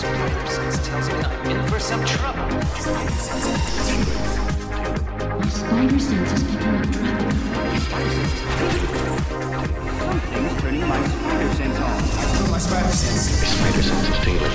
[0.00, 2.40] Spider sense tells me I'm in for some trouble.
[2.40, 2.64] My
[5.46, 7.20] spider sense is picking up trouble.
[10.00, 12.50] Something's turning my spider sense on.
[12.50, 13.42] My spider sense.
[13.42, 14.52] My spider sense is tingling.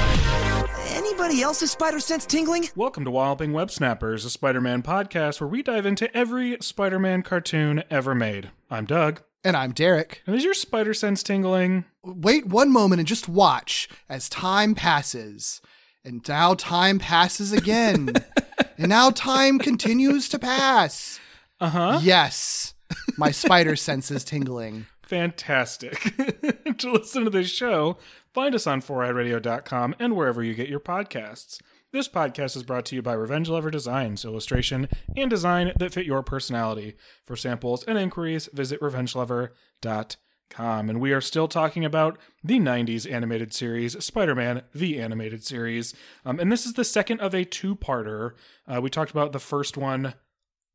[0.95, 2.69] Anybody else's spider sense tingling?
[2.75, 6.97] Welcome to Walloping Web Snappers, a Spider Man podcast where we dive into every Spider
[6.97, 8.49] Man cartoon ever made.
[8.71, 9.21] I'm Doug.
[9.45, 10.23] And I'm Derek.
[10.25, 11.85] And is your spider sense tingling?
[12.03, 15.61] Wait one moment and just watch as time passes.
[16.03, 18.11] And now time passes again.
[18.79, 21.19] and now time continues to pass.
[21.59, 21.99] Uh huh.
[22.01, 22.73] Yes,
[23.19, 24.87] my spider sense is tingling.
[25.03, 26.15] Fantastic.
[26.79, 27.99] to listen to this show,
[28.33, 31.61] find us on 4eyeradio.com and wherever you get your podcasts.
[31.95, 36.05] This podcast is brought to you by Revenge Lover Designs, illustration and design that fit
[36.05, 36.97] your personality.
[37.23, 40.89] For samples and inquiries, visit revengelover.com.
[40.89, 45.95] And we are still talking about the 90s animated series, Spider Man, the animated series.
[46.25, 48.31] Um, and this is the second of a two parter.
[48.67, 50.15] Uh, we talked about the first one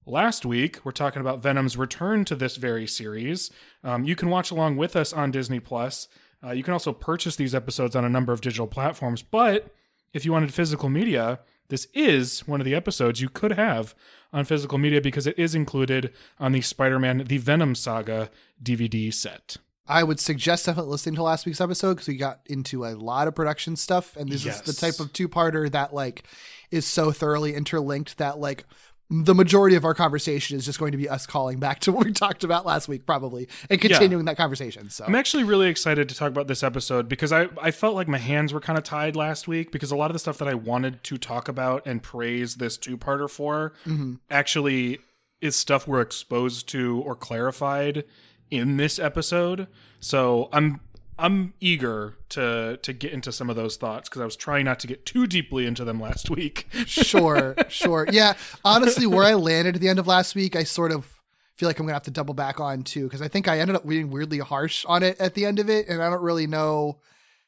[0.06, 3.50] Last week, we're talking about Venom's return to this very series.
[3.84, 6.08] Um, you can watch along with us on Disney Plus.
[6.42, 9.20] Uh, you can also purchase these episodes on a number of digital platforms.
[9.20, 9.70] But
[10.12, 13.94] if you wanted physical media, this is one of the episodes you could have
[14.32, 18.30] on physical media because it is included on the Spider-Man: The Venom Saga
[18.62, 19.56] DVD set.
[19.88, 23.26] I would suggest definitely listening to last week's episode because we got into a lot
[23.26, 24.60] of production stuff, and this Yes.
[24.66, 26.22] is the type of two-parter that like
[26.70, 28.64] is so thoroughly interlinked that like
[29.10, 32.06] the majority of our conversation is just going to be us calling back to what
[32.06, 34.88] we talked about last week, probably, and continuing that conversation.
[34.88, 38.06] So I'm actually really excited to talk about this episode because I, I felt like
[38.06, 40.46] my hands were kind of tied last week because a lot of the stuff that
[40.46, 44.14] I wanted to talk about and praise this two parter for mm-hmm.
[44.30, 45.00] actually
[45.40, 48.04] is stuff we're exposed to or clarified
[48.48, 49.66] in this episode.
[49.98, 50.80] So I'm
[51.20, 54.80] I'm eager to to get into some of those thoughts because I was trying not
[54.80, 56.66] to get too deeply into them last week.
[56.86, 58.06] sure, sure.
[58.10, 61.20] Yeah, honestly, where I landed at the end of last week, I sort of
[61.56, 63.76] feel like I'm gonna have to double back on too because I think I ended
[63.76, 66.46] up being weirdly harsh on it at the end of it, and I don't really
[66.46, 66.98] know.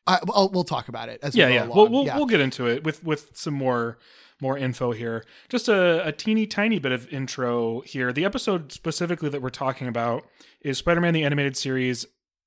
[0.07, 1.65] I, well, we'll talk about it as yeah, we go yeah.
[1.65, 1.77] along.
[1.77, 2.17] We'll we'll, yeah.
[2.17, 3.99] we'll get into it with with some more
[4.43, 5.25] more info here.
[5.49, 8.13] Just a, a teeny tiny bit of intro here.
[8.13, 10.27] The episode specifically that we're talking about
[10.61, 12.05] is Spider-Man the Animated Series,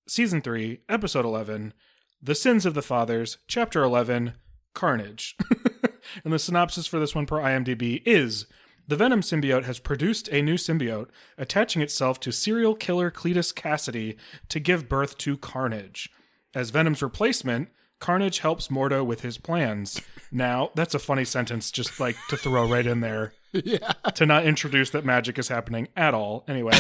[0.08, 1.74] Season Three, Episode Eleven,
[2.22, 4.34] "The Sins of the Fathers," Chapter Eleven,
[4.74, 5.36] "Carnage."
[6.24, 8.46] and the synopsis for this one per IMDb is.
[8.88, 14.16] The Venom symbiote has produced a new symbiote, attaching itself to serial killer Cletus Kasady
[14.50, 16.10] to give birth to Carnage.
[16.54, 20.00] As Venom's replacement, Carnage helps Mordo with his plans.
[20.32, 23.34] Now, that's a funny sentence just like to throw right in there.
[23.54, 23.94] yeah.
[24.14, 26.44] To not introduce that magic is happening at all.
[26.48, 26.78] Anyway,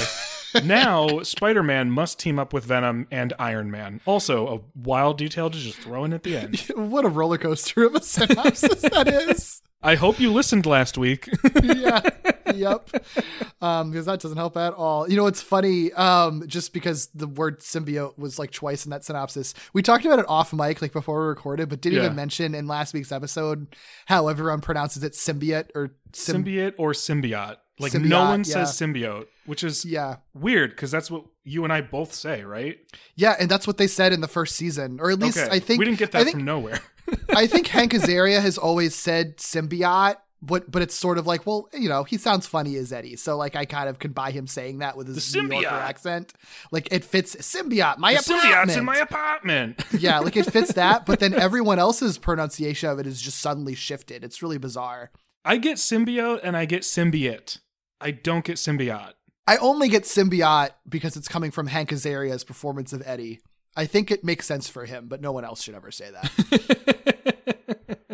[0.63, 4.01] now Spider Man must team up with Venom and Iron Man.
[4.05, 6.59] Also, a wild detail to just throw in at the end.
[6.75, 9.61] What a roller coaster of a synopsis that is.
[9.83, 11.29] I hope you listened last week.
[11.63, 12.01] yeah.
[12.53, 12.89] Yep.
[13.61, 15.09] Um, because that doesn't help at all.
[15.09, 19.03] You know, it's funny, um, just because the word symbiote was like twice in that
[19.03, 19.53] synopsis.
[19.73, 22.05] We talked about it off mic, like before we recorded, but didn't Yeah.
[22.05, 26.93] even mention in last week's episode how everyone pronounces it symbiote or sym- symbiote or
[26.93, 27.57] symbiote.
[27.79, 28.43] Like no one yeah.
[28.65, 30.17] says symbiote, which is Yeah.
[30.33, 32.77] weird because that's what you and I both say, right?
[33.15, 35.53] Yeah, and that's what they said in the first season, or at least okay.
[35.53, 36.79] I think we didn't get that think, from nowhere.
[37.29, 41.67] I think Hank Azaria has always said symbiote, but but it's sort of like, well,
[41.73, 44.47] you know, he sounds funny as Eddie, so like I kind of can buy him
[44.47, 46.33] saying that with his New Yorker accent.
[46.71, 48.77] Like it fits symbiote, my The apartment.
[48.79, 49.85] in my apartment.
[49.99, 53.75] yeah, like it fits that, but then everyone else's pronunciation of it is just suddenly
[53.75, 54.23] shifted.
[54.23, 55.11] It's really bizarre.
[55.43, 57.59] I get symbiote and I get symbiote.
[58.01, 59.13] I don't get symbiote.
[59.47, 63.41] I only get symbiote because it's coming from Hank Azaria's performance of Eddie.
[63.75, 67.99] I think it makes sense for him, but no one else should ever say that.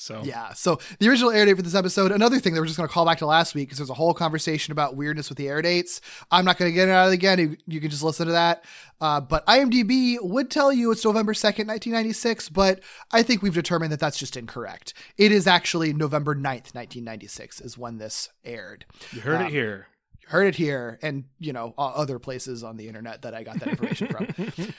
[0.00, 0.54] So Yeah.
[0.54, 2.92] So the original air date for this episode, another thing that we're just going to
[2.92, 5.60] call back to last week because there's a whole conversation about weirdness with the air
[5.60, 6.00] dates.
[6.30, 7.38] I'm not going to get it out of it again.
[7.38, 8.64] You, you can just listen to that.
[9.00, 12.80] Uh, but IMDb would tell you it's November 2nd, 1996, but
[13.12, 14.94] I think we've determined that that's just incorrect.
[15.18, 18.86] It is actually November 9th, 1996 is when this aired.
[19.12, 19.86] you heard Um, it here.
[20.28, 23.68] Heard it here and, you know, other places on the internet that I got that
[23.68, 24.28] information from.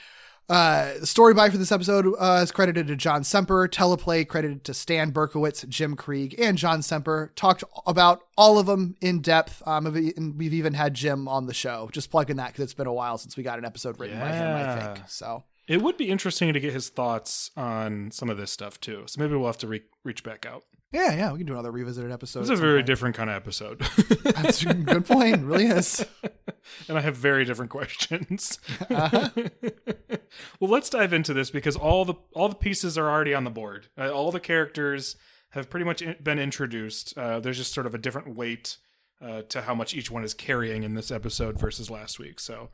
[0.48, 3.68] Uh, story by for this episode uh, is credited to John Semper.
[3.68, 7.32] Teleplay credited to Stan Berkowitz, Jim Krieg, and John Semper.
[7.36, 9.62] Talked about all of them in depth.
[9.66, 11.88] Um, and we've even had Jim on the show.
[11.92, 14.32] Just plugging that because it's been a while since we got an episode written by
[14.32, 14.56] him.
[14.56, 15.44] I think so.
[15.68, 19.04] It would be interesting to get his thoughts on some of this stuff too.
[19.06, 20.64] So maybe we'll have to re- reach back out.
[20.92, 22.40] Yeah, yeah, we can do another revisited episode.
[22.40, 23.78] It's a very different kind of episode.
[24.24, 25.36] That's a good point.
[25.36, 26.04] It really is.
[26.88, 28.58] and I have very different questions.
[28.90, 29.30] Uh-huh.
[30.60, 33.50] well, let's dive into this because all the all the pieces are already on the
[33.50, 33.88] board.
[33.96, 35.16] Uh, all the characters
[35.50, 37.16] have pretty much in- been introduced.
[37.16, 38.76] Uh, there's just sort of a different weight
[39.22, 42.38] uh, to how much each one is carrying in this episode versus last week.
[42.38, 42.68] So,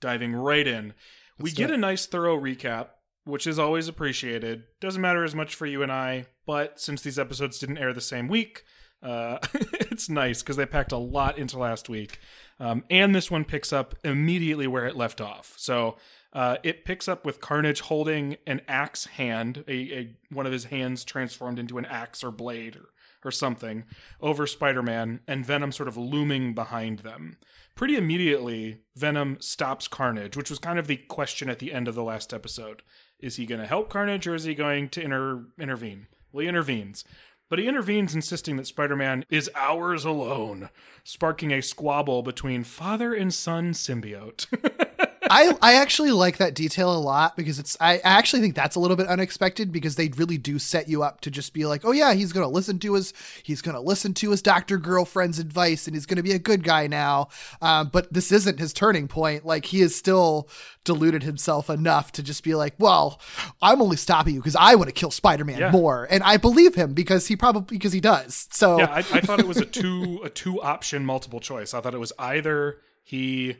[0.00, 0.94] diving right in,
[1.40, 1.74] we get it.
[1.74, 2.88] a nice thorough recap,
[3.24, 4.64] which is always appreciated.
[4.80, 8.00] Doesn't matter as much for you and I, but since these episodes didn't air the
[8.00, 8.64] same week,
[9.02, 12.18] uh, it's nice because they packed a lot into last week.
[12.58, 15.54] Um, and this one picks up immediately where it left off.
[15.56, 15.96] So
[16.32, 20.64] uh, it picks up with Carnage holding an axe hand, a, a one of his
[20.64, 22.90] hands transformed into an axe or blade or,
[23.24, 23.84] or something,
[24.20, 27.38] over Spider Man, and Venom sort of looming behind them.
[27.80, 31.94] Pretty immediately, Venom stops Carnage, which was kind of the question at the end of
[31.94, 32.82] the last episode.
[33.18, 36.06] Is he going to help Carnage or is he going to inter- intervene?
[36.30, 37.04] Well, he intervenes.
[37.48, 40.68] But he intervenes, insisting that Spider Man is ours alone,
[41.04, 44.44] sparking a squabble between father and son symbiote.
[45.30, 48.80] I, I actually like that detail a lot because it's I, actually think that's a
[48.80, 51.92] little bit unexpected because they really do set you up to just be like, oh
[51.92, 53.12] yeah, he's gonna listen to his
[53.42, 56.86] he's gonna listen to his doctor girlfriend's advice and he's gonna be a good guy
[56.88, 57.28] now.
[57.62, 59.46] Um, but this isn't his turning point.
[59.46, 60.48] Like he is still
[60.84, 63.20] deluded himself enough to just be like, well,
[63.62, 65.70] I'm only stopping you because I want to kill Spider-Man Yeah.
[65.70, 68.48] more, and I believe him because he probably because he does.
[68.50, 71.72] So yeah, I, I thought it was a two a two option multiple choice.
[71.72, 73.56] I thought it was either he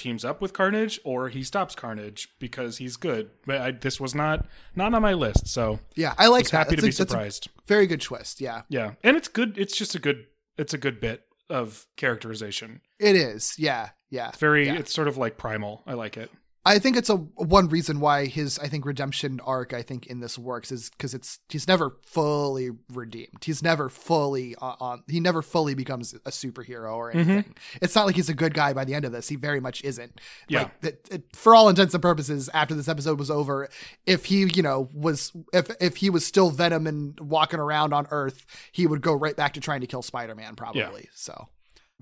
[0.00, 3.30] teams up with Carnage or he stops Carnage because he's good.
[3.46, 6.56] But I, this was not not on my list, so yeah, I like was that.
[6.58, 7.48] happy to That's be a- that's surprised.
[7.66, 8.40] very good twist.
[8.40, 9.56] Yeah, Yeah, and it's good.
[9.58, 10.26] It's just a good.
[10.58, 12.80] It's a good bit of characterization.
[12.98, 13.54] it is.
[13.58, 14.28] Yeah, yeah.
[14.28, 14.66] It's very.
[14.66, 14.74] Yeah.
[14.74, 15.82] It's sort of like primal.
[15.86, 16.30] I like it.
[16.64, 20.20] I think it's a one reason why his I think redemption arc I think in
[20.20, 23.42] this works is because it's he's never fully redeemed.
[23.42, 25.02] He's never fully on, on.
[25.08, 27.30] He never fully becomes a superhero or mm-hmm.
[27.30, 27.54] anything.
[27.80, 29.28] It's not like he's a good guy by the end of this.
[29.28, 30.20] He very much isn't.
[30.48, 30.64] Yeah.
[30.64, 33.68] Like, it, it, for all intents and purposes, after this episode was over,
[34.04, 38.06] if he you know was if if he was still Venom and walking around on
[38.10, 41.08] Earth, he would go right back to trying to kill Spider Man probably.
[41.14, 41.48] So.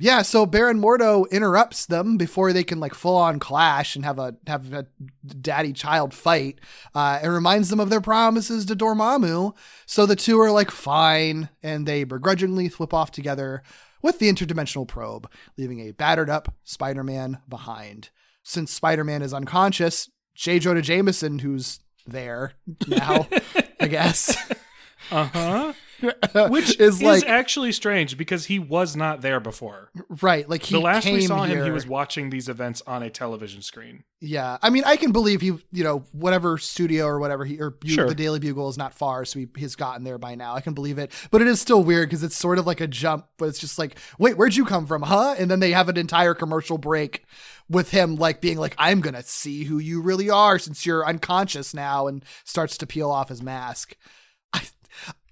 [0.00, 4.18] Yeah, so Baron Mordo interrupts them before they can like full on clash and have
[4.18, 4.86] a have a
[5.26, 6.60] daddy child fight,
[6.94, 9.54] uh, and reminds them of their promises to Dormammu.
[9.86, 13.62] So the two are like fine, and they begrudgingly flip off together
[14.00, 18.10] with the interdimensional probe, leaving a battered up Spider-Man behind.
[18.44, 20.60] Since Spider-Man is unconscious, J.
[20.60, 22.52] Jonah Jameson, who's there
[22.86, 23.26] now,
[23.80, 24.36] I guess,
[25.10, 25.72] Uh huh.
[26.48, 29.90] Which is is like actually strange because he was not there before.
[30.22, 33.10] right, like he the last we saw him, he was watching these events on a
[33.10, 34.04] television screen.
[34.20, 37.76] Yeah, I mean, I can believe he, you know, whatever studio or whatever he or
[37.84, 38.08] Sure.
[38.08, 40.54] the Daily Bugle is not far, so he, he's gotten there by now.
[40.54, 42.86] I can believe it, but it is still weird because it's sort of like a
[42.88, 45.36] jump, but it's just like, wait, where'd you come from, huh?
[45.38, 47.24] And then they have an entire commercial break
[47.68, 51.74] with him like being like, I'm gonna see who you really are since you're unconscious
[51.74, 53.96] now, and starts to peel off his mask.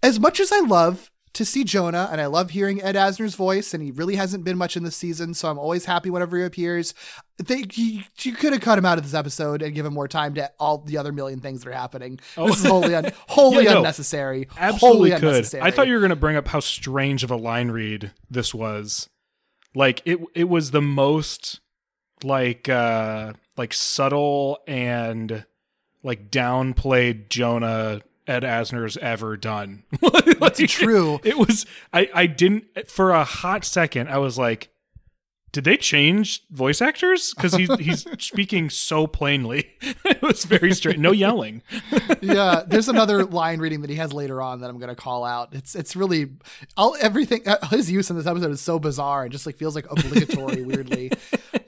[0.06, 3.74] As much as I love to see Jonah, and I love hearing Ed Asner's voice,
[3.74, 6.44] and he really hasn't been much in the season, so I'm always happy whenever he
[6.44, 6.94] appears.
[7.38, 10.06] They you, you could have cut him out of this episode and give him more
[10.06, 12.20] time to all the other million things that are happening.
[12.36, 13.60] This is wholly un, wholly Oh.
[13.62, 13.76] Yeah, no.
[13.78, 14.46] unnecessary.
[14.56, 15.64] Absolutely wholly unnecessary.
[15.64, 18.54] I thought you were going to bring up how strange of a line read this
[18.54, 19.08] was.
[19.74, 21.58] Like it, it was the most
[22.22, 25.44] like uh like subtle and
[26.04, 29.84] like downplayed Jonah Ed Asner's ever done.
[30.40, 31.20] That's true.
[31.24, 34.70] It was I I didn't for a hot second I was like
[35.56, 37.32] did they change voice actors?
[37.34, 39.70] Because he's he's speaking so plainly.
[39.80, 40.98] it was very straight.
[40.98, 41.62] No yelling.
[42.20, 45.24] yeah, there's another line reading that he has later on that I'm going to call
[45.24, 45.54] out.
[45.54, 46.32] It's it's really
[46.76, 49.74] all everything uh, his use in this episode is so bizarre and just like feels
[49.74, 51.10] like obligatory weirdly.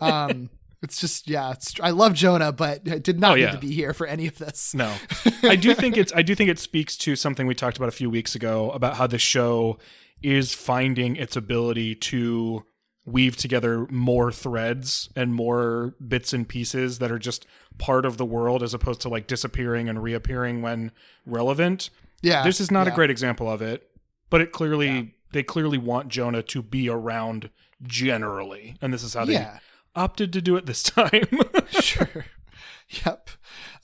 [0.03, 0.51] Um
[0.83, 3.73] it's just yeah, it's, I love Jonah, but I did not Oh, need to be
[3.73, 4.75] here for any of this.
[4.75, 4.95] No,
[5.43, 6.13] I do think it's.
[6.15, 8.97] I do think it speaks to something we talked about a few weeks ago about
[8.97, 9.79] how the show
[10.23, 12.65] is finding its ability to
[13.05, 17.47] weave together more threads and more bits and pieces that are just
[17.79, 20.93] part of the world as opposed to like disappearing and reappearing when
[21.25, 21.89] relevant.
[22.21, 23.89] Yeah, this is not a great example of it,
[24.31, 27.51] but it clearly they clearly want Jonah to be around
[27.83, 29.59] generally, and this is how they Yeah.
[29.99, 31.29] Opted to do it this time.
[31.71, 32.27] sure.
[33.05, 33.31] Yep.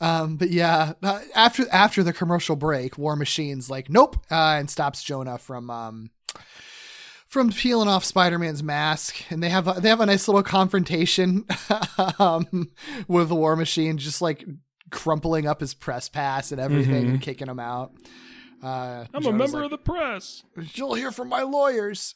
[0.01, 4.71] Um, but yeah, uh, after after the commercial break, War Machine's like, nope, uh, and
[4.71, 6.11] stops Jonah from um
[7.29, 11.45] from peeling off Spider-Man's mask, and they have a, they have a nice little confrontation
[12.19, 12.71] um,
[13.09, 14.45] with the War Machine, just like
[14.91, 17.93] crumpling up his press pass and everything, and kicking him out.
[18.63, 20.45] Uh, I'm a member like, of the press.
[20.75, 22.15] You'll hear from my lawyers.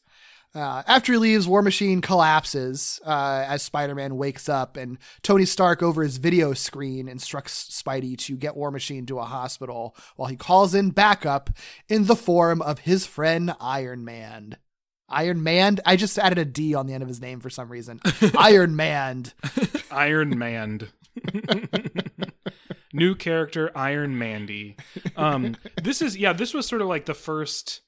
[0.54, 5.44] Uh, after he leaves, War Machine collapses uh, as Spider Man wakes up, and Tony
[5.44, 10.28] Stark, over his video screen, instructs Spidey to get War Machine to a hospital while
[10.28, 11.50] he calls in backup
[11.88, 14.56] in the form of his friend Iron Man.
[15.08, 15.78] Iron Man?
[15.86, 18.00] I just added a D on the end of his name for some reason.
[18.38, 19.26] Iron Man.
[19.90, 20.88] Iron Manned.
[22.92, 24.76] New character Iron Mandy.
[25.16, 27.80] Um this is yeah, this was sort of like the first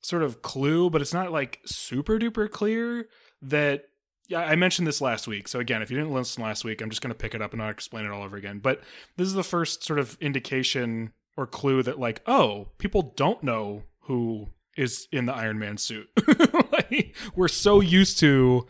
[0.00, 3.08] sort of clue, but it's not like super duper clear
[3.42, 3.84] that
[4.28, 5.48] yeah, I mentioned this last week.
[5.48, 7.52] So again, if you didn't listen last week, I'm just going to pick it up
[7.52, 8.58] and not explain it all over again.
[8.58, 8.82] But
[9.16, 13.84] this is the first sort of indication or clue that like, oh, people don't know
[14.00, 16.08] who is in the Iron Man suit.
[16.72, 18.66] like, we're so used to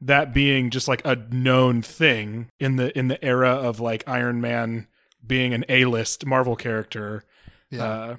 [0.00, 4.40] that being just like a known thing in the in the era of like Iron
[4.40, 4.88] Man
[5.24, 7.24] being an A-list Marvel character
[7.84, 8.16] uh,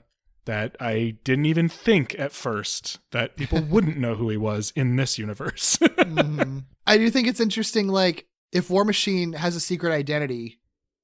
[0.48, 4.96] that I didn't even think at first that people wouldn't know who he was in
[4.98, 5.78] this universe.
[6.08, 6.64] Mhm.
[6.88, 10.60] I do think it's interesting, like, if War Machine has a secret identity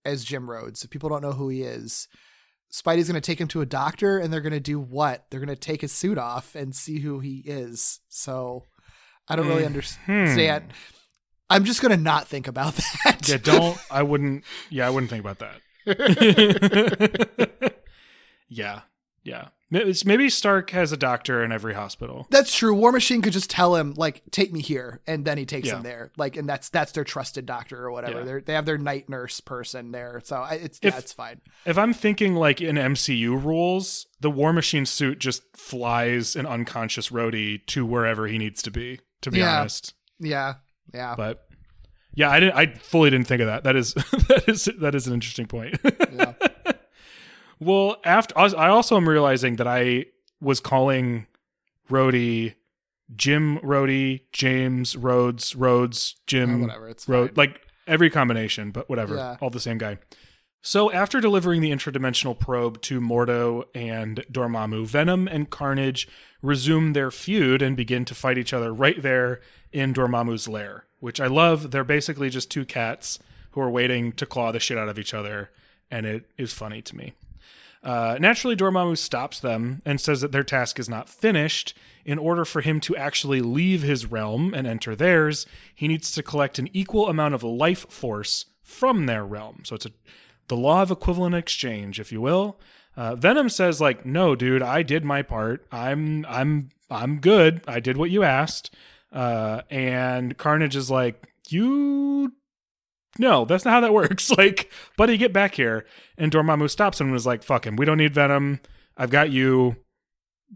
[0.05, 2.07] as Jim Rhodes, if people don't know who he is,
[2.71, 5.25] Spidey's going to take him to a doctor and they're going to do what?
[5.29, 8.00] They're going to take his suit off and see who he is.
[8.07, 8.63] So
[9.27, 10.73] I don't really understand.
[11.50, 13.27] I'm just going to not think about that.
[13.27, 13.77] yeah, don't.
[13.91, 14.45] I wouldn't.
[14.69, 15.59] Yeah, I wouldn't think about that.
[18.50, 18.81] yeah,
[19.24, 19.50] yeah.
[20.06, 22.27] Maybe Stark has a doctor in every hospital.
[22.30, 22.75] That's true.
[22.75, 25.77] War Machine could just tell him like, "Take me here," and then he takes Yeah.
[25.77, 26.12] him there.
[26.15, 28.20] Like, and that's that's their trusted doctor or whatever.
[28.20, 28.25] Yeah.
[28.25, 31.42] They're, they have their night nurse person there, so I, it's If- yeah, it's fine.
[31.65, 37.10] If I'm thinking like in MCU rules, the War Machine suit just flies an unconscious
[37.10, 39.00] Rhodey to wherever he needs to be.
[39.24, 39.62] To be Yeah.
[39.62, 40.56] honest, Yeah,
[40.94, 41.15] yeah.
[41.18, 41.48] but
[42.13, 42.56] yeah, I didn't.
[42.56, 43.63] I fully didn't think of that.
[43.63, 43.94] That is
[44.27, 45.80] that is that is an interesting point.
[46.13, 46.34] Yeah.
[47.60, 50.05] well, after I also am realizing that I
[50.41, 51.27] was calling
[51.89, 52.55] Rhodey
[53.15, 57.36] Jim Rhodey, James Rhodes, Rhodes, Jim Oh, whatever, it's Rhode- fine.
[57.36, 59.38] like every combination, but whatever, Yeah.
[59.41, 59.98] all the same guy.
[60.62, 66.07] So after delivering the interdimensional probe to Mordo and Dormammu, Venom and Carnage
[66.41, 69.41] resume their feud and begin to fight each other right there
[69.74, 71.72] in Dormammu's lair, which I love.
[71.72, 73.19] They're basically just two cats
[73.51, 75.51] who are waiting to claw the shit out of each other,
[75.91, 77.13] and it is funny to me.
[77.84, 81.78] Uh, naturally, Dormammu stops them and says that their task is not finished.
[82.06, 86.24] In order for him to actually leave his realm and enter theirs, he needs to
[86.24, 89.63] collect an equal amount of life force from their realm.
[89.66, 89.92] So it's a,
[90.48, 92.60] the law of equivalent exchange, if you will.
[92.96, 95.66] Uh, Venom says, like, no, dude, I did my part.
[95.72, 97.62] I'm, I'm, I'm good.
[97.68, 98.74] I did what you asked.
[99.12, 102.34] Uh, and Carnage is like, you
[103.20, 104.32] no, that's not how that works.
[104.32, 105.86] Like, buddy, get back here.
[106.17, 107.75] And Dormammu stops him and is like, fuck him.
[107.75, 108.60] We don't need Venom.
[108.98, 109.75] I've got you.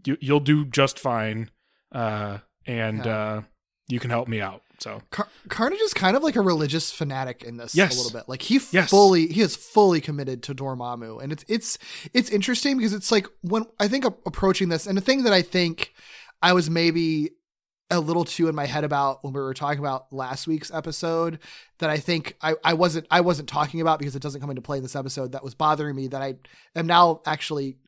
[0.04, 1.50] you you'll do just fine.
[1.92, 3.16] Uh, and Yeah.
[3.18, 3.42] uh,
[3.88, 4.62] you can help me out.
[4.80, 7.94] So, Car- Carnage is kind of like a religious fanatic in this Yes.
[7.94, 8.28] a little bit.
[8.28, 8.90] Like he Yes.
[8.90, 11.78] fully he is fully committed to Dormammu, and it's it's
[12.14, 15.42] it's interesting because it's like when I think approaching this, and the thing that I
[15.42, 15.92] think
[16.42, 17.30] I was maybe
[17.90, 21.38] a little too in my head about when we were talking about last week's episode
[21.78, 24.60] that I think I, I wasn't I wasn't talking about because it doesn't come into
[24.62, 26.34] play in this episode that was bothering me that I
[26.76, 27.78] am now actually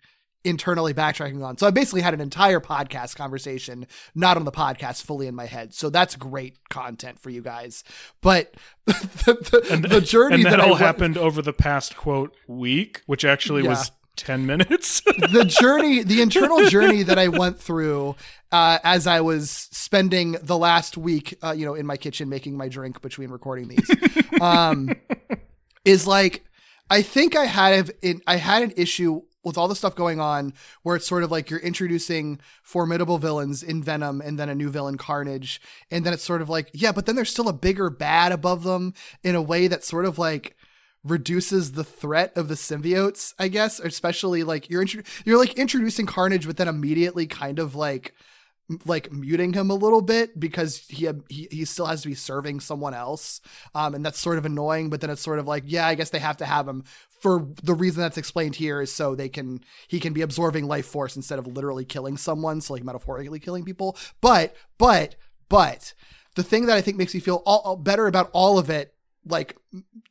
[0.42, 1.58] internally backtracking on.
[1.58, 5.44] So I basically had an entire podcast conversation, not on the podcast, fully in my
[5.44, 5.74] head.
[5.74, 7.84] So that's great content for you guys.
[8.22, 8.54] But
[8.86, 13.02] the, the, the journey and that, that, all went- happened over the past quote week,
[13.04, 13.68] which actually Yeah.
[13.68, 15.00] was 10 minutes.
[15.32, 18.16] the journey, the internal journey that I went through
[18.52, 22.56] uh, as I was spending the last week, uh, you know, in my kitchen making
[22.56, 23.90] my drink between recording these,
[24.40, 24.90] um,
[25.84, 26.44] is like
[26.90, 30.52] I think I had in I had an issue with all the stuff going on
[30.82, 34.68] where it's sort of like you're introducing formidable villains in Venom and then a new
[34.68, 37.88] villain Carnage and then it's sort of like yeah but then there's still a bigger
[37.88, 40.56] bad above them in a way that sort of like
[41.02, 44.84] reduces the threat of the symbiotes I guess especially like you're
[45.24, 48.14] you're like introducing Carnage but then immediately kind of like
[48.84, 52.60] like muting him a little bit because he he he still has to be serving
[52.60, 53.40] someone else,
[53.74, 54.90] um, and that's sort of annoying.
[54.90, 56.84] But then it's sort of like, yeah, I guess they have to have him
[57.20, 60.86] for the reason that's explained here is so they can he can be absorbing life
[60.86, 63.96] force instead of literally killing someone, so like metaphorically killing people.
[64.20, 65.16] But but
[65.48, 65.92] but
[66.36, 68.94] the thing that I think makes me feel all, all better about all of it,
[69.26, 69.56] like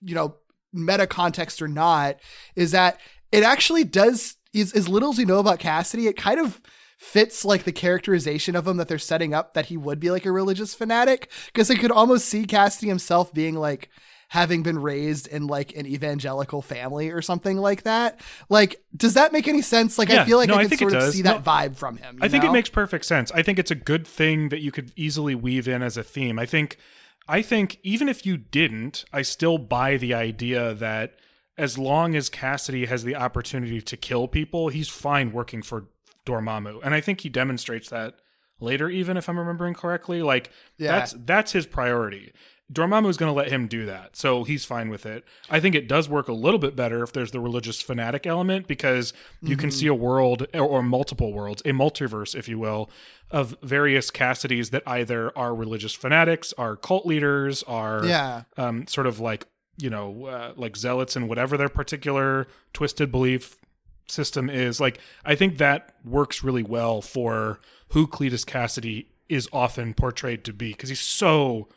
[0.01, 0.35] you know,
[0.73, 2.17] meta context or not,
[2.55, 2.99] is that
[3.31, 6.61] it actually does is as little as we know about Kasady, it kind of
[6.97, 10.25] fits like the characterization of him that they're setting up that he would be like
[10.25, 13.89] a religious fanatic because I could almost see Kasady himself being like
[14.29, 18.19] having been raised in like an evangelical family or something like that.
[18.47, 19.97] Like, does that make any sense?
[19.97, 21.43] Like, I feel like no, I I can think it sort of see No, that
[21.43, 22.17] vibe from him.
[22.17, 22.49] you I think know?
[22.49, 23.31] it makes perfect sense.
[23.31, 26.37] I think it's a good thing that you could easily weave in as a theme.
[26.37, 26.77] I think
[27.29, 31.15] I think even if you didn't, I still buy the idea that
[31.57, 35.85] as long as Kasady has the opportunity to kill people, he's fine working for
[36.25, 36.79] Dormammu.
[36.83, 38.15] And I think he demonstrates that
[38.59, 40.21] later even if I'm remembering correctly.
[40.23, 40.93] Like Yeah.
[40.93, 42.33] that's that's his priority.
[42.71, 45.23] Dormammu is going to let him do that, so he's fine with it.
[45.49, 48.67] I think it does work a little bit better if there's the religious fanatic element
[48.67, 49.11] because
[49.41, 52.89] you can see a world or, or multiple worlds, a multiverse, if you will,
[53.31, 58.43] of various Kasadys that either are religious fanatics, are cult leaders, are Yeah.
[58.55, 59.47] um, sort of like
[59.77, 63.57] you know uh, like zealots in whatever their particular twisted belief
[64.07, 64.79] system is.
[64.79, 67.59] Like I think that works really well for
[67.89, 71.67] who Cletus Kasady is often portrayed to be because he's so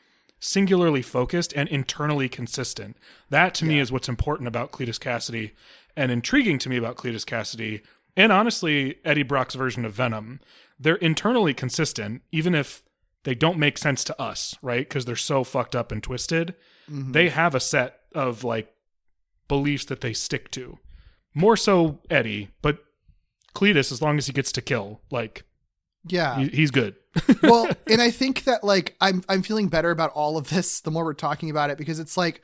[0.44, 2.96] singularly focused and internally consistent.
[3.30, 5.52] That to me is what's important about Cletus Kasady
[5.96, 7.80] and intriguing to me about Cletus Kasady
[8.16, 10.40] and honestly Eddie Brock's version of Venom.
[10.80, 12.82] They're internally consistent even if
[13.22, 14.86] they don't make sense to us, right?
[14.88, 16.56] Because they're so fucked up and twisted.
[16.90, 17.12] Mm-hmm.
[17.12, 18.74] They have a set of like
[19.46, 20.80] beliefs that they stick to.
[21.34, 22.82] More so Eddie, but
[23.54, 25.44] Cletus, as long as he gets to kill, like
[26.04, 26.36] Yeah.
[26.40, 26.96] he, he's good.
[27.42, 30.90] well, and I think that like I'm I'm feeling better about all of this the
[30.90, 32.42] more we're talking about it because it's like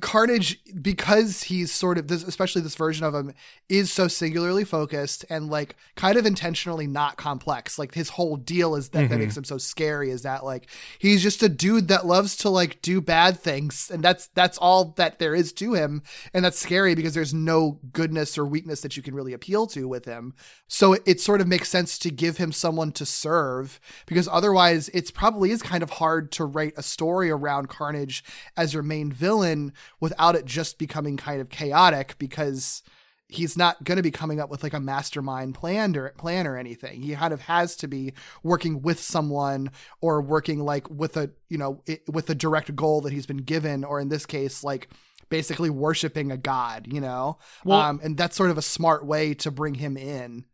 [0.00, 3.34] Carnage because he's sort of this especially this version of him
[3.68, 7.78] is so singularly focused and like kind of intentionally not complex.
[7.78, 9.40] Like his whole deal is that that makes mm-hmm.
[9.40, 10.66] him so scary is that like
[10.98, 14.94] he's just a dude that loves to like do bad things and that's that's all
[14.96, 18.96] that there is to him and that's scary because there's no goodness or weakness that
[18.96, 20.32] you can really appeal to with him.
[20.68, 24.88] So it, it sort of makes sense to give him someone to serve because otherwise
[24.94, 28.24] it's probably is kind of hard to write a story around Carnage
[28.56, 32.82] as your main villain without it just becoming kind of chaotic because
[33.28, 36.56] he's not going to be coming up with like a mastermind plan or plan or
[36.56, 37.02] anything.
[37.02, 41.58] He kind of has to be working with someone or working like with a, you
[41.58, 44.88] know, it, with a direct goal that he's been given or in this case like
[45.30, 47.38] basically worshiping a god, you know.
[47.64, 50.44] Well- um and that's sort of a smart way to bring him in.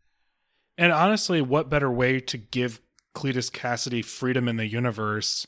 [0.77, 2.79] And honestly, what better way to give
[3.13, 5.45] Cletus Kasady freedom in the universe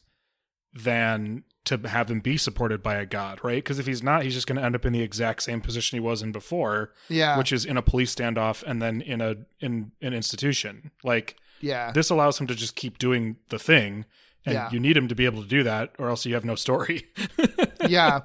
[0.73, 3.63] than to have him be supported by a god, right?
[3.63, 5.95] Because if he's not, he's just going to end up in the exact same position
[5.95, 7.37] he was in before, Yeah.
[7.37, 10.91] which is in a police standoff and then in a in an institution.
[11.03, 11.91] Like yeah.
[11.91, 14.05] this allows him to just keep doing the thing,
[14.45, 14.69] and Yeah.
[14.71, 17.05] you need him to be able to do that, or else you have no story.
[17.87, 18.21] yeah.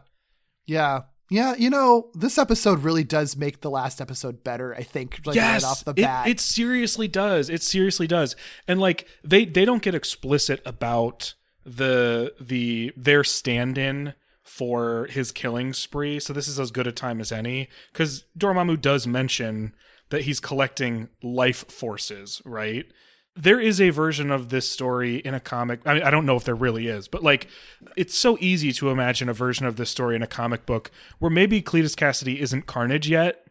[0.64, 1.02] Yeah.
[1.28, 5.36] Yeah, you know, this episode really does make the last episode better, I think, like
[5.36, 6.28] right off the it- bat.
[6.28, 7.50] It, seriously does.
[7.50, 8.36] It seriously does.
[8.68, 11.34] And like they they don't get explicit about
[11.66, 16.20] the the their stand-in for his killing spree.
[16.20, 19.74] So this is as good a time as any cuz Dormammu does mention
[20.10, 22.86] that he's collecting life forces, right?
[23.34, 25.80] There is a version of this story in a comic.
[25.84, 27.48] I mean, I don't know if there really is, but like,
[27.96, 31.30] it's so easy to imagine a version of this story in a comic book where
[31.30, 33.44] maybe Cletus Kasady isn't Carnage yet,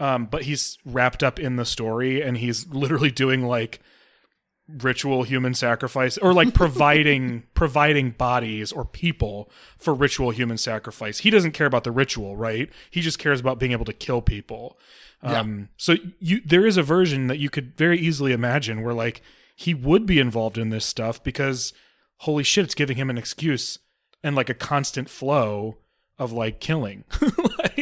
[0.00, 3.80] um, but he's wrapped up in the story and he's literally doing like
[4.78, 11.18] ritual human sacrifice or like providing providing bodies or people for ritual human sacrifice.
[11.18, 12.70] He doesn't care about the ritual, right?
[12.90, 14.78] He just cares about being able to kill people.
[15.22, 19.22] Um so you there is a version that you could very easily imagine where like
[19.54, 21.72] he would be involved in this stuff because
[22.18, 23.78] holy shit it's giving him an excuse
[24.22, 25.78] and like a constant flow
[26.18, 27.04] of like killing.
[27.58, 27.79] like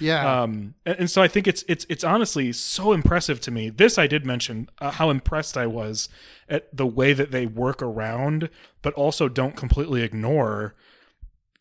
[0.00, 0.42] yeah.
[0.42, 3.70] um, and, and so I think it's it's it's honestly so impressive to me.
[3.70, 6.08] This I did mention uh, how impressed I was
[6.48, 8.48] at the way that they work around,
[8.82, 10.74] but also don't completely ignore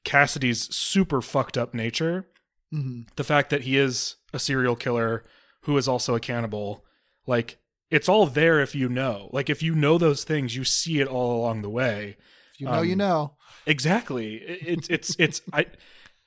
[0.04, 2.28] Kasady's super fucked up nature.
[2.74, 3.08] Mhm.
[3.16, 5.24] The fact that he is a serial killer
[5.62, 6.84] who is also a cannibal,
[7.28, 7.58] like
[7.90, 9.30] it's all there if you know.
[9.34, 12.16] Like if you know those things, you see it all along the way.
[12.54, 13.36] If you know, you um, know.
[13.66, 14.36] Exactly.
[14.36, 15.66] It- It's it's it's I,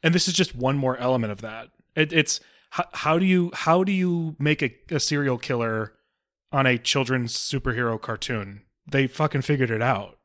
[0.03, 1.71] and this is just one more element of that.
[1.95, 5.93] It, it's how, how do you how do you make a, a serial killer
[6.53, 8.63] on a children's superhero cartoon?
[8.87, 10.19] They fucking figured it out.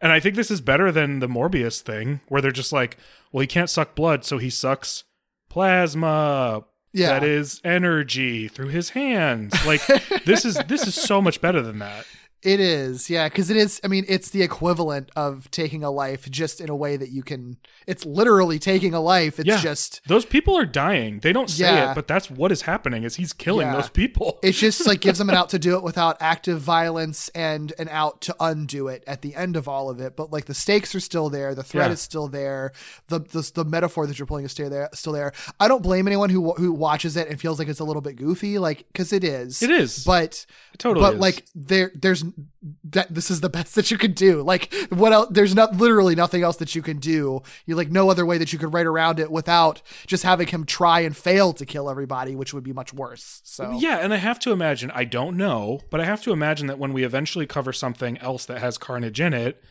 [0.00, 2.96] And I think this is better than the Morbius thing, where they're just like,
[3.32, 5.04] well, he can't suck blood, so he sucks
[5.48, 6.64] plasma.
[6.92, 7.08] Yeah.
[7.08, 9.54] That is energy through his hands.
[9.66, 9.84] Like
[10.24, 12.06] this is this is so much better than that.
[12.42, 13.80] It is, yeah, because it is.
[13.82, 17.22] I mean, it's the equivalent of taking a life, just in a way that you
[17.24, 17.56] can.
[17.86, 19.40] It's literally taking a life.
[19.40, 19.60] It's yeah.
[19.60, 20.00] just.
[20.06, 21.18] those people are dying.
[21.18, 21.90] They don't say Yeah.
[21.90, 23.02] it, but that's what is happening.
[23.02, 23.74] Is he's killing Yeah.
[23.74, 24.38] those people?
[24.44, 27.88] It just like gives them an out to do it without active violence and an
[27.90, 30.14] out to undo it at the end of all of it.
[30.14, 32.72] But like the stakes are still there, the threat is still there,
[33.08, 34.88] the, the the metaphor that you're pulling is still there.
[34.94, 35.32] Still there.
[35.58, 38.14] I don't blame anyone who who watches it and feels like it's a little bit
[38.14, 39.60] goofy, like because it is.
[39.60, 40.04] It is.
[40.04, 41.20] but It totally but is.
[41.20, 42.24] like there there's
[42.84, 44.42] that this is the best that you can do.
[44.42, 47.42] Like what else there's not literally nothing else that you can do.
[47.66, 50.64] You like no other way that you could write around it without just having him
[50.64, 53.40] try and fail to kill everybody which would be much worse.
[53.44, 56.66] So Yeah, and I have to imagine, I don't know, but I have to imagine
[56.68, 59.62] that when we eventually cover something else that has Carnage in it,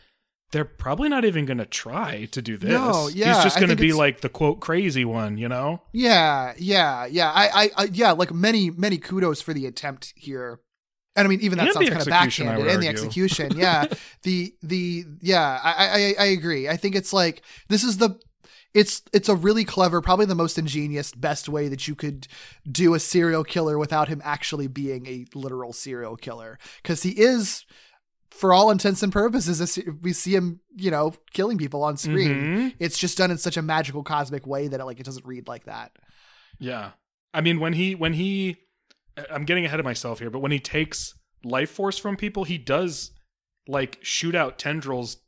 [0.50, 2.70] they're probably not even going to try to do this.
[2.70, 5.82] No, yeah, He's just going to be like the quote crazy one, you know?
[5.92, 7.30] yeah yeah yeah.
[7.30, 10.60] I, I i yeah like many many kudos for the attempt here
[11.18, 13.86] and I mean, even that sounds kind of backhanded, and the execution, yeah,
[14.22, 16.68] the the yeah, I, I I agree.
[16.68, 18.18] I think it's like this is the
[18.74, 22.28] it's it's a really clever, probably the most ingenious, best way that you could
[22.70, 27.64] do a serial killer without him actually being a literal serial killer, because he is,
[28.30, 32.30] for all intents and purposes, a, we see him, you know, killing people on screen.
[32.30, 32.74] Mhm.
[32.78, 35.48] It's just done in such a magical, cosmic way that it, like it doesn't read
[35.48, 35.92] like that.
[36.60, 36.90] Yeah.
[37.34, 38.56] I mean, when he, when he,
[39.30, 42.58] I'm getting ahead of myself here, but when he takes life force from people, he
[42.58, 43.12] does
[43.66, 45.18] like shoot out tendrils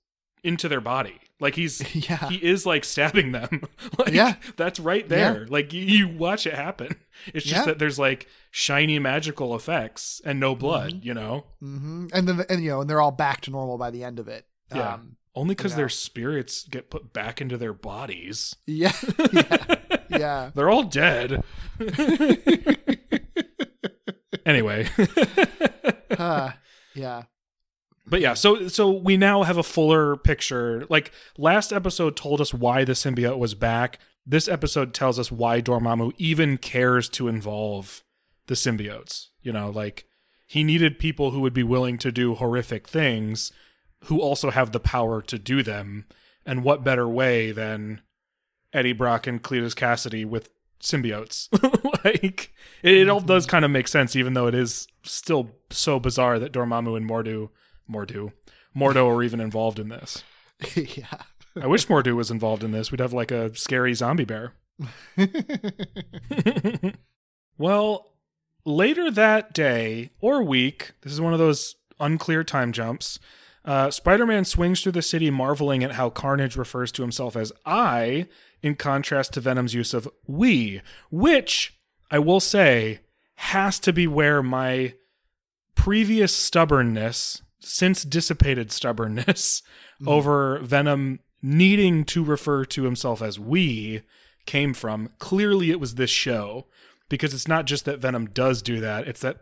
[0.43, 1.19] into their body.
[1.39, 2.29] Like he's, Yeah.
[2.29, 3.63] he is like stabbing them.
[3.99, 4.35] like, Yeah.
[4.57, 5.47] That's right there.
[5.49, 6.97] Like you, you watch it happen.
[7.35, 7.65] It's just Yeah.
[7.67, 11.45] that there's like shiny magical effects and no blood, you know?
[11.61, 14.19] hmm And then and you know, and they're all back to normal by the end
[14.19, 14.47] of it.
[14.75, 14.95] Yeah.
[14.95, 15.79] Um, Only because know.
[15.79, 18.57] their spirits get put back into their bodies.
[18.67, 18.93] yeah.
[19.33, 19.67] yeah.
[20.11, 20.51] Yeah.
[20.55, 21.43] They're all dead.
[24.51, 24.89] Anyway.
[26.19, 26.51] Uh,
[26.95, 27.23] yeah.
[28.07, 30.85] But yeah, so so we now have a fuller picture.
[30.91, 34.01] Like last episode told us why the symbiote was back.
[34.27, 38.03] This episode tells us why Dormammu even cares to involve
[38.49, 39.29] the symbiotes.
[39.41, 40.05] You know, like
[40.47, 43.53] he needed people who would be willing to do horrific things
[44.05, 46.07] who also have the power to do them.
[46.45, 48.01] And what better way than
[48.73, 50.51] Eddie Brock and Cletus Kasady with
[50.81, 51.49] symbiotes?
[52.05, 56.01] like it, it all does kind of make sense, even though it is still so
[56.01, 57.51] bizarre that Dormammu and Mordu
[57.91, 58.33] Mordu.
[58.77, 60.23] Mordo are even involved in this.
[60.75, 61.23] yeah.
[61.61, 62.91] I wish Mordu was involved in this.
[62.91, 64.53] We'd have like a scary zombie bear.
[67.59, 68.13] well,
[68.65, 73.19] later that day or week, this is one of those unclear time jumps.
[73.65, 77.53] Uh, Spider Man swings through the city, marveling at how Carnage refers to himself as
[77.67, 78.27] I,
[78.63, 81.79] in contrast to Venom's use of we, which
[82.11, 83.01] I will say
[83.37, 84.95] has to be where my
[85.75, 89.63] previous stubbornness, since dissipated stubbornness,
[90.01, 90.09] mm-hmm.
[90.09, 94.03] over Venom needing to refer to himself as we
[94.47, 95.11] came from.
[95.19, 96.67] Clearly, it was this show
[97.09, 99.39] because it's not just that Venom does do that, it's that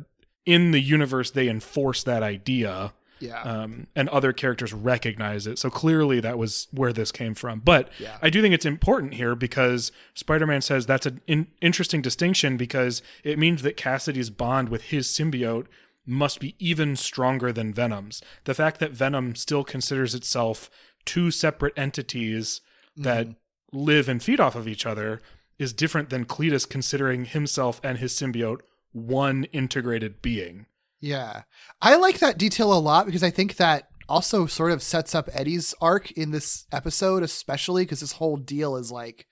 [0.47, 2.93] in the universe they enforce that idea.
[3.21, 3.43] Yeah.
[3.43, 5.59] Um, and other characters recognize it.
[5.59, 7.61] So clearly that was where this came from.
[7.61, 8.19] But Yeah.
[8.23, 12.57] I do think it's important here because Spider Man says that's an in- interesting distinction
[12.57, 15.67] because it means that Kasady's bond with his symbiote
[16.07, 18.23] must be even stronger than Venom's.
[18.45, 20.71] The fact that Venom still considers itself
[21.05, 22.61] two separate entities
[22.97, 23.29] that
[23.73, 25.21] live and feed off of each other
[25.59, 28.61] is different than Cletus considering himself and his symbiote
[28.93, 30.67] one integrated being.
[31.01, 31.43] Yeah.
[31.81, 35.29] I like that detail a lot because I think that also sort of sets up
[35.33, 39.27] Eddie's arc in this episode, especially because this whole deal is like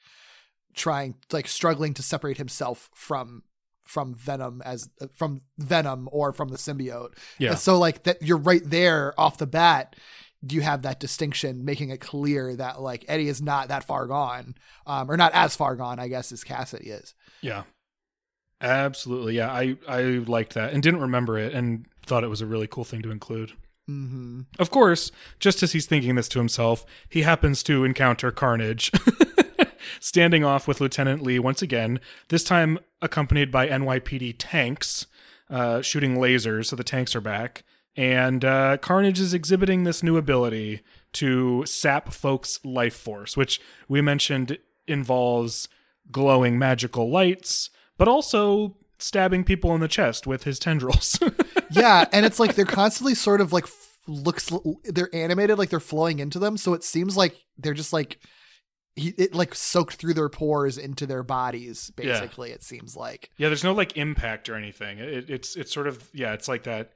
[0.74, 3.42] trying, like struggling to separate himself from
[3.87, 7.16] from Venom as from Venom or from the symbiote.
[7.38, 7.50] Yeah.
[7.50, 9.96] And so like that you're right there off the bat.
[10.48, 14.55] You have that distinction, making it clear that like Eddie is not that far gone,
[14.87, 17.14] um, or not as far gone, I guess, as Kasady is.
[17.40, 17.62] Yeah.
[18.61, 19.37] Absolutely.
[19.37, 22.66] Yeah, I I liked that and didn't remember it and thought it was a really
[22.66, 23.53] cool thing to include.
[23.88, 24.40] Mm-hmm.
[24.59, 28.90] Of course, just as he's thinking this to himself, he happens to encounter Carnage
[30.01, 35.07] standing off with Lieutenant Lee once again, this time accompanied by NYPD tanks
[35.49, 37.62] uh, shooting lasers, so the tanks are back.
[37.97, 40.83] And uh, Carnage is exhibiting this new ability
[41.14, 45.69] to sap folks' life force, which we mentioned involves
[46.11, 51.18] glowing magical lights, but also stabbing people in the chest with his tendrils.
[51.70, 54.50] yeah and it's like they're constantly sort of like f- looks
[54.85, 58.18] they're animated like they're flowing into them so it seems like they're just like
[58.94, 62.12] he, it like soaked through their pores into their bodies Yeah.
[62.20, 64.98] basically it seems like Yeah, there's no like impact or anything.
[64.98, 66.92] It, it's it's sort of yeah, it's like that.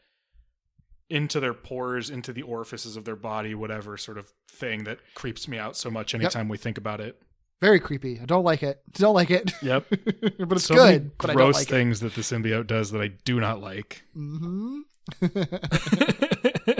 [1.11, 5.49] into their pores, into the orifices of their body, whatever sort of thing that creeps
[5.49, 7.21] me out so much anytime we think about it.
[7.61, 8.19] Very creepy.
[8.21, 8.81] I don't like it.
[8.95, 9.53] Don't like it.
[9.63, 9.85] Yep.
[9.91, 11.17] but it's so good.
[11.19, 14.03] But I don't gross like things that the symbiote does that I do not like.
[14.15, 14.19] it.
[14.19, 14.81] Mm-hmm.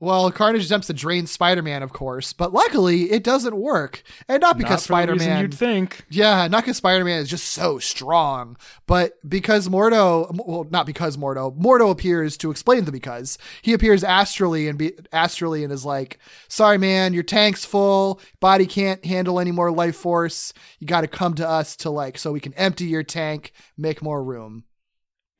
[0.00, 4.56] Well, Carnage attempts to drain Spider-Man, of course, but luckily it doesn't work, and not
[4.56, 5.40] because Not Spider-Man.
[5.40, 6.04] you'd think.
[6.08, 8.56] Yeah, not because Spider-Man is just so strong,
[8.86, 13.38] but because Mordo, well, not because Mordo, Mordo appears to explain the because.
[13.60, 18.20] He appears astrally and be, astrally and is like, "Sorry, man, your tank's full.
[18.38, 20.52] Body can't handle any more life force.
[20.78, 24.00] You got to come to us to like so we can empty your tank, make
[24.00, 24.62] more room."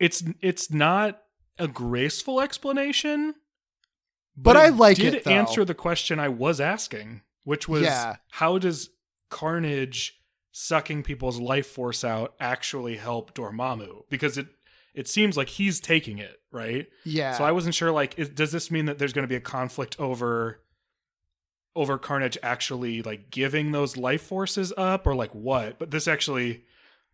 [0.01, 1.23] It's it's not
[1.59, 3.35] a graceful explanation,
[4.43, 5.31] But I like did it, though.
[5.31, 8.17] answer the question I was asking, which was Yeah.
[8.31, 8.91] how does
[9.31, 10.15] Carnage
[10.53, 14.05] sucking people's life force out actually help Dormammu?
[14.11, 14.47] Because it
[14.95, 16.89] it seems like he's taking it, right?
[17.05, 17.37] Yeah.
[17.37, 17.93] So I wasn't sure.
[17.93, 20.61] Like, is, does this mean that there's going to be a conflict over
[21.77, 25.79] over Carnage actually like giving those life forces up, or like what?
[25.79, 26.65] But this actually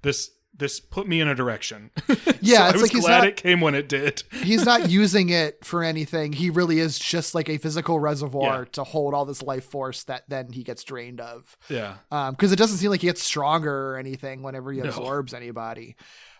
[0.02, 1.90] this this put me in a direction.
[2.40, 4.22] Yeah, So I was like glad not- it came when it did.
[4.42, 6.32] He's not using it for anything.
[6.34, 8.64] He really is just like a physical reservoir Yeah.
[8.72, 11.56] to hold all this life force that then he gets drained of.
[11.70, 11.96] Yeah.
[12.10, 14.88] Um, because it doesn't seem like he gets stronger or anything whenever he No.
[14.90, 15.96] absorbs anybody.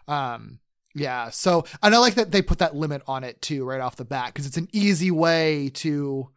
[0.07, 0.59] Um,
[0.94, 1.31] yeah.
[1.31, 4.05] So, and I like that they put that limit on it too, right off the
[4.05, 6.29] bat, because it's an easy way to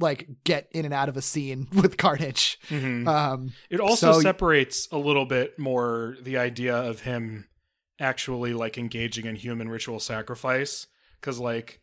[0.00, 2.58] like get in and out of a scene with Carnage.
[2.68, 3.06] Mhm.
[3.06, 7.48] Um, It also So- separates a little bit more the idea of him
[8.00, 10.86] actually like engaging in human ritual sacrifice
[11.20, 11.80] because like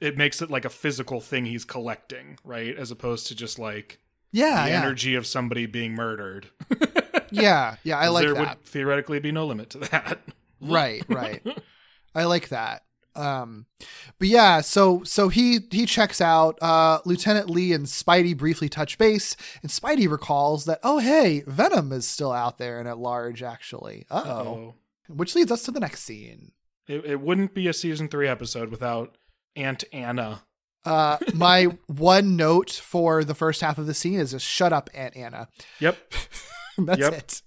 [0.00, 2.76] it makes it like a physical thing he's collecting, right?
[2.76, 3.98] As opposed to just like
[4.32, 6.46] yeah, the yeah, energy of somebody being murdered.
[7.30, 7.98] yeah, yeah.
[7.98, 8.58] I like there that.
[8.58, 10.20] would theoretically be no limit to that.
[10.62, 11.42] right right
[12.14, 12.82] i like that
[13.16, 13.66] um
[14.18, 18.96] but yeah so so he he checks out uh lieutenant lee and spidey briefly touch
[18.98, 23.42] base and spidey recalls that oh hey venom is still out there and at large
[23.42, 24.74] actually uh-oh Oh,
[25.08, 26.52] which leads us to the next scene
[26.86, 29.16] it, it wouldn't be a season three episode without
[29.56, 30.42] Aunt Anna.
[30.84, 34.88] uh my one note for the first half of the scene is just shut up
[34.94, 35.48] aunt anna
[35.80, 35.98] Yep.
[36.78, 37.12] That's Yep.
[37.12, 37.42] it.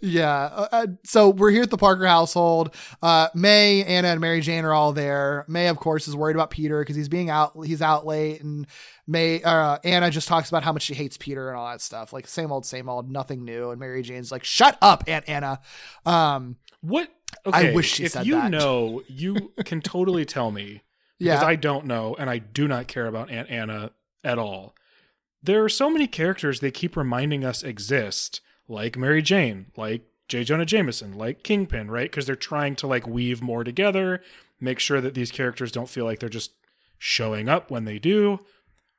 [0.00, 0.30] Yeah.
[0.32, 2.74] Uh, uh, so we're here at the Parker household.
[3.02, 5.44] Uh, May, Anna, and Mary Jane are all there.
[5.48, 7.52] May, of course, is worried about Peter because he's being out.
[7.64, 8.66] He's out late, and
[9.06, 12.12] May, uh, Anna just talks about how much she hates Peter and all that stuff.
[12.12, 13.70] Like same old, same old, nothing new.
[13.70, 15.60] And Mary Jane's like, "Shut up, Aunt Anna."
[16.04, 17.08] Um, What?
[17.44, 18.50] I wish she if said you that.
[18.50, 20.82] know, you can totally tell me
[21.18, 23.90] because yeah, I don't know and I do not care about Aunt Anna
[24.24, 24.74] at all.
[25.42, 30.44] There are so many characters they keep reminding us exist, like Mary Jane, like J.
[30.44, 32.10] Jonah Jameson, like Kingpin, right?
[32.10, 34.22] Because they're trying to like weave more together,
[34.60, 36.52] make sure that these characters don't feel like they're just
[36.98, 38.40] showing up when they do.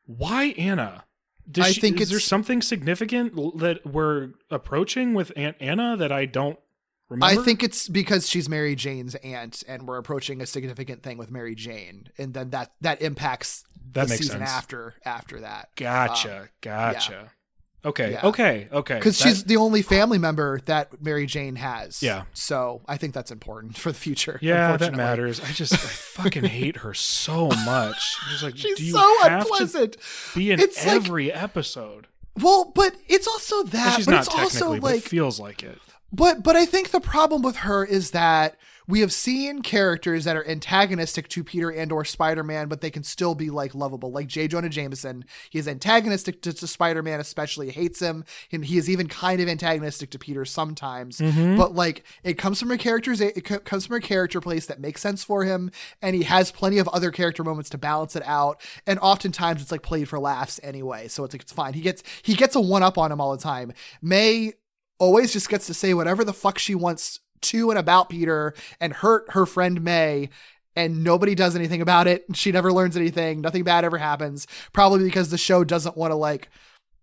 [0.05, 1.03] Why Anna?
[1.49, 6.11] Does I she- think is there something significant that we're approaching with Aunt Anna that
[6.11, 6.59] I don't
[7.09, 7.39] remember?
[7.41, 11.31] I think it's because she's Mary Jane's aunt, and we're approaching a significant thing with
[11.31, 14.49] Mary Jane, and then that that impacts That the makes season sense.
[14.51, 15.69] after after that.
[15.77, 16.41] Gotcha.
[16.41, 17.31] Um, gotcha.
[17.85, 18.11] Okay.
[18.13, 18.25] Yeah.
[18.27, 18.67] Okay.
[18.71, 18.95] Okay.
[18.95, 22.01] because she's the only family member that Mary Jane has.
[22.03, 22.23] Yeah.
[22.33, 24.39] So I think that's important for the future.
[24.41, 25.39] Yeah, that matters.
[25.39, 28.17] I just I fucking hate her so much.
[28.25, 29.97] I'm just like, She's do you so unpleasant.
[30.35, 32.07] be in It's like- every episode?
[32.39, 33.95] Well, but it's also Well, that.
[33.95, 35.79] she's but not it's also technically, but like, it feels like it.
[36.11, 38.57] but but I think the problem with her is that
[38.87, 43.03] we have seen characters that are antagonistic to Peter and or Spider-Man, but they can
[43.03, 44.11] still be like lovable.
[44.11, 44.47] Like J.
[44.47, 49.07] Jonah Jameson, he is antagonistic to, to Spider-Man, especially hates him, and he is even
[49.07, 51.19] kind of antagonistic to Peter sometimes.
[51.19, 51.57] Mm-hmm.
[51.57, 54.79] But like it comes from a character's it co- comes from a character place that
[54.79, 55.71] makes sense for him,
[56.01, 58.61] and he has plenty of other character moments to balance it out.
[58.85, 61.73] And oftentimes it's like played for laughs anyway, so it's like it's fine.
[61.73, 63.73] He gets he gets a one up on him all the time.
[64.01, 64.53] May
[64.99, 68.93] always just gets to say whatever the fuck she wants to and about Peter and
[68.93, 70.29] hurt her friend May.
[70.75, 72.25] And nobody does anything about it.
[72.33, 73.41] She never learns anything.
[73.41, 74.45] Nothing bad ever happens.
[74.73, 76.49] Probably because the show doesn't want to like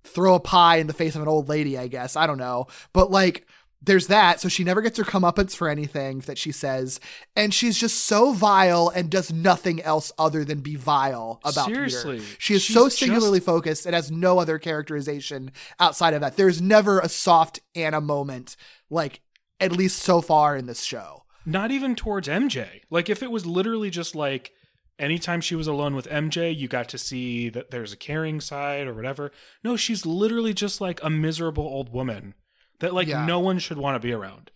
[0.05, 2.14] throw a pie in the face of an old lady, I guess.
[2.14, 2.68] I don't know.
[2.92, 3.49] But like,
[3.83, 4.40] there's that.
[4.40, 7.01] So she never gets her comeuppance for anything that she says.
[7.35, 12.20] And she's just so vile and does nothing else other than be vile about Seriously.
[12.20, 12.37] Peter.
[12.38, 16.37] She is so just- singularly focused and has no other characterization outside of that.
[16.37, 18.57] There's never a soft Anna moment,
[18.88, 19.20] like
[19.61, 21.25] at least so far in this show.
[21.47, 22.81] Not even towards MJ.
[22.90, 24.53] Like if it was literally just like
[24.99, 28.87] anytime she was alone with MJ, you got to see that there's a caring side
[28.87, 29.31] or whatever.
[29.62, 32.35] No, she's literally just like a miserable old woman
[32.81, 33.27] that like Yeah.
[33.27, 34.51] no one should want to be around.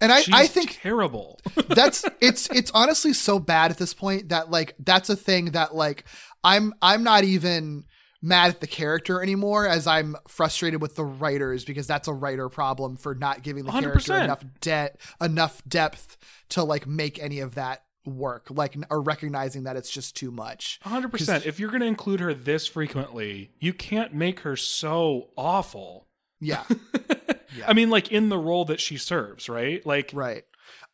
[0.00, 1.40] And I, She's I think terrible.
[1.68, 5.74] that's it's it's honestly so bad at this point that like that's a thing that
[5.74, 6.04] like
[6.44, 7.82] I'm I'm not even
[8.20, 12.48] mad at the character anymore as I'm frustrated with the writers because that's a writer
[12.48, 14.24] problem for not giving the character 100%.
[14.24, 16.16] enough debt enough depth
[16.50, 20.80] to like make any of that work like or recognizing that it's just too much.
[20.84, 21.46] 100%.
[21.46, 26.06] If you're going to include her this frequently, you can't make her so awful.
[26.40, 26.64] Yeah.
[27.66, 29.84] I mean, like in the role that she serves, right?
[29.86, 30.44] Like, Right.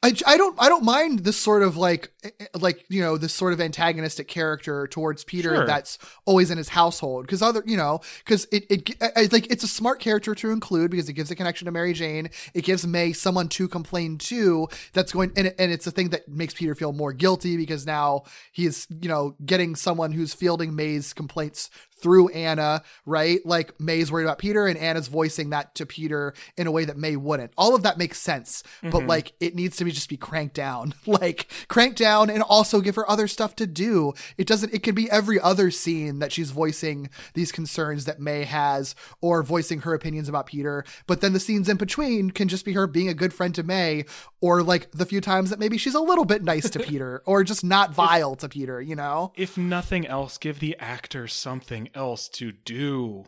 [0.04, 3.16] I, I don't I don't mind this sort of like eh, eh, like you know
[3.16, 5.66] this sort of antagonistic character towards Peter Sure.
[5.66, 9.50] that's always in his household because other you know because it it I, I- like
[9.50, 12.64] it's a smart character to include because it gives a connection to Mary Jane it
[12.66, 16.28] gives May someone to complain to that's going and, it, and it's a thing that
[16.28, 20.76] makes Peter feel more guilty because now he is you know getting someone who's fielding
[20.76, 23.38] May's complaints through Anna, right?
[23.46, 26.96] Like May's worried about Peter and Anna's voicing that to Peter in a way that
[26.96, 27.52] May wouldn't.
[27.56, 29.08] All of that makes sense, but mm-hmm.
[29.08, 30.94] like it needs to be just be cranked down.
[31.06, 34.12] like cranked down and also give her other stuff to do.
[34.36, 38.44] It doesn't it could be every other scene that she's voicing these concerns that May
[38.44, 42.64] has or voicing her opinions about Peter, but then the scenes in between can just
[42.64, 44.04] be her being a good friend to May
[44.40, 47.44] or like the few times that maybe she's a little bit nice to Peter or
[47.44, 49.32] just not vile to Peter, you know?
[49.36, 53.24] if nothing else, give the actor something else to do.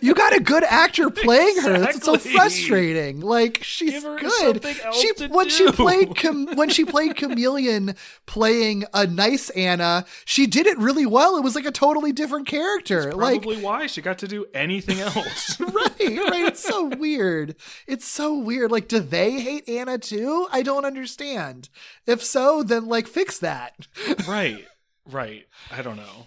[0.00, 1.78] You got a good actor playing her.
[1.78, 2.23] That's what's so.
[2.26, 3.20] Frustrating.
[3.20, 4.64] Like she's good.
[4.92, 6.16] she when she played
[6.54, 7.94] when she played Chameleon
[8.26, 11.36] playing a nice Anna, she did it really well.
[11.36, 13.12] It was like a totally different character.
[13.12, 15.60] Like Probably why she got to do anything else.
[15.60, 16.46] right, right.
[16.46, 17.56] It's so weird.
[17.86, 18.70] It's so weird.
[18.70, 20.46] Like, do they hate Anna too?
[20.52, 21.68] I don't understand.
[22.06, 23.86] If so, then like fix that.
[24.28, 24.64] right,
[25.10, 25.46] right.
[25.70, 26.26] I don't know.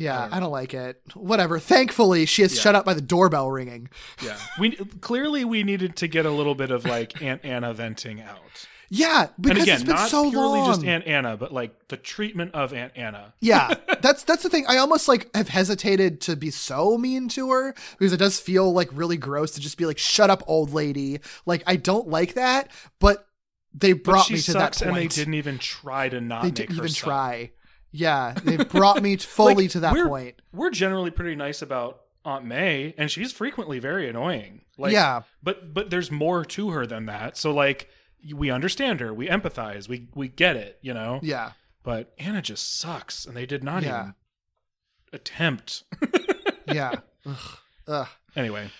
[0.00, 1.00] Yeah, I don't like it.
[1.14, 1.58] Whatever.
[1.58, 3.90] Thankfully, she is shut up by the doorbell ringing.
[4.24, 8.20] Yeah, we clearly we needed to get a little bit of like Aunt Anna venting
[8.22, 8.66] out.
[8.88, 10.70] Yeah, because and again, it's been not so purely long.
[10.72, 13.34] just Aunt Anna, but like the treatment of Aunt Anna.
[13.40, 14.64] yeah, that's that's the thing.
[14.68, 18.72] I almost like have hesitated to be so mean to her because it does feel
[18.72, 22.34] like really gross to just be like, "Shut up, old lady." Like I don't like
[22.34, 23.28] that, but
[23.74, 24.82] they brought me to that point.
[24.88, 27.04] and they didn't even try to not They didn't even suck.
[27.06, 27.50] try.
[27.92, 30.40] Yeah, they brought me fully Like, to that we're, point.
[30.52, 34.62] We're generally pretty nice about Aunt May, and she's frequently very annoying.
[34.78, 35.22] Like, Yeah.
[35.42, 37.36] but but there's more to her than that.
[37.36, 37.88] So like,
[38.34, 41.20] we understand her, we empathize, we we get it, you know.
[41.22, 44.00] Yeah, But Anna just sucks, and they did not Yeah.
[44.02, 44.14] even
[45.12, 45.84] attempt.
[46.72, 46.92] yeah.
[47.26, 47.36] Ugh.
[47.88, 48.08] Ugh.
[48.36, 48.70] anyway,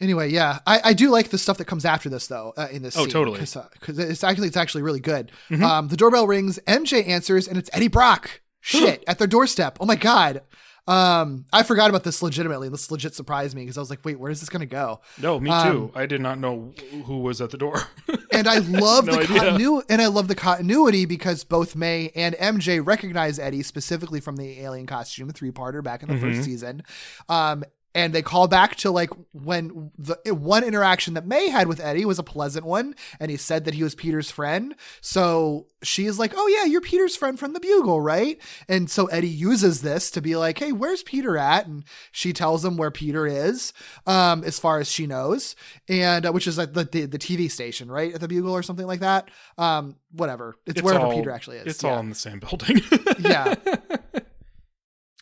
[0.00, 2.52] Anyway, yeah, I, I do like the stuff that comes after this though.
[2.56, 3.40] Uh, in this, Oh, scene, totally.
[3.40, 3.68] Mm-hmm.
[3.80, 5.32] because it's actually it's actually really good.
[5.62, 6.58] Um, the doorbell rings.
[6.66, 8.40] MJ answers, and it's Eddie Brock.
[8.60, 9.78] Shit, at their doorstep.
[9.80, 10.42] Oh my god.
[10.88, 12.68] Um, I forgot about this legitimately.
[12.68, 15.00] This legit surprised me because I was like, wait, where is this gonna go?
[15.20, 15.92] no, me Um, too.
[15.96, 16.74] I did not know
[17.06, 17.82] who was at the door.
[18.32, 22.34] And I love No the continuity, and I love the continuity because both May and
[22.34, 26.32] MJ recognize Eddie specifically from the alien costume three parter back in the Mm-hmm.
[26.34, 26.82] first season.
[27.30, 27.64] Um,
[27.96, 32.04] and they call back to like when the one interaction that May had with Eddie
[32.04, 34.74] was a pleasant one, and he said that he was Peter's friend.
[35.00, 39.06] So she is like, "Oh yeah, you're Peter's friend from the Bugle, right?" And so
[39.06, 42.90] Eddie uses this to be like, "Hey, where's Peter at?" And she tells him where
[42.90, 43.72] Peter is,
[44.06, 45.56] um, as far as she knows,
[45.88, 48.62] and uh, which is like the, the the TV station, right, at the Bugle or
[48.62, 49.30] something like that.
[49.56, 51.66] Um, whatever, it's, wherever all- Peter actually is.
[51.66, 52.82] It's Yeah all in the same building.
[53.20, 53.54] yeah.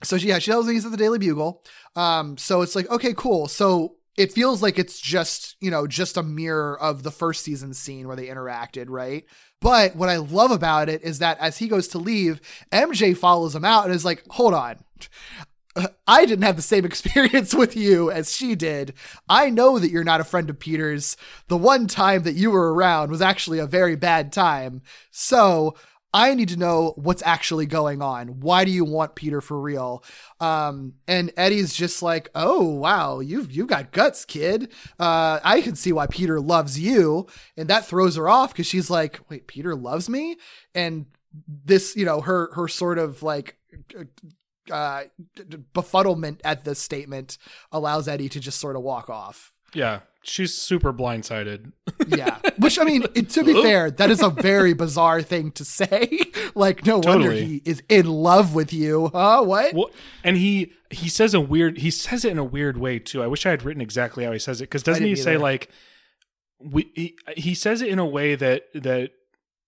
[0.04, 1.62] So she, yeah, she tells me he's at the Daily Bugle.
[1.96, 3.48] Um, so it's like, okay, cool.
[3.48, 7.74] So it feels like it's just, you know, just a mirror of the first season
[7.74, 9.24] scene where they interacted, right?
[9.60, 12.40] But what I love about it is that as he goes to leave,
[12.70, 14.84] MJ follows him out and is like, hold on.
[16.06, 18.94] I didn't have the same experience with you as she did.
[19.28, 21.16] I know that you're not a friend of Peter's.
[21.48, 24.82] The one time that you were around was actually a very bad time.
[25.10, 25.74] So
[26.14, 28.40] I need to know what's actually going on.
[28.40, 30.04] Why do you want Peter for real?
[30.38, 34.70] Um, and Eddie's just like, oh wow, you've you've got guts, kid.
[34.98, 38.88] Uh, I can see why Peter loves you, and that throws her off because she's
[38.88, 40.36] like, wait, Peter loves me,
[40.72, 41.06] and
[41.48, 43.56] this, you know, her her sort of like
[44.70, 45.02] uh,
[45.74, 47.38] befuddlement at this statement
[47.72, 49.52] allows Eddie to just sort of walk off.
[49.74, 51.72] yeah, she's super blindsided.
[52.08, 52.38] Yeah.
[52.58, 56.18] Which, I mean, it, to be fair, that is a very bizarre thing to say.
[56.54, 59.10] like, no wonder he is in love with you.
[59.12, 59.42] Huh?
[59.42, 59.72] What?
[59.74, 59.90] Well,
[60.22, 63.22] and he he says a weird he says it in a weird way too.
[63.22, 65.36] I wish I had written exactly how he says it because doesn't he didn't say
[65.38, 65.70] like
[66.60, 69.10] we he, he says it in a way that that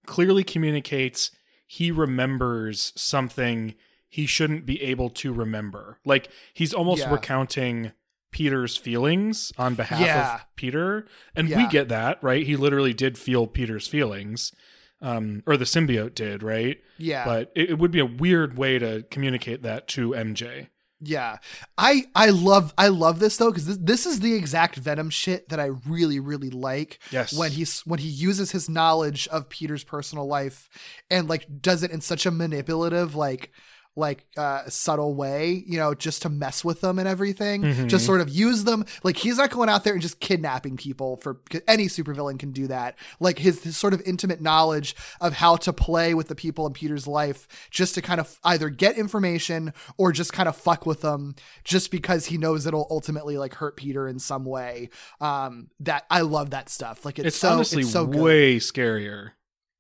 [0.05, 1.31] clearly communicates
[1.67, 3.75] he remembers something
[4.09, 5.99] he shouldn't be able to remember.
[6.05, 7.13] Like he's almost Yeah.
[7.13, 7.93] recounting
[8.33, 10.35] Peter's feelings on behalf Yeah.
[10.37, 12.45] of Peter, and we get that right.
[12.47, 14.53] He literally did feel Peter's feelings,
[15.01, 16.79] um, or the symbiote did, right?
[16.99, 17.25] Yeah.
[17.25, 20.69] But it, it would be a weird way to communicate that to MJ.
[21.01, 21.37] Yeah.
[21.77, 25.51] I I love I love this though cuz this, this is the exact Venom shit
[25.51, 27.35] that I really really like Yes.
[27.35, 30.71] when he's when he uses his knowledge of Peter's personal life
[31.11, 33.53] and like does it in such a manipulative like
[33.99, 37.63] like uh subtle way, you know, just to mess with them and everything.
[37.63, 37.87] Mhm.
[37.89, 38.85] Just sort of use them.
[39.03, 42.67] Like he's not going out there and just kidnapping people for any supervillain can do
[42.67, 42.97] that.
[43.21, 46.75] Like his, his sort of intimate knowledge of how to play with the people in
[46.75, 51.01] Peter's life just to kind of either get information or just kind of fuck with
[51.01, 51.35] them
[51.65, 54.91] just because he knows it'll ultimately like hurt Peter in some way.
[55.23, 57.05] Um that I love that stuff.
[57.07, 58.21] Like it's, It's, so honestly it's so good.
[58.21, 59.31] way scarier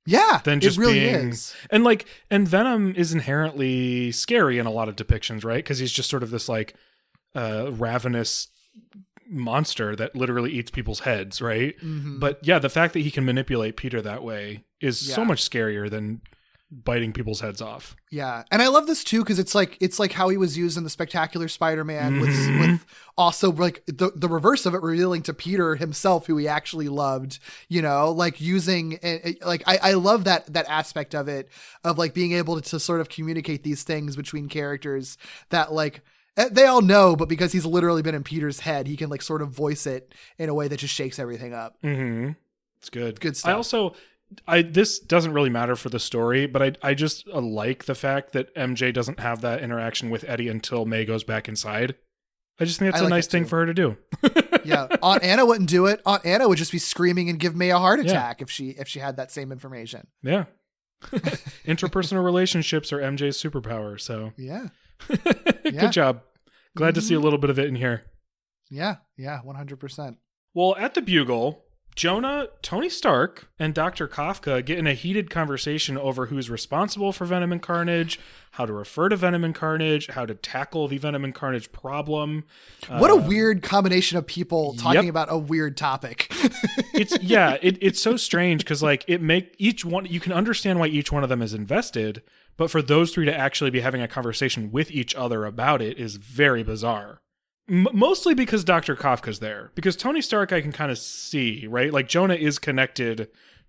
[0.07, 1.55] yeah, than just it really being is.
[1.71, 5.59] and like and Venom is inherently scary in a lot of depictions, right?
[5.63, 6.75] Because he's just sort of this like
[7.35, 8.49] uh ravenous
[9.29, 11.75] monster that literally eats people's heads, right?
[11.81, 12.21] Mhm.
[12.21, 15.91] But yeah, the fact that he can manipulate Peter that way is so much scarier
[15.91, 16.21] than
[16.71, 17.95] biting people's heads off.
[18.11, 20.77] Yeah, and I love this too because it's like it's like how he was used
[20.77, 22.61] in the Spectacular Spider-Man with Mhm.
[22.61, 22.87] with
[23.17, 27.39] also like the the reverse of it, revealing to Peter himself who he actually loved.
[27.69, 31.49] You know, like using eh, eh, like I I love that that aspect of it
[31.85, 35.19] of like being able to sort of communicate these things between characters
[35.51, 36.01] that like
[36.37, 39.23] eh, they all know, but because he's literally been in Peter's head, he can like
[39.23, 41.77] sort of voice it in a way that just shakes everything up.
[41.85, 42.33] Mm-hmm.
[42.79, 43.21] It's good.
[43.21, 43.51] Good stuff.
[43.51, 43.95] I also,
[44.47, 47.95] I this doesn't really matter for the story, but I I just uh, like the
[47.95, 51.95] fact that MJ doesn't have that interaction with Eddie until May goes back inside.
[52.59, 53.97] I just think that's I a like nice thing for her to do.
[54.65, 56.01] yeah, Aunt Anna wouldn't do it.
[56.07, 58.11] Aunt Anna would just be screaming and give May a heart Yeah.
[58.13, 60.07] attack if she if she had that same information.
[60.23, 60.45] Yeah.
[61.67, 64.01] Interpersonal relationships are MJ's superpower.
[64.01, 64.69] So Yeah.
[65.09, 65.91] good Yeah.
[65.91, 66.23] job.
[66.77, 68.05] Glad to see a little bit of it in here.
[68.71, 70.19] Yeah, yeah, one hundred percent.
[70.55, 71.63] Well, at the Bugle,
[71.97, 74.07] Jonah, Tony Stark, and Dr.
[74.07, 78.21] Kafka get in a heated conversation over who's responsible for Venom and Carnage,
[78.53, 82.45] how to refer to Venom and Carnage, how to tackle the Venom and Carnage problem.
[82.89, 85.11] What a Uh, weird combination of people talking yep.
[85.11, 86.31] about a weird topic.
[86.93, 90.79] it's yeah, it, it's so strange because like it make each one you can understand
[90.79, 92.23] why each one of them is invested,
[92.59, 95.99] but for those three to actually be having a conversation with each other about it
[95.99, 97.23] is very bizarre.
[97.69, 98.95] M- mostly because Dr.
[98.97, 99.71] Kafka's there.
[99.75, 101.93] Because Tony Stark, I can kind of see, right?
[101.93, 103.29] Like Jonah is connected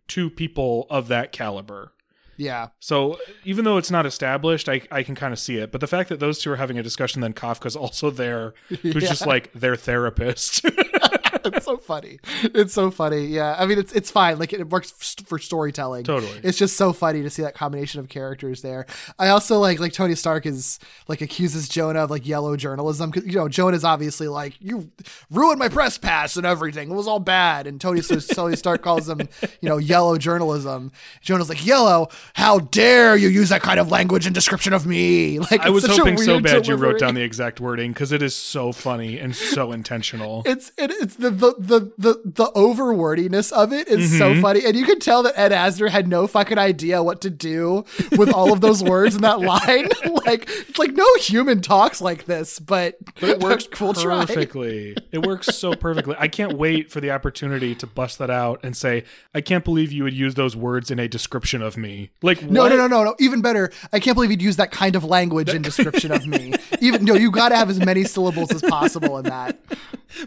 [0.09, 1.91] to people of that caliber.
[2.37, 5.71] yeah, So even though it's not established, I, I can kind of see it.
[5.71, 9.07] But the fact that those two are having a discussion, then Kafka's also there, who's
[9.09, 10.63] just like their therapist.
[11.55, 12.19] it's so funny.
[12.43, 13.25] It's so funny.
[13.27, 14.39] Yeah, I mean, it's it's fine.
[14.39, 16.03] Like it works f- for storytelling.
[16.03, 16.39] Totally.
[16.43, 18.85] It's just so funny to see that combination of characters there.
[19.19, 23.11] I also like like Tony Stark is like accuses Jonah of like yellow journalism.
[23.11, 24.89] 'Cause, You know, Jonah's obviously like you
[25.31, 26.91] ruined my press pass and everything.
[26.91, 27.67] It was all bad.
[27.67, 29.21] And Tony so, Tony Stark calls him
[29.61, 30.91] you know yellow journalism.
[31.21, 32.07] Jonah's like yellow.
[32.33, 35.39] How dare you use that kind of language and description of me?
[35.49, 37.93] Like I was it's such a hoping so bad you wrote down the exact wording
[37.93, 40.41] because it is so funny and so intentional.
[40.45, 44.17] it's it, it's the the the the, the over wordiness of it is Mm-hmm.
[44.35, 47.29] so funny, and you can tell that Ed Asner had no fucking idea what to
[47.29, 47.85] do
[48.17, 49.89] with all of those words in that line.
[50.25, 54.25] like it's like no human talks like this, but But it works we'll try.
[54.25, 54.95] perfectly.
[55.11, 56.15] It works so perfectly.
[56.17, 59.91] I can't wait for the opportunity to bust that out and say, I can't believe
[59.91, 62.09] you would use those words in a description of me.
[62.21, 62.69] Like, No, what?
[62.69, 63.15] no, no, no, no.
[63.19, 63.71] Even better.
[63.93, 66.53] I can't believe you'd use that kind of language in description of me.
[66.81, 69.59] Even no, you got to have as many syllables as possible in that.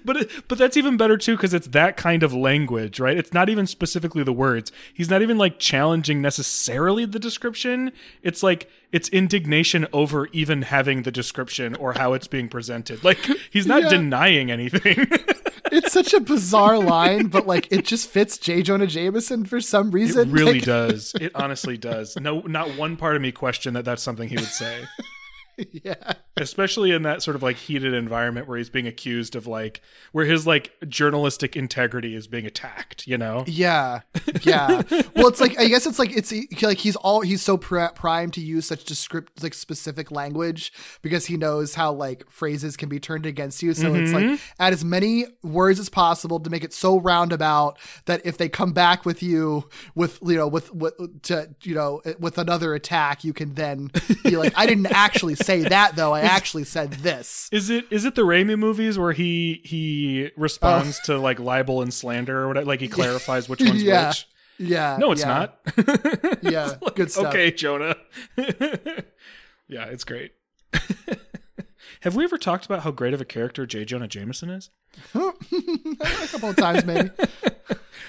[0.04, 3.16] But it, but that's even better too because it's that kind of language, right?
[3.16, 4.70] It's not even specifically the words.
[4.94, 7.92] He's not even like challenging necessarily the description.
[8.22, 13.02] It's like it's indignation over even having the description or how it's being presented.
[13.04, 13.18] Like
[13.50, 13.88] he's not Yeah.
[13.90, 15.06] denying anything.
[15.72, 18.60] It's such a bizarre line, but like it just fits J.
[18.64, 20.32] Jonah Jameson for some It reason.
[20.32, 21.12] really Like, does.
[21.20, 22.16] It honestly does.
[22.18, 24.82] No, not one part of me question that that's something he would say.
[25.84, 26.14] Yeah.
[26.36, 29.80] Especially in that sort of like heated environment where he's being accused of like
[30.12, 33.06] where his like journalistic integrity is being attacked.
[33.06, 33.44] You know?
[33.46, 34.00] Yeah,
[34.42, 34.82] yeah.
[35.16, 38.34] well, it's like I guess it's like it's like he's all he's so pri- primed
[38.34, 40.72] to use such descript like specific language
[41.02, 43.74] because he knows how like phrases can be turned against you.
[43.74, 44.62] So it's like mm-hmm.
[44.62, 48.72] add as many words as possible to make it so roundabout that if they come
[48.72, 53.32] back with you with you know with with to you know with another attack, you
[53.32, 53.90] can then
[54.24, 56.12] be like, I didn't actually say that though.
[56.12, 57.48] I actually said this.
[57.52, 61.82] Is it is it the Raimi movies where he he responds uh, to like libel
[61.82, 62.66] and slander or whatever?
[62.66, 64.08] Like he clarifies which one's Yeah.
[64.08, 64.26] which.
[64.58, 64.96] Yeah.
[64.98, 65.58] No, it's yeah, not.
[66.42, 67.26] Yeah, good stuff.
[67.26, 67.96] Okay, Jonah.
[69.68, 70.32] yeah, it's great.
[72.02, 73.84] Have we ever talked about how great of a character J.
[73.84, 74.70] Jonah Jameson is?
[75.14, 75.32] a
[76.28, 77.10] couple of times maybe.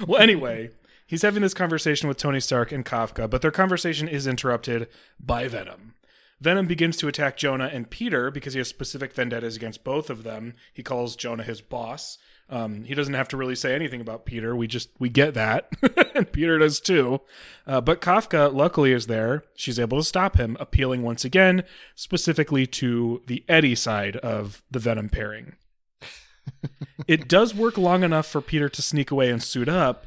[0.08, 0.72] Well, anyway,
[1.06, 4.88] he's having this conversation with Tony Stark and Kafka, but their conversation is interrupted
[5.20, 5.94] by Venom.
[6.42, 10.24] Venom begins to attack Jonah and Peter because he has specific vendettas against both of
[10.24, 10.56] them.
[10.74, 12.18] He calls Jonah his boss.
[12.50, 14.56] Um, he doesn't have to really say anything about Peter.
[14.56, 15.70] We just we get that,
[16.16, 17.22] and Peter does too.
[17.66, 19.44] Uh, but Kafka luckily is there.
[19.56, 21.64] She's able to stop him, appealing once again
[21.96, 25.56] specifically to the Eddie side of the Venom pairing.
[27.08, 30.06] it does work long enough for Peter to sneak away and suit up,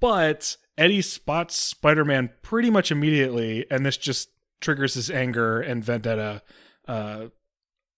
[0.00, 4.30] but Eddie spots Spider Man pretty much immediately, and this just
[4.64, 6.42] triggers his anger and vendetta
[6.88, 7.26] uh,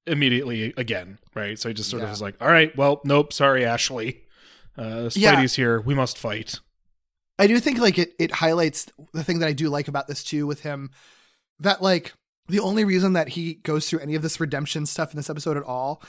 [0.07, 1.59] immediately again, right?
[1.59, 4.23] So he just sort of is like, all right, well, nope, sorry, Ashley.
[4.77, 5.47] Uh, Spidey's Yeah.
[5.64, 5.81] here.
[5.81, 6.61] We must fight.
[7.39, 10.23] I do think like it it highlights the thing that I do like about this
[10.25, 10.91] too with him
[11.61, 12.12] that like
[12.49, 15.57] the only reason that he goes through any of this redemption stuff in this episode
[15.57, 16.03] at all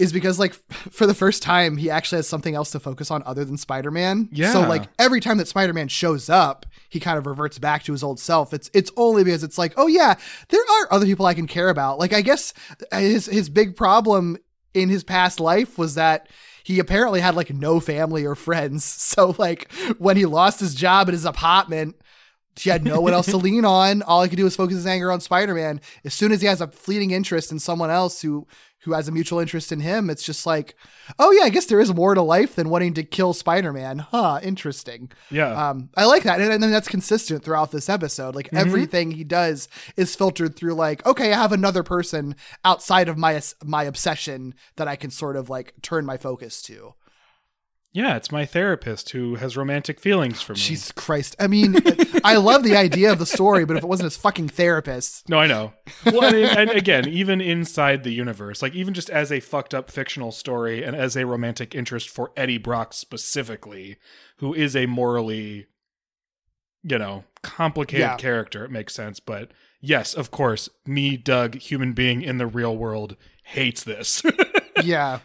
[0.00, 3.22] is because like for the first time he actually has something else to focus on
[3.24, 4.30] other than Spider-Man.
[4.32, 4.52] Yeah.
[4.52, 8.02] So like every time that Spider-Man shows up, he kind of reverts back to his
[8.02, 8.52] old self.
[8.52, 10.14] It's it's only because it's like, "Oh yeah,
[10.48, 12.52] there are other people I can care about." Like I guess
[12.90, 14.38] uh, his his big problem
[14.74, 16.28] in his past life was that
[16.64, 18.84] he apparently had like no family or friends.
[19.10, 21.96] So like when he lost his job at his apartment,
[22.56, 24.02] he had no one else to lean on.
[24.02, 25.80] All he could do was focus his anger on Spider-Man.
[26.04, 28.46] As soon as he has a fleeting interest in someone else who
[28.82, 30.74] who has a mutual interest in him, it's just like,
[31.18, 33.98] oh yeah, I guess there is more to life than wanting to kill Spider-Man.
[33.98, 35.10] Huh, interesting.
[35.30, 35.70] Yeah.
[35.70, 38.34] Um, I like that, and, and then that's consistent throughout this episode.
[38.34, 43.18] Like everything he does is filtered through, like, okay, I have another person outside of
[43.18, 46.94] my my obsession that I can sort of like turn my focus to.
[47.92, 50.58] Yeah, it's my therapist who has romantic feelings for me.
[50.60, 51.34] Jesus Christ!
[51.40, 51.76] I mean,
[52.24, 55.38] I love the idea of the story, but if it wasn't his fucking therapist, No,
[55.38, 55.72] I know.
[56.06, 59.90] Well, and, and again, even inside the universe, like even just as a fucked up
[59.90, 63.96] fictional story and as a romantic interest for Eddie Brock specifically,
[64.36, 65.66] who is a morally,
[66.82, 68.16] you know, complicated Yeah.
[68.16, 69.18] character, it makes sense.
[69.20, 74.22] But yes, of course, me, Doug, human being in the real world, hates this.
[74.84, 75.18] yeah.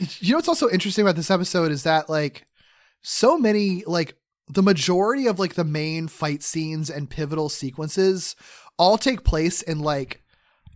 [0.20, 2.46] you know what's also interesting about this episode is that like
[3.02, 4.16] so many like
[4.48, 8.36] the majority of like the main fight scenes and pivotal sequences
[8.78, 10.22] all take place in like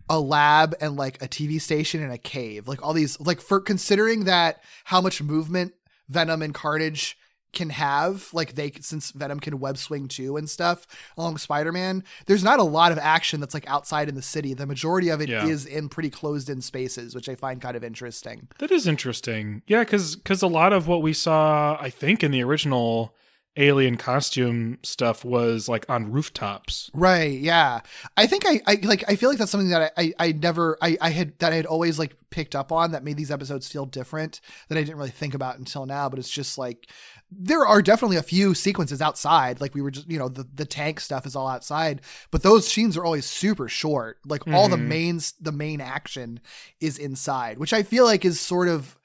[0.09, 2.67] a lab and like a TV station and a cave.
[2.67, 5.73] Like all these like for considering that how much movement
[6.09, 7.17] Venom and Carnage
[7.53, 10.87] can have, like they since Venom can web swing too and stuff
[11.19, 14.55] along Spider-Man, there's not a lot of action that's like outside in the city.
[14.55, 15.79] The majority of it is Yeah.
[15.79, 18.49] in pretty closed in spaces, which I find kind of interesting.
[18.59, 19.63] that is interesting.
[19.67, 23.15] Yeah, because because a lot of what we saw, I think, in the original
[23.57, 26.91] alien costume stuff was like on rooftops.
[26.95, 27.39] Right.
[27.39, 27.81] Yeah.
[28.17, 30.79] I think I, I like, I feel like that's something that I, I, I never,
[30.81, 33.69] I, I had, that I had always like picked up on that made these episodes
[33.69, 36.09] feel different that I didn't really think about until now.
[36.09, 36.89] But it's just like,
[37.33, 39.61] there are definitely a few sequences outside.
[39.61, 42.67] Like we were just, you know, the, the tank stuff is all outside, but those
[42.69, 44.19] scenes are always super short.
[44.25, 44.87] Like all the Mhm.
[44.87, 46.41] mains, the main action
[46.81, 48.97] is inside, which I feel like is sort of,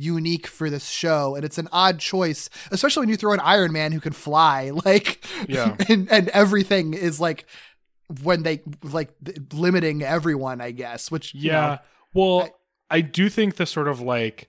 [0.00, 3.70] unique for this show and it's an odd choice especially when you throw an iron
[3.72, 5.76] man who can fly like Yeah.
[5.88, 7.44] and and everything is like
[8.22, 9.10] when they like
[9.52, 11.60] limiting everyone i guess which you Yeah.
[11.60, 11.78] know,
[12.14, 12.40] well,
[12.90, 14.48] I- I, do think the sort of like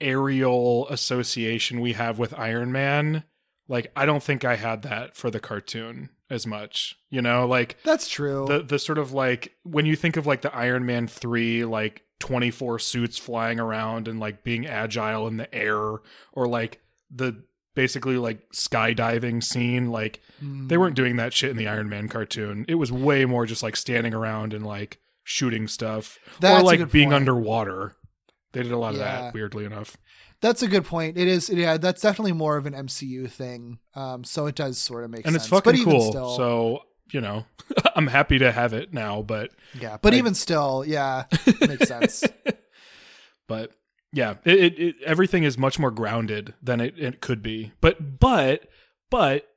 [0.00, 3.24] aerial association we have with Iron Man,
[3.68, 6.96] like I don't think I had that for the cartoon as much.
[7.10, 10.42] You know, like that's true the the sort of like when you think of like
[10.42, 15.52] the Iron Man 3 like 24 suits flying around and like being agile in the
[15.54, 15.76] air
[16.32, 16.80] or like
[17.14, 17.42] the
[17.74, 20.68] basically like skydiving scene like Hmm.
[20.68, 22.64] they weren't doing that shit in the Iron Man cartoon.
[22.68, 26.90] It was way more just like standing around and like shooting stuff That's or like
[26.90, 27.16] being point.
[27.16, 27.96] underwater.
[28.52, 29.96] They did a lot of that weirdly enough.
[30.40, 34.22] that's a good point it is yeah that's definitely more of an mcu thing um
[34.24, 36.10] so it does sort of make And sense And it's fucking cool.
[36.10, 36.82] still, So,
[37.12, 37.44] you know,
[37.96, 39.50] I'm happy to have it now, but
[39.80, 41.24] yeah but I- even still yeah
[41.60, 42.24] makes sense
[43.46, 43.72] but
[44.12, 47.72] yeah, it, it, it everything is much more grounded than it, it could be.
[47.80, 48.68] But but
[49.10, 49.48] but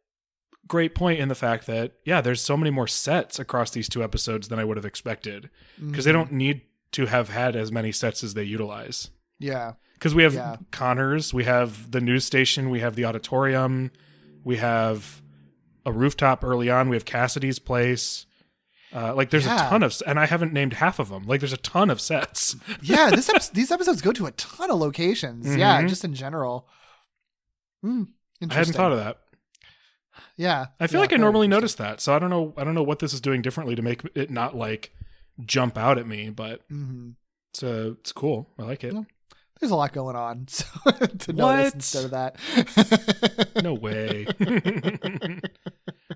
[0.68, 4.04] great point in the fact that yeah, there's so many more sets across these two
[4.04, 6.14] episodes than I would have expected because they Mhm.
[6.16, 6.62] don't need
[6.94, 9.10] to have had as many sets as they utilize.
[9.40, 10.56] yeah Because we have Yeah.
[10.72, 13.92] Connors, we have the news station, we have the auditorium,
[14.44, 15.22] we have
[15.88, 18.26] a rooftop early on, we have Kasady's place.
[18.94, 19.66] Uh, like there's Yeah.
[19.68, 21.24] a ton of, and I haven't named half of them.
[21.26, 22.56] Like there's a ton of sets.
[22.82, 25.90] yeah this these episodes go to a ton of locations yeah Mhm.
[25.90, 26.68] just in general
[27.82, 28.04] Hmm,
[28.50, 29.18] I hadn't thought of that.
[30.36, 32.54] yeah I feel Yeah, like I normally notice that, so I don't know.
[32.58, 34.94] I don't know what this is doing differently to make it not like
[35.46, 37.12] jump out at me, but hmm
[37.54, 38.50] it's uh, it's cool.
[38.58, 38.94] I like it.
[38.94, 39.04] Yeah.
[39.60, 41.74] There's a lot going on so, to notice What?
[41.74, 42.38] instead of that.
[43.64, 44.28] No way.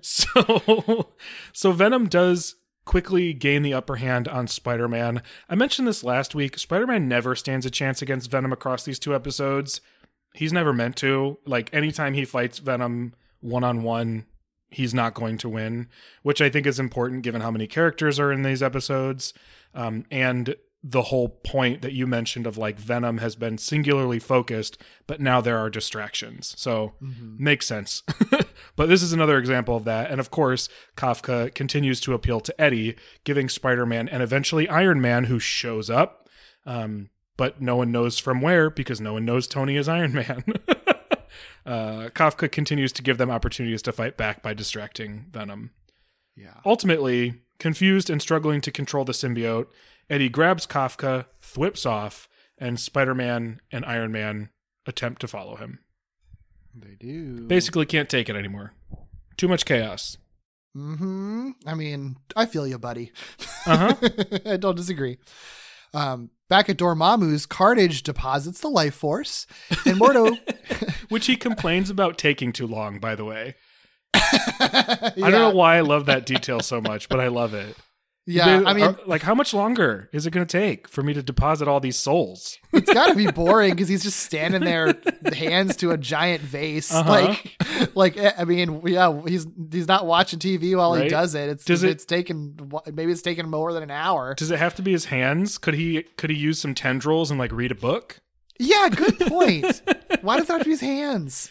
[0.02, 1.08] so
[1.52, 5.22] so Venom does quickly gain the upper hand on Spider-Man.
[5.48, 6.58] I mentioned this last week.
[6.58, 9.80] Spider-Man never stands a chance against Venom across these two episodes.
[10.34, 11.38] He's never meant to.
[11.46, 14.24] Like anytime he fights Venom one-on-one,
[14.70, 15.88] he's not going to win,
[16.22, 19.34] which I think is important given how many characters are in these episodes.
[19.74, 20.54] Um, and
[20.84, 25.40] the whole point that you mentioned of like Venom has been singularly focused, but now
[25.40, 26.54] there are distractions.
[26.58, 26.94] So
[27.38, 28.02] makes sense.
[28.76, 30.10] but this is another example of that.
[30.10, 35.00] And of course, Kafka continues to appeal to Eddie, giving Spider Man and eventually Iron
[35.00, 36.28] Man, who shows up.
[36.66, 40.44] Um, but no one knows from where because no one knows Tony is Iron Man.
[41.64, 45.70] uh, Kafka continues to give them opportunities to fight back by distracting Venom.
[46.36, 46.54] yeah.
[46.66, 49.68] Ultimately, confused and struggling to control the symbiote,
[50.10, 52.28] Eddie grabs Kafka, thwips off,
[52.58, 54.50] and Spider Man and Iron Man
[54.86, 55.78] attempt to follow him.
[56.74, 57.46] They do.
[57.46, 58.72] Basically, can't take it anymore.
[59.36, 60.16] Too much chaos.
[60.74, 63.12] hmm I mean, I feel you, buddy.
[63.66, 64.08] Uh huh.
[64.46, 65.18] I don't disagree.
[65.94, 69.46] Um, back at Dormammu's, Carnage deposits the life force,
[69.84, 70.36] and Mordo.
[71.10, 73.56] Which he complains about taking too long, by the way.
[74.14, 77.76] I I don't know why I love that detail so much, but I love it.
[78.24, 81.02] Yeah, They- I mean, are- like, how much longer is it going to take for
[81.02, 82.56] me to deposit all these souls?
[82.72, 84.94] it's got to be boring because he's just standing there,
[85.32, 86.92] hands to a giant vase.
[86.94, 87.10] Uh-huh.
[87.10, 87.56] Like,
[87.96, 91.48] like eh, I mean, yeah, he's he's not watching TV while he does it.
[91.48, 92.56] It's Does it- it's taken
[92.92, 94.34] maybe it's taken more than an hour.
[94.34, 95.58] Does it have to be his hands?
[95.58, 98.20] Could he could he use some tendrils and like read a book?
[98.60, 99.82] Yeah, good point.
[100.20, 101.50] Why does it have to be his hands?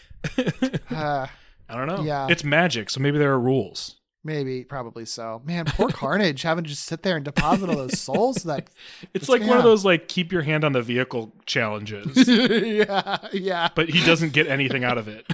[0.90, 1.26] Uh,
[1.68, 2.02] I don't know.
[2.02, 2.28] Yeah.
[2.30, 3.96] It's magic, so maybe there are rules.
[4.24, 5.42] Maybe, probably so.
[5.44, 8.36] Man, poor Carnage having to just sit there and deposit all those souls.
[8.44, 8.68] That
[9.14, 13.68] It's like one of those like keep your hand on the vehicle challenges, yeah, yeah.
[13.74, 15.26] but he doesn't get anything out of it.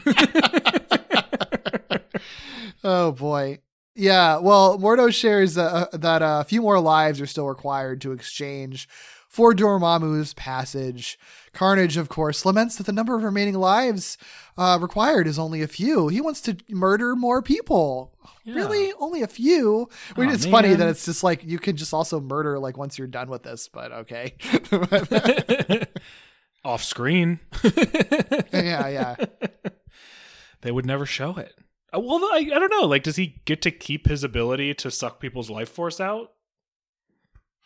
[2.84, 3.58] Oh boy.
[3.94, 8.00] Yeah, well, Mordo shares uh, uh, that uh, a few more lives are still required
[8.02, 8.88] to exchange
[9.28, 11.18] for Dormammu's passage.
[11.52, 14.16] Carnage, of course, laments that the number of remaining lives
[14.56, 16.08] uh, required is only a few.
[16.08, 18.14] He wants to murder more people.
[18.46, 18.92] Really?
[18.98, 19.88] Only a few?
[20.16, 22.76] I mean, Aw, it's funny that it's just like you can just also murder like
[22.78, 24.34] once you're done with this, but okay.
[26.64, 27.38] Off screen,
[28.52, 29.16] yeah, yeah.
[30.62, 31.54] they would never show it.
[31.94, 32.86] Uh, Well, I, I don't know.
[32.86, 36.32] Like, does he get to keep his ability to suck people's life force out?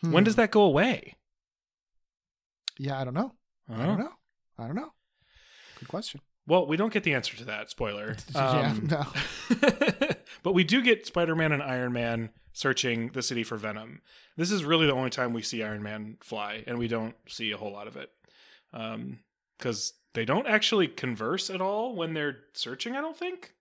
[0.01, 0.23] When Hmm.
[0.23, 1.15] does that go away?
[2.77, 3.33] Yeah, I don't know.
[3.69, 4.11] I don't know.
[4.57, 4.91] I don't know.
[5.79, 6.21] Good question.
[6.45, 7.69] Well, we don't get the answer to that.
[7.69, 8.17] Spoiler.
[8.35, 9.05] yeah, Um, no.
[10.43, 14.01] but we do get Spider-Man and Iron Man searching the city for Venom.
[14.35, 17.51] This is really the only time we see Iron Man fly, and we don't see
[17.51, 18.09] a whole lot of it,
[19.57, 22.95] because they don't actually converse at all when they're searching.
[22.95, 23.53] I don't think.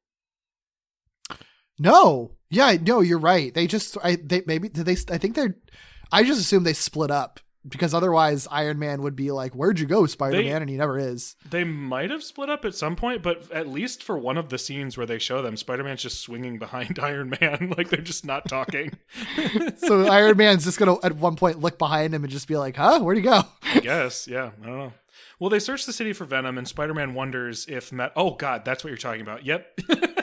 [1.78, 2.32] No.
[2.50, 3.52] Yeah, no, you're right.
[3.54, 5.56] They just I they maybe did they I think they're
[6.10, 9.86] I just assume they split up because otherwise Iron Man would be like, "Where'd you
[9.86, 11.36] go, Spider-Man?" And he never is.
[11.48, 14.58] They might have split up at some point, but at least for one of the
[14.58, 18.48] scenes where they show them, Spider-Man's just swinging behind Iron Man, like they're just not
[18.48, 18.92] talking.
[19.76, 22.56] So Iron Man's just going to at one point look behind him and just be
[22.56, 23.00] like, "Huh?
[23.00, 24.50] Where'd he go?" I guess, yeah.
[24.62, 24.92] I don't know.
[25.38, 28.12] Well, they search the city for Venom, and Spider-Man wonders if Met.
[28.14, 29.44] Oh God, that's what you're talking about.
[29.44, 29.80] Yep.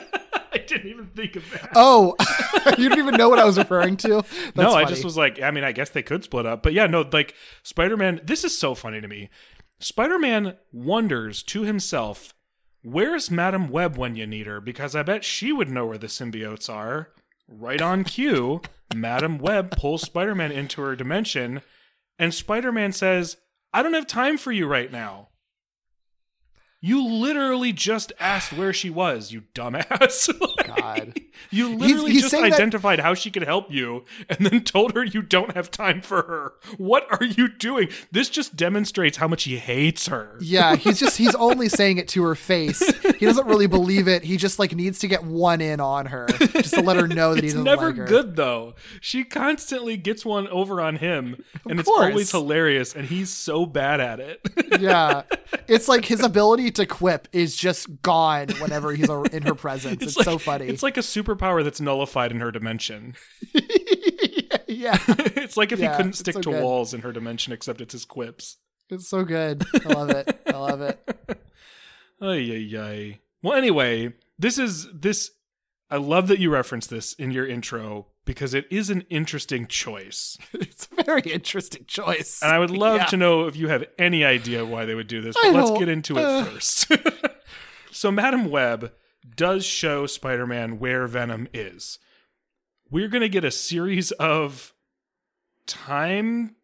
[0.82, 1.70] Didn't even think of that.
[1.74, 2.16] Oh,
[2.78, 4.08] you don't even know what I was referring to?
[4.44, 6.72] That's no, I just was like, I mean, I guess they could split up, but
[6.72, 8.20] yeah, no, like Spider-Man.
[8.24, 9.30] This is so funny to me.
[9.78, 12.34] Spider-Man wonders to himself,
[12.82, 16.06] "Where's Madam Web when you need her?" Because I bet she would know where the
[16.06, 17.10] symbiotes are.
[17.48, 18.60] Right on cue,
[18.94, 21.62] Madam Web pulls Spider-Man into her dimension,
[22.18, 23.38] and Spider-Man says,
[23.72, 25.29] "I don't have time for you right now."
[26.82, 30.28] You literally just asked where she was, you dumbass.
[30.56, 31.20] Like, God.
[31.50, 34.94] You literally he's just saying that- identified how she could help you and then told
[34.94, 36.52] her you don't have time for her.
[36.78, 37.88] What are you doing?
[38.12, 40.36] This just demonstrates how much he hates her.
[40.40, 42.80] Yeah, he's just he's only saying it to her face.
[43.16, 44.22] He doesn't really believe it.
[44.22, 47.34] He just like needs to get one in on her just to let her know
[47.34, 48.74] that he's never like good though.
[49.00, 54.00] She constantly gets one over on him, and it's always hilarious, and he's so bad
[54.00, 54.40] at it.
[54.80, 55.22] yeah.
[55.66, 60.02] It's like his ability to quip is just gone whenever he's in her presence.
[60.02, 60.66] It's, like, so funny.
[60.66, 63.14] It's like a superpower that's nullified in her dimension.
[64.66, 64.98] yeah.
[65.08, 66.62] it's like if Yeah, he couldn't stick so to good.
[66.62, 68.56] walls in her dimension, except it's his quips.
[68.88, 69.64] It's so good.
[69.86, 70.40] I love it.
[70.46, 70.98] I love it.
[72.20, 73.18] Ay, ay, ay.
[73.42, 75.30] Well, anyway, this is this.
[75.90, 80.38] I love that you referenced this in your intro because it is an interesting choice.
[80.54, 82.40] It's a very interesting choice.
[82.40, 83.06] And I would love Yeah.
[83.06, 85.88] to know if you have any idea why they would do this, but let's get
[85.88, 86.44] into it uh.
[86.44, 86.92] first.
[87.90, 88.92] so, Madam Web
[89.34, 91.98] does show Spider Man where Venom is.
[92.88, 94.74] We're going to get a series of
[95.66, 96.54] time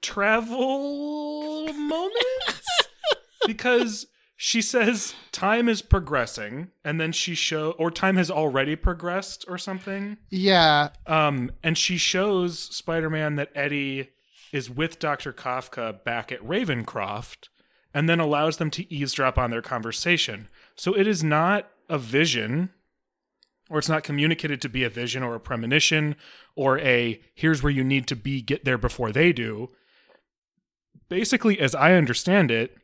[0.00, 2.88] travel moments
[3.46, 4.06] because
[4.36, 9.56] she says time is progressing and then she show or time has already progressed or
[9.58, 10.88] something Yeah.
[11.06, 14.10] um, and she shows Spider Man that Eddie
[14.52, 15.32] is with Dr.
[15.32, 17.48] Kafka back at Ravencroft
[17.92, 20.48] and then allows them to eavesdrop on their conversation.
[20.74, 22.70] So it is not a vision,
[23.70, 26.16] or it's not communicated to be a vision or a premonition
[26.56, 29.70] or a here's where you need to be, get there before they do.
[31.08, 32.76] Basically, as I understand it,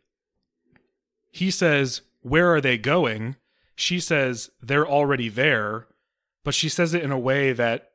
[1.30, 3.36] he says, Where are they going?
[3.74, 5.86] She says, They're already there.
[6.44, 7.90] But she says it in a way that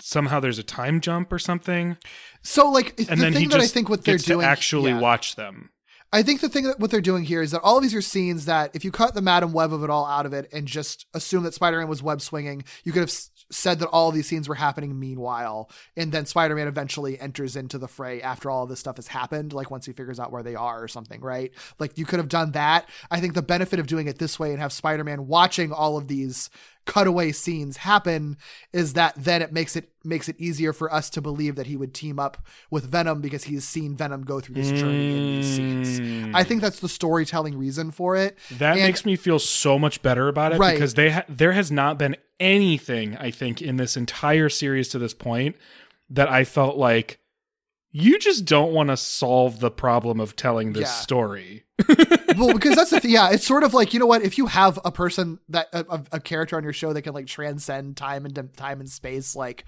[0.00, 1.96] somehow there's a time jump or something.
[2.42, 4.92] So like the And then thing he that I think what they're doing to actually
[4.92, 5.00] yeah.
[5.00, 5.70] watch them.
[6.12, 8.02] I think the thing that what they're doing here is that all of these are
[8.02, 10.66] scenes that if you cut the Madam Web of it all out of it and
[10.66, 13.12] just assume that Spider-Man was web swinging, you could have
[13.50, 17.88] said that all these scenes were happening meanwhile, and then Spider-Man eventually enters into the
[17.88, 20.82] fray after all this stuff has happened, like once he figures out where they are
[20.82, 21.52] or something, right?
[21.78, 22.88] Like you could have done that.
[23.10, 26.08] I think the benefit of doing it this way and have Spider-Man watching all of
[26.08, 26.50] these
[26.92, 28.36] cutaway scenes happen
[28.72, 31.76] is that then it makes it makes it easier for us to believe that he
[31.76, 35.56] would team up with Venom because he's seen Venom go through this journey in these
[35.56, 36.34] scenes.
[36.34, 38.38] I think that's the storytelling reason for it.
[38.58, 40.72] That And- makes me feel so much better about it Right.
[40.74, 44.98] because they ha- there has not been anything I think in this entire series to
[44.98, 45.56] this point
[46.08, 47.18] that I felt like
[47.92, 51.00] you just don't want to solve the problem of telling this Yeah.
[51.02, 51.64] story.
[52.36, 53.10] Well, because that's the thing.
[53.10, 54.22] Yeah, it's sort of like you know what?
[54.22, 57.26] If you have a person that a- a character on your show that can like
[57.26, 59.64] transcend time and time and space, like.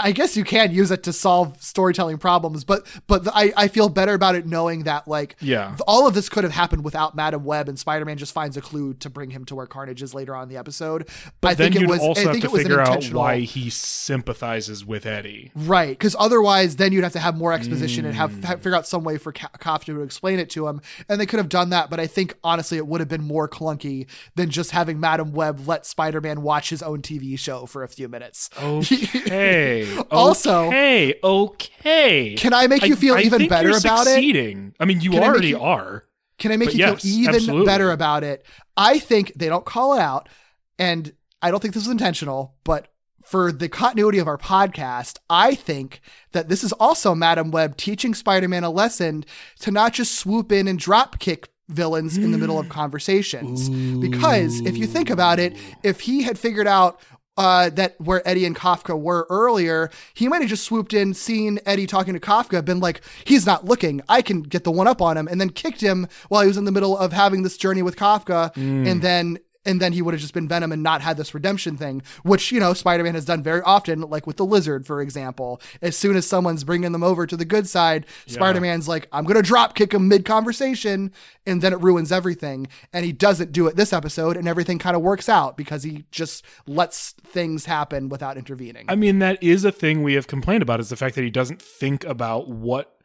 [0.00, 3.88] I guess you can use it to solve storytelling problems, but but I, I feel
[3.88, 5.76] better about it knowing that like Yeah.
[5.86, 8.94] all of this could have happened without Madam Web and Spider-Man just finds a clue
[8.94, 11.08] to bring him to where Carnage is later on in the episode.
[11.40, 12.80] But I then think you'd it was also I have to it was an figure
[12.80, 15.50] out why he sympathizes with Eddie.
[15.54, 18.18] Right, because otherwise, then you'd have to have more exposition and Mm.
[18.18, 21.20] have, have figure out some way for Ka- Kafka to explain it to him, and
[21.20, 21.88] they could have done that.
[21.90, 25.66] But I think honestly, it would have been more clunky than just having Madam Web
[25.66, 28.50] let Spider-Man watch his own TV show for a few minutes.
[28.62, 29.81] Okay.
[30.10, 31.14] Also- okay.
[31.22, 32.34] Okay.
[32.36, 34.72] Can I make you feel even think better you're about it?
[34.78, 36.04] I mean, you Can already you- are.
[36.38, 37.66] Can I make you yes, feel even absolutely.
[37.66, 38.44] better about it?
[38.76, 40.28] I think they don't call it out,
[40.76, 42.88] and I don't think this is intentional, but
[43.22, 46.00] for the continuity of our podcast, I think
[46.32, 49.24] that this is also Madam Web teaching Spider-Man a lesson
[49.60, 52.72] to not just swoop in and drop kick villains in the middle of hmm.
[52.72, 53.68] conversations.
[54.00, 57.00] Because if you think about it, if he had figured out
[57.36, 61.58] uh, that where Eddie and Kafka were earlier, he might have just swooped in, seen
[61.64, 64.02] Eddie talking to Kafka, been like, he's not looking.
[64.08, 66.56] I can get the one up on him, and then kicked him while he was
[66.56, 68.54] in the middle of having this journey with Kafka,
[68.86, 71.76] and then and then he would have just been Venom and not had this redemption
[71.76, 75.00] thing, which, you know, Spider Man has done very often, like with the lizard, for
[75.00, 75.60] example.
[75.80, 79.24] As soon as someone's bringing them over to the good side, Spider Man's like, I'm
[79.24, 81.12] going to drop kick him mid conversation,
[81.46, 82.68] and then it ruins everything.
[82.92, 86.04] And he doesn't do it this episode, and everything kind of works out because he
[86.10, 88.86] just lets things happen without intervening.
[88.88, 91.30] I mean, that is a thing we have complained about is the fact that he
[91.30, 92.96] doesn't think about what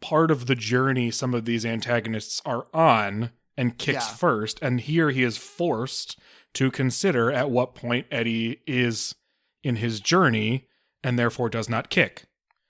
[0.00, 4.14] part of the journey some of these antagonists are on and kicks Yeah.
[4.16, 4.58] first.
[4.62, 6.18] And here he is forced
[6.54, 9.14] to consider at what point Eddie is
[9.62, 10.66] in his journey
[11.04, 12.24] and therefore does not kick.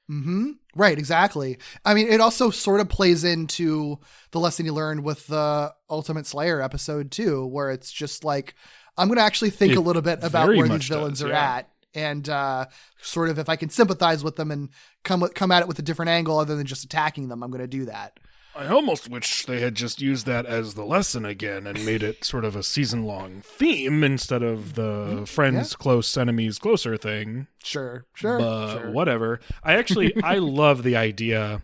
[0.09, 1.59] hmm Right, exactly.
[1.85, 3.99] I mean, it also sort of plays into
[4.31, 8.55] the lesson you learned with the Ultimate Slayer episode too, where it's just like
[8.97, 11.33] I'm going to actually think It a little bit about where these villains does, are
[11.33, 11.55] yeah.
[11.57, 12.67] at, and uh,
[13.03, 14.69] sort of if I can sympathize with them and
[15.03, 17.63] come come at it with a different angle other than just attacking them, I'm going
[17.63, 18.21] to do that.
[18.55, 22.25] I almost wish they had just used that as the lesson again and made it
[22.25, 25.25] sort of a season long theme instead of the mm-hmm.
[25.25, 27.47] friends, close enemies, closer thing.
[27.63, 28.91] Sure, sure, but sure.
[28.91, 29.41] whatever.
[29.63, 31.63] I actually I love the idea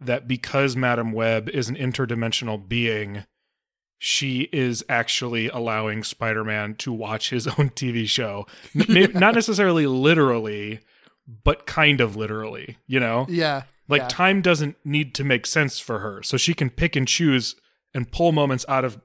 [0.00, 3.24] that because Madam Web is an interdimensional being,
[3.98, 8.46] she is actually allowing Spider-Man to watch his own TV show.
[8.74, 10.80] N- may- Not necessarily literally,
[11.42, 13.26] but kind of literally, you know?
[13.28, 14.08] Yeah, Like yeah.
[14.08, 16.22] time doesn't need to make sense for her.
[16.22, 17.56] So she can pick and choose
[17.92, 19.00] and pull moments out of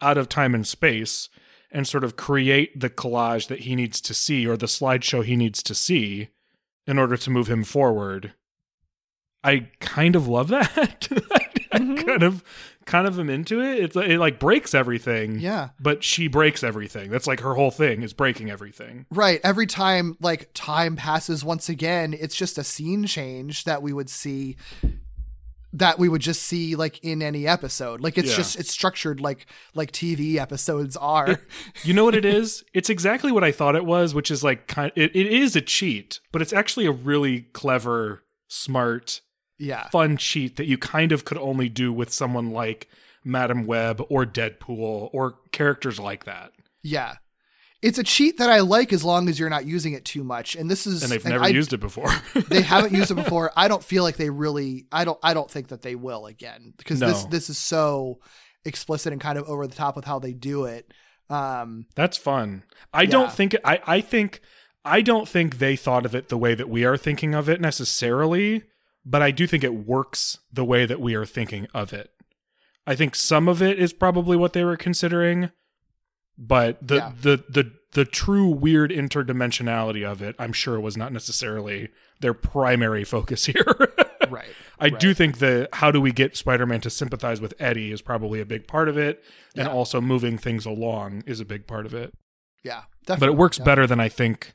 [0.00, 1.28] out of time and space
[1.70, 5.36] and sort of create the collage that he needs to see or the slideshow he
[5.36, 6.28] needs to see
[6.86, 8.34] in order to move him forward.
[9.44, 11.08] I kind of love that.
[11.82, 11.94] Mm-hmm.
[12.06, 12.44] kind of
[12.84, 13.78] kind of am into it.
[13.78, 15.38] It's it like breaks everything.
[15.40, 15.70] Yeah.
[15.80, 17.10] But she breaks everything.
[17.10, 19.06] That's like her whole thing is breaking everything.
[19.10, 19.40] Right.
[19.42, 24.10] Every time like time passes once again, it's just a scene change that we would
[24.10, 24.56] see
[25.74, 28.00] that we would just see like in any episode.
[28.02, 28.36] Like it's Yeah.
[28.36, 31.40] just it's structured like like TV episodes are.
[31.84, 32.64] You know what it is?
[32.74, 35.62] It's exactly what I thought it was, which is like kind it, it is a
[35.62, 39.22] cheat, but it's actually a really clever, smart,
[39.62, 39.88] yeah.
[39.90, 42.88] fun cheat that you kind of could only do with someone like
[43.24, 46.52] Madam Web or Deadpool or characters like that.
[46.82, 47.14] Yeah.
[47.80, 50.54] It's a cheat that I like as long as you're not using it too much.
[50.54, 52.10] And this is And they've and never I- used it before.
[52.48, 53.50] they haven't used it before.
[53.56, 56.74] I don't feel like they really I don't I don't think that they will again
[56.76, 58.20] because this this is so
[58.64, 60.92] explicit and kind of over the top with how they do it.
[61.30, 62.62] Um That's fun.
[62.92, 63.10] I Yeah.
[63.10, 64.40] don't think I I think
[64.84, 67.60] I don't think they thought of it the way that we are thinking of it
[67.60, 68.62] necessarily,
[69.04, 72.10] but I do think it works the way that we are thinking of it.
[72.86, 75.50] I think some of it is probably what they were considering,
[76.38, 77.12] but the Yeah.
[77.20, 81.90] the the the true weird interdimensionality of it, I'm sure was not necessarily
[82.20, 83.64] their primary focus here.
[84.30, 84.48] right.
[84.78, 88.40] I do think the how do we get Spider-Man to sympathize with Eddie is probably
[88.40, 89.22] a big part of it,
[89.54, 89.72] and Yeah.
[89.72, 92.14] also moving things along is a big part of it.
[92.64, 92.82] Yeah.
[93.06, 93.26] definitely.
[93.26, 93.64] But it works Yeah.
[93.64, 94.54] better than I think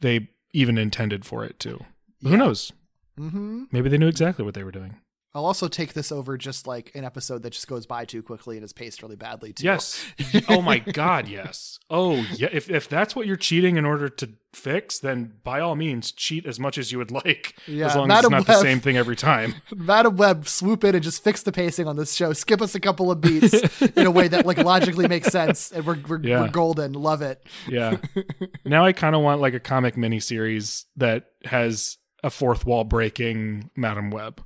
[0.00, 1.84] they even intended for it to.
[2.22, 2.72] Who knows?
[3.18, 3.66] Mhm.
[3.70, 4.96] Maybe they knew exactly what they were doing.
[5.36, 8.56] I'll also take this over just like an episode that just goes by too quickly
[8.56, 9.64] and is paced really badly too.
[9.64, 10.04] Yes.
[10.48, 11.80] oh my god, yes.
[11.90, 15.74] Oh, yeah, if if that's what you're cheating in order to fix, then by all
[15.74, 18.54] means cheat as much as you would like Yeah, as long Madam as it's not
[18.54, 19.54] the same thing every time.
[19.74, 22.32] Madam Web swoop in and just fix the pacing on this show.
[22.32, 23.54] Skip us a couple of beats
[23.96, 26.42] in a way that like logically makes sense, and we're we're, Yeah.
[26.42, 26.92] we're golden.
[26.92, 27.44] Love it.
[27.68, 27.96] Yeah.
[28.64, 33.70] now I kind of want like a comic miniseries that has a fourth wall breaking
[33.76, 34.42] Madam Web.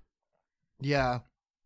[0.80, 1.20] Yeah,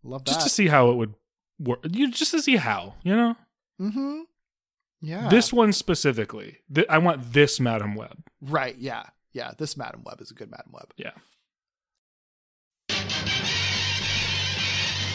[0.05, 0.33] love that.
[0.33, 1.15] Just to see how it would
[1.59, 1.81] work.
[1.91, 3.37] You just to see how, you know?
[3.81, 4.21] mm-hmm.
[5.01, 5.29] Yeah.
[5.29, 6.59] This one specifically.
[6.73, 8.23] Th- I want this Madam Web.
[8.41, 8.77] right.
[8.79, 9.03] Yeah.
[9.33, 9.51] Yeah.
[9.59, 10.93] This Madam Web is a good Madam Web.
[10.97, 11.11] Yeah.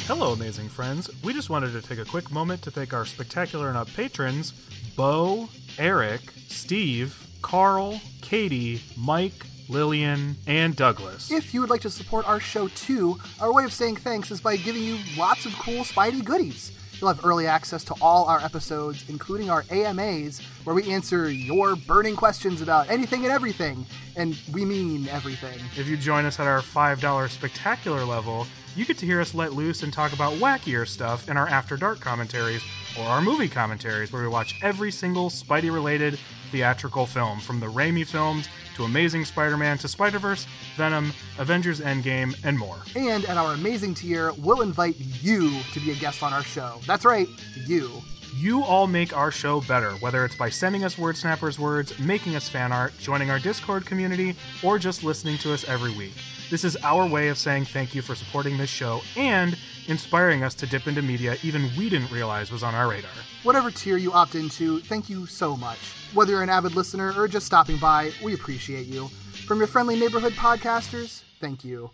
[0.07, 1.09] Hello, amazing friends.
[1.23, 4.51] We just wanted to take a quick moment to thank our spectacular and up patrons
[4.95, 11.31] Bo, Eric, Steve, Carl, Katie, Mike, Lillian, and Douglas.
[11.31, 14.41] If you would like to support our show too, our way of saying thanks is
[14.41, 16.71] by giving you lots of cool Spidey goodies.
[16.99, 21.75] You'll have early access to all our episodes, including our AMAs, where we answer your
[21.75, 23.85] burning questions about anything and everything.
[24.15, 25.59] And we mean everything.
[25.75, 29.53] If you join us at our $5 spectacular level, you get to hear us let
[29.53, 32.63] loose and talk about wackier stuff in our After Dark commentaries
[32.97, 36.19] or our movie commentaries, where we watch every single Spidey related
[36.51, 41.81] theatrical film, from the Raimi films to Amazing Spider Man to Spider Verse, Venom, Avengers
[41.81, 42.77] Endgame, and more.
[42.95, 46.79] And at our amazing tier, we'll invite you to be a guest on our show.
[46.85, 47.27] That's right,
[47.65, 47.89] you.
[48.35, 52.35] You all make our show better, whether it's by sending us Web Snappers words, making
[52.35, 56.13] us fan art, joining our Discord community, or just listening to us every week.
[56.49, 60.55] This is our way of saying thank you for supporting this show and inspiring us
[60.55, 63.11] to dip into media even we didn't realize was on our radar.
[63.43, 65.77] Whatever tier you opt into, thank you so much.
[66.13, 69.09] Whether you're an avid listener or just stopping by, we appreciate you.
[69.45, 71.91] From your friendly neighborhood podcasters, thank you.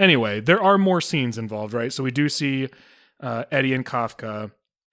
[0.00, 1.92] Anyway, there are more scenes involved, right?
[1.92, 2.68] So we do see
[3.20, 4.50] uh, Eddie and Kafka.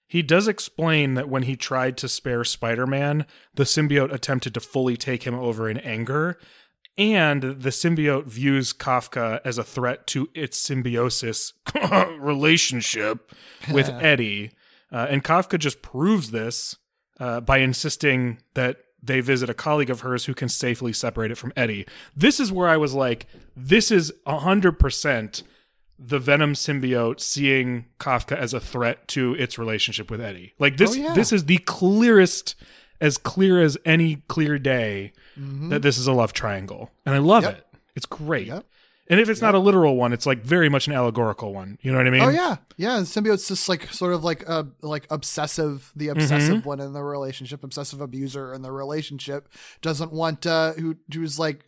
[0.07, 3.25] He does explain that when he tried to spare Spider Man,
[3.55, 6.37] the symbiote attempted to fully take him over in anger.
[6.97, 11.51] And the symbiote views Kafka as a threat to its symbiosis
[12.19, 13.31] relationship
[13.71, 14.51] with Eddie.
[14.91, 16.77] Uh, and Kafka just proves this
[17.19, 21.37] uh, by insisting that they visit a colleague of hers who can safely separate it
[21.37, 21.85] from Eddie.
[22.15, 25.43] This is where I was like, this is 100%
[25.97, 30.53] the Venom symbiote seeing Kafka as a threat to its relationship with Eddie.
[30.59, 31.13] Like this Oh, yeah.
[31.13, 32.55] this is the clearest
[32.99, 35.69] as clear as any clear day Mm-hmm.
[35.69, 36.91] that this is a love triangle.
[37.05, 37.57] And I love Yep.
[37.57, 37.67] it.
[37.95, 38.47] It's great.
[38.47, 38.65] Yep.
[39.07, 41.77] And if it's not a literal one, it's like very much an allegorical one.
[41.83, 42.21] You know what I mean?
[42.23, 42.97] Oh yeah, yeah.
[42.97, 46.67] The symbiote's just like sort of like a like obsessive, the obsessive Mm-hmm.
[46.67, 49.47] one in the relationship, obsessive abuser in the relationship
[49.81, 51.65] doesn't want uh who who's like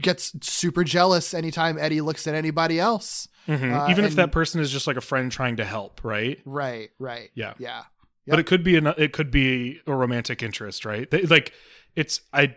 [0.00, 3.26] gets super jealous anytime Eddie looks at anybody else.
[3.48, 3.72] Mhm.
[3.74, 6.38] Uh, Even if and- that person is just like a friend trying to help, right?
[6.44, 7.30] Right, right.
[7.34, 7.54] Yeah.
[7.58, 7.82] yeah.
[8.28, 11.10] But it could be an it could be a romantic interest, right?
[11.10, 11.52] They- Like
[11.96, 12.54] it's I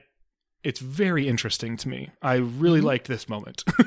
[0.64, 2.10] it's very interesting to me.
[2.22, 2.88] I really Mm-hmm.
[2.88, 3.64] liked this moment.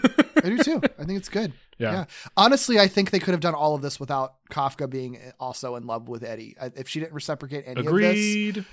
[0.45, 0.81] I do too.
[0.99, 1.53] I think it's good.
[1.79, 2.07] Yeah.
[2.39, 5.87] Honestly, I think they could have done all of this without Kafka being also in
[5.87, 6.57] love with Eddie.
[6.75, 8.65] If she didn't reciprocate any of this,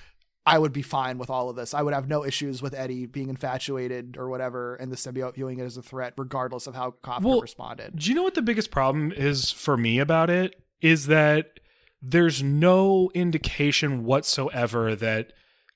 [0.45, 1.73] I would be fine with all of this.
[1.73, 5.59] I would have no issues with Eddie being infatuated or whatever, and the symbiote viewing
[5.59, 7.97] it as a threat, regardless of how Kafka Well, responded.
[7.99, 10.55] Do you know what the biggest problem is for me about it?
[10.79, 11.59] Is that
[12.01, 15.33] there's no indication whatsoever that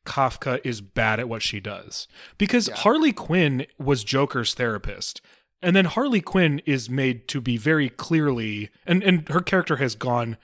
[0.08, 2.08] Kafka is bad at what she does.
[2.38, 5.22] Because Harley Quinn was Joker's therapist.
[5.62, 9.96] And then Harley Quinn is made to be very clearly and, and her character has
[9.96, 10.38] gone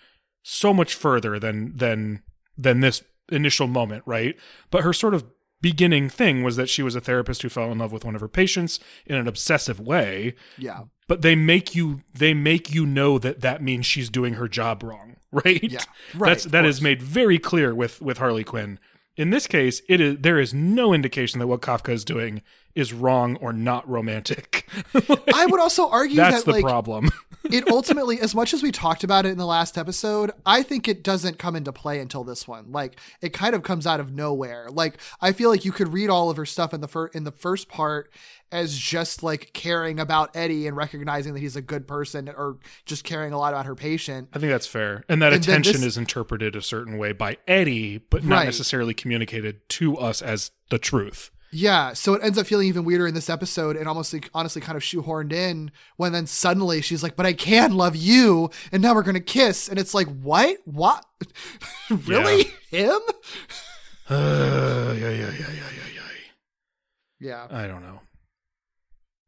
[0.44, 2.22] so much further than than
[2.58, 4.36] than this initial moment, right?
[4.70, 5.24] But her sort of
[5.62, 8.22] beginning thing was that she was a therapist who fell in love with one of
[8.22, 10.82] her patients in an obsessive way Yeah.
[11.08, 14.84] but they make you they make you know that that means she's doing her job
[14.84, 15.80] wrong right Yeah.
[16.16, 18.78] Right, that's that is made very clear with with harley quinn
[19.16, 22.42] in this case it is there is no indication that what kafka is doing
[22.76, 24.68] is wrong or not romantic
[25.34, 27.10] I would also argue that's that the like problem
[27.52, 30.88] it ultimately, as much as we talked about it in the last episode, I think
[30.88, 32.72] it doesn't come into play until this one.
[32.72, 34.70] Like it kind of comes out of nowhere.
[34.72, 37.26] Like I feel like you could read all of her stuff in the fir- in
[37.26, 38.10] the first part
[38.52, 43.04] as just like caring about Eddie and recognizing that he's a good person, or just
[43.04, 44.30] caring a lot about her patient.
[44.34, 47.38] i think that's fair and that And attention this- is interpreted a certain way by
[47.48, 48.46] eddie but not Right.
[48.46, 53.06] necessarily communicated to us as the truth Yeah, so it ends up feeling even weirder
[53.08, 57.04] in this episode and almost like, honestly kind of shoehorned in when then suddenly she's
[57.04, 60.58] like, "But I can love you," and now we're gonna kiss, and it's like, "What?
[60.66, 61.06] What?
[61.90, 62.46] really?
[62.72, 63.00] Him?"
[64.10, 66.02] uh, yeah, yeah, yeah, yeah, yeah, yeah.
[67.20, 67.48] Yeah.
[67.50, 68.02] I don't know.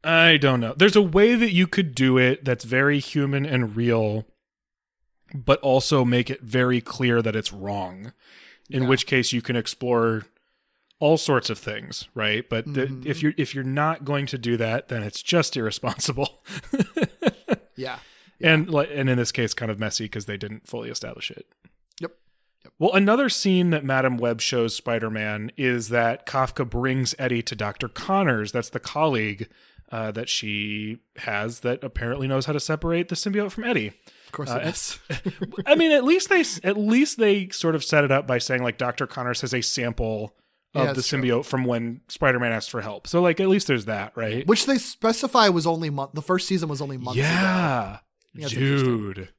[0.03, 0.73] I don't know.
[0.75, 4.25] There's a way that you could do it that's very human and real,
[5.33, 8.11] but also make it very clear that it's wrong.
[8.69, 8.89] In Yeah.
[8.89, 10.23] which case you can explore
[10.99, 12.47] all sorts of things, right?
[12.49, 13.05] But th- Mhm.
[13.05, 16.41] if you're if you're not going to do that, then it's just irresponsible.
[17.77, 17.99] Yeah.
[18.41, 21.45] and like and in this case kind of messy because they didn't fully establish it.
[21.99, 22.11] Yep.
[22.79, 27.55] Well, another scene that Madam Web shows Spider Man is that Kafka brings Eddie to
[27.55, 27.89] Dr.
[27.89, 28.53] Connors.
[28.53, 29.49] That's the colleague
[29.91, 33.87] uh, that she has that apparently knows how to separate the symbiote from Eddie.
[34.27, 34.99] Of course Uh, it is.
[35.65, 38.63] I mean, at least they at least they sort of set it up by saying
[38.63, 39.05] like Dr.
[39.05, 40.33] Connors has a sample
[40.75, 41.21] of Yeah, the that's true.
[41.21, 43.07] symbiote from when Spider Man asked for help.
[43.07, 44.45] So like at least there's that, right?
[44.45, 46.11] Which they specify was only month.
[46.13, 47.27] The first season was only months ago.
[47.27, 47.97] yeah,
[48.33, 48.97] That's interesting.
[49.13, 49.29] dude,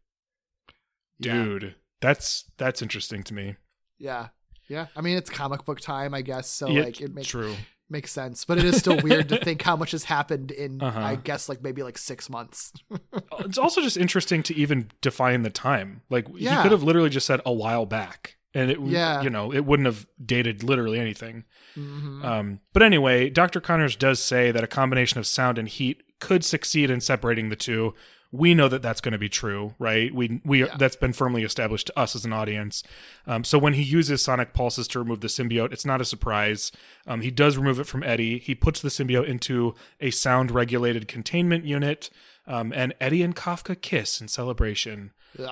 [1.18, 1.45] Yeah.
[1.45, 3.57] dude, that's that's interesting to me.
[3.99, 4.28] Yeah.
[4.68, 4.87] Yeah.
[4.97, 6.49] I mean, it's comic book time, I guess.
[6.49, 7.55] So Yeah, like, it makes true.
[7.89, 8.45] makes sense.
[8.45, 10.99] But it is still weird to think how much has happened in, Uh-huh.
[11.01, 12.72] I guess, like maybe like six months.
[13.41, 16.03] it's also just interesting to even define the time.
[16.11, 16.62] Like you Yeah.
[16.62, 19.22] could have literally just said a while back, and it Yeah.
[19.22, 21.44] you know it wouldn't have dated literally anything.
[21.76, 22.24] Mhm.
[22.24, 23.61] Um, but anyway, Dr.
[23.61, 27.57] Connors does say that a combination of sound and heat could succeed in separating the
[27.57, 27.94] two.
[28.32, 30.12] We know that that's going to be true, right?
[30.12, 30.76] We we Yeah.
[30.76, 32.82] that's been firmly established to us as an audience.
[33.26, 36.72] Um, so when he uses sonic pulses to remove the symbiote, it's not a surprise.
[37.07, 38.38] Um, he does remove it from Eddie.
[38.38, 42.11] He puts the symbiote into a sound regulated containment unit,
[42.46, 45.12] um, and Eddie and Kafka kiss in celebration.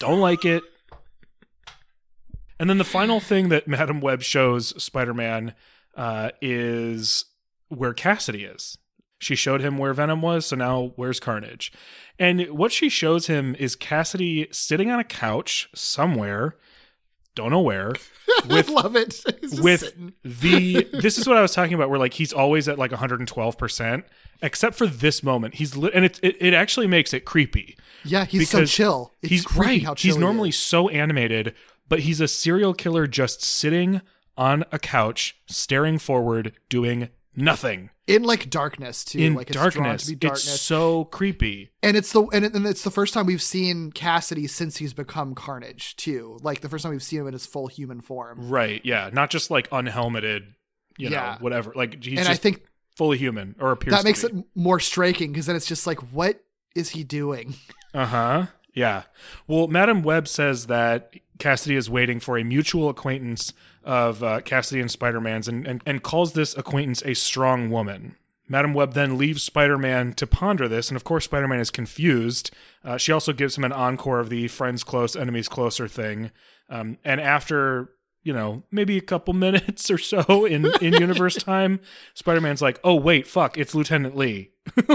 [0.00, 0.62] Don't like it.
[2.62, 5.54] And then the final thing that Madam Web shows Spider Man
[5.96, 7.24] uh, is
[7.66, 8.78] where Kasady is.
[9.18, 11.72] She showed him where Venom was, so now where's Carnage?
[12.20, 16.54] And what she shows him is Kasady sitting on a couch somewhere,
[17.34, 17.94] don't know where,
[18.48, 19.20] with love it.
[19.40, 20.12] He's just with sitting.
[20.22, 24.04] the this is what I was talking about where like he's always at like 112%
[24.42, 28.24] except for this moment he's li- and it, it it actually makes it creepy Yeah,
[28.24, 29.12] he's so chill.
[29.22, 31.54] It's he's right how chill he's he normally so animated
[31.88, 34.00] but he's a serial killer just sitting
[34.36, 39.18] on a couch staring forward doing nothing in like darkness too.
[39.18, 40.46] in like it's darkness to be darkness.
[40.54, 43.90] it's so creepy and it's the and, it, and it's the first time we've seen
[43.92, 46.38] Kasady since he's become Carnage too.
[46.42, 48.50] Like the first time we've seen him in his full human form.
[48.50, 50.54] right yeah not just like unhelmeted
[50.98, 51.38] you know Yeah.
[51.40, 52.64] whatever like he's and just I think
[52.96, 56.42] fully human or appears that makes it more striking because then it's just like, what
[56.74, 57.54] is he doing?
[57.94, 58.46] Uh huh.
[58.74, 59.02] Yeah.
[59.46, 63.52] Well, Madam Web says that Kasady is waiting for a mutual acquaintance
[63.84, 68.16] of uh, Kasady and Spider Man's and, and, and calls this acquaintance a strong woman.
[68.48, 71.70] Madam Web then leaves Spider Man to ponder this, and of course, Spider Man is
[71.70, 72.50] confused.
[72.84, 76.30] Uh, she also gives him an encore of the friends close, enemies closer thing.
[76.68, 77.90] Um, and after,
[78.22, 81.80] you know, maybe a couple minutes or so in, in universe time,
[82.14, 84.50] Spider Man's like, oh, wait, fuck, it's Lieutenant Lee.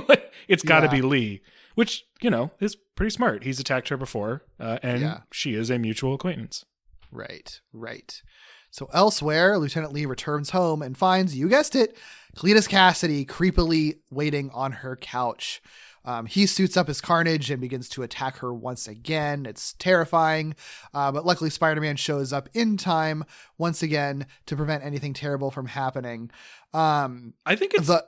[0.47, 0.91] it's got to Yeah.
[0.91, 1.41] be Lee,
[1.77, 3.43] which, you know, is pretty smart.
[3.43, 5.19] He's attacked her before, uh, and Yeah.
[5.31, 6.65] she is a mutual acquaintance.
[7.11, 8.19] Right, right.
[8.71, 11.95] So elsewhere, Lieutenant Lee returns home and finds, you guessed it,
[12.35, 15.61] Cletus Kasady creepily waiting on her couch.
[16.03, 19.45] Um, he suits up his Carnage and begins to attack her once again.
[19.45, 20.55] It's terrifying,
[20.95, 23.23] uh, but luckily Spider Man shows up in time
[23.59, 26.31] once again to prevent anything terrible from happening.
[26.73, 28.03] Um, I think it's the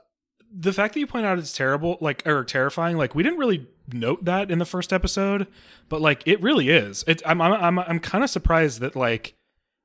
[0.52, 2.96] the fact that you point out it's terrible, like or terrifying.
[2.96, 5.46] Like we didn't really note that in the first episode,
[5.88, 7.04] but like it really is.
[7.06, 9.34] It, I'm I'm I'm, I'm kind of surprised that like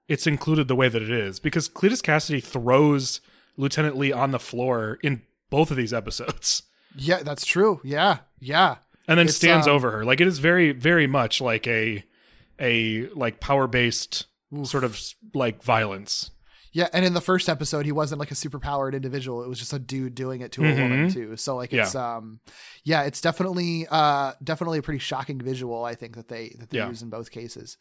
[0.07, 3.21] it's included the way that it is because Cletus Kasady throws
[3.57, 6.63] Lieutenant Lee on the floor in both of these episodes.
[6.95, 7.81] yeah, that's true.
[7.83, 8.77] Yeah, yeah.
[9.07, 10.05] and then It's, stands um, over her.
[10.05, 12.03] Like it is very, very much like a
[12.59, 14.27] a like power based
[14.63, 14.99] sort of
[15.33, 16.31] like violence.
[16.75, 19.41] Yeah, and in the first episode, he wasn't like a superpowered individual.
[19.43, 21.13] It was just a dude doing it to a woman Mhm.
[21.13, 21.37] too.
[21.37, 22.41] So like it's um
[22.83, 26.79] yeah, it's definitely uh definitely a pretty shocking visual, I think, that they that they
[26.79, 26.89] Yeah.
[26.89, 27.77] use in both cases.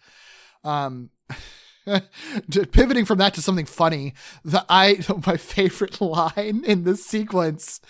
[0.63, 1.11] Um
[2.73, 4.15] pivoting from that to something funny,
[4.45, 7.81] the I my favorite line in this sequence,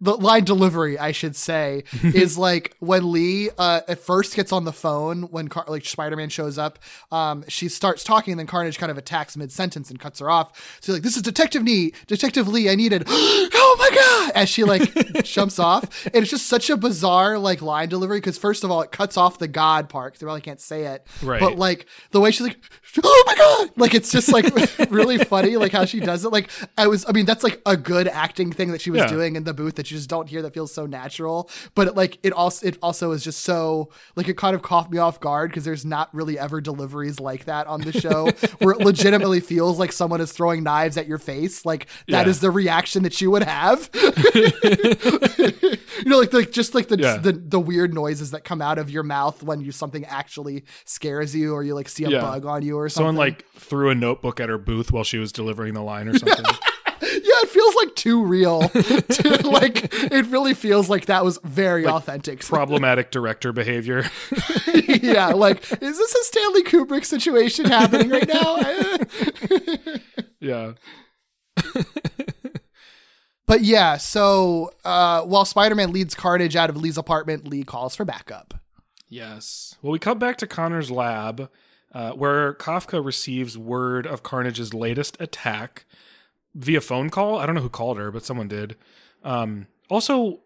[0.00, 4.64] the line delivery, I should say, is like when Lee uh, at first gets on
[4.64, 6.78] the phone when Car- like Spider Man shows up.
[7.12, 10.28] Um, she starts talking, and then Carnage kind of attacks mid sentence and cuts her
[10.30, 10.78] off.
[10.80, 12.68] So like, this is Detective Lee, Detective Lee.
[12.68, 13.04] I needed.
[13.08, 14.32] oh my god!
[14.34, 18.38] As she like jumps off, and it's just such a bizarre like line delivery because
[18.38, 21.06] first of all, it cuts off the God part because they really can't say it.
[21.22, 21.40] Right.
[21.40, 22.58] But like the way she's like,
[23.02, 23.43] oh my god!
[23.76, 24.46] Like it's just like
[24.90, 26.30] really funny, like how she does it.
[26.30, 29.06] Like I was, I mean, that's like a good acting thing that she was Yeah.
[29.08, 31.50] doing in the booth that you just don't hear that feels so natural.
[31.74, 34.90] But it, like it also, it also is just so like it kind of caught
[34.92, 38.74] me off guard because there's not really ever deliveries like that on the show where
[38.74, 41.64] it legitimately feels like someone is throwing knives at your face.
[41.66, 42.30] Like that Yeah.
[42.30, 43.90] is the reaction that you would have.
[43.94, 44.52] you
[46.06, 47.16] know, like like just like the, Yeah.
[47.16, 51.34] the the weird noises that come out of your mouth when you something actually scares
[51.34, 53.08] you or you like see a bug on you or something.
[53.08, 56.18] Someone like threw a notebook at her booth while she was delivering the line or
[56.18, 56.44] something.
[57.02, 58.68] yeah, it feels like too real.
[59.14, 62.40] To, like it really feels like that was very authentic.
[62.44, 64.04] Problematic director behavior.
[64.74, 68.56] yeah, like is this a Stanley Kubrick situation happening right now?
[70.40, 70.72] yeah.
[73.46, 78.04] but yeah, so uh, while Spider-Man leads Carnage out of Lee's apartment, Lee calls for
[78.04, 78.54] backup.
[79.08, 79.76] Yes.
[79.80, 81.48] Well, we come back to Connor's lab,
[81.94, 85.86] uh, where Kafka receives word of Carnage's latest attack
[86.54, 87.38] via phone call.
[87.38, 88.76] I don't know who called her, but someone did.
[89.22, 90.40] Um, also,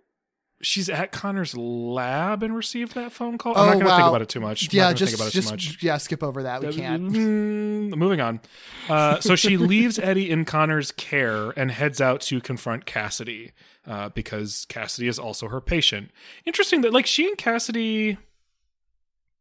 [0.61, 3.57] she's at Connor's lab and received that phone call.
[3.57, 4.72] I'm not going to think about it too much.
[4.72, 5.82] Yeah, just think about it just too much.
[5.82, 6.62] yeah, skip over that.
[6.62, 7.11] We can't.
[7.11, 8.40] Mm, moving on.
[8.88, 13.53] Uh, so she leaves Eddie in Connor's care and heads out to confront Kasady
[13.86, 16.11] uh, because Kasady is also her patient.
[16.44, 18.18] Interesting that like she and Kasady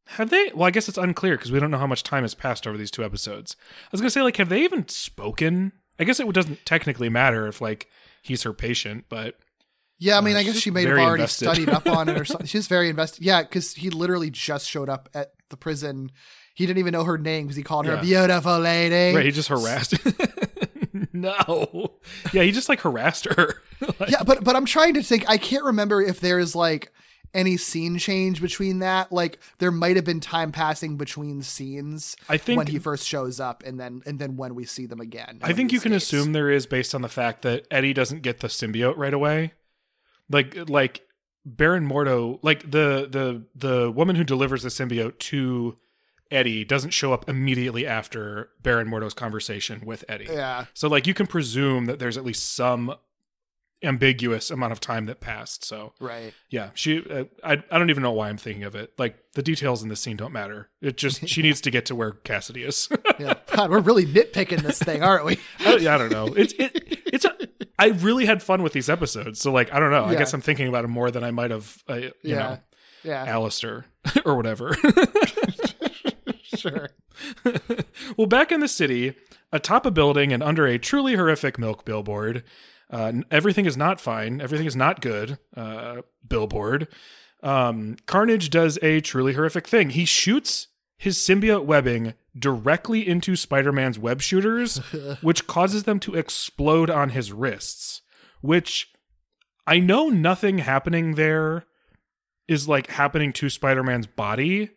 [0.09, 0.51] have they?
[0.55, 2.77] Well, I guess it's unclear because we don't know how much time has passed over
[2.77, 3.55] these two episodes.
[3.85, 5.73] I was gonna say like have they even spoken?
[5.99, 7.87] I guess it doesn't technically matter if like
[8.21, 9.35] he's her patient, but
[9.99, 11.45] Yeah, I mean, Uh, I guess she may have already invested.
[11.45, 12.45] studied up on it or something.
[12.47, 13.23] She's very invested.
[13.23, 16.11] Yeah, because he literally just showed up at the prison.
[16.53, 17.99] He didn't even know her name because he called her Yeah.
[17.99, 19.15] a beautiful lady.
[19.15, 19.95] right, he just harassed.
[21.13, 21.93] no,
[22.33, 23.55] yeah, he just like harassed her.
[23.99, 25.25] Like, yeah, but but I'm trying to think.
[25.27, 26.91] I can't remember if there's like
[27.33, 29.11] any scene change between that.
[29.11, 32.15] Like there might have been time passing between scenes.
[32.29, 34.99] I think- when he first shows up, and then and then when we see them
[34.99, 35.39] again.
[35.41, 38.39] I think you can assume there is based on the fact that Eddie doesn't get
[38.39, 39.53] the symbiote right away.
[40.29, 41.01] Like like
[41.45, 45.77] Baron Mordo, like the the the woman who delivers the symbiote to
[46.29, 50.27] Eddie doesn't show up immediately after Baron Mordo's conversation with Eddie.
[50.29, 50.65] Yeah.
[50.73, 52.93] So like you can presume that there's at least some
[53.83, 55.63] ambiguous amount of time that passed.
[55.63, 56.33] So Right.
[56.49, 58.91] yeah, she uh, I I don't even know why I'm thinking of it.
[58.97, 60.69] Like the details in the scene don't matter.
[60.81, 62.89] It just she needs to get to where Kasady is.
[63.19, 63.33] Yeah.
[63.51, 65.39] God, we're really nitpicking this thing, aren't we?
[65.65, 66.27] I, yeah, I don't know.
[66.35, 67.35] It's it, it's a.
[67.79, 70.05] I really had fun with these episodes, so like I don't know.
[70.05, 71.81] I guess I'm thinking about it more than I might have.
[71.89, 72.35] Uh, you Yeah.
[72.37, 72.59] know,
[73.03, 73.25] Yeah.
[73.25, 73.85] Alistair
[74.25, 74.75] or whatever.
[76.43, 76.89] Sure.
[78.15, 79.15] well, back in the city,
[79.51, 82.43] atop a building and under a truly horrific milk billboard,
[82.89, 84.39] uh, everything is not fine.
[84.41, 85.37] Everything is not good.
[85.55, 86.87] Uh, billboard.
[87.43, 89.91] Um, Carnage does a truly horrific thing.
[89.91, 90.67] He shoots
[90.97, 94.77] his symbiote webbing directly into Spider-Man's web shooters,
[95.21, 98.01] which causes them to explode on his wrists.
[98.41, 98.91] Which
[99.67, 101.65] I know nothing happening there
[102.47, 104.71] is like happening to Spider-Man's body,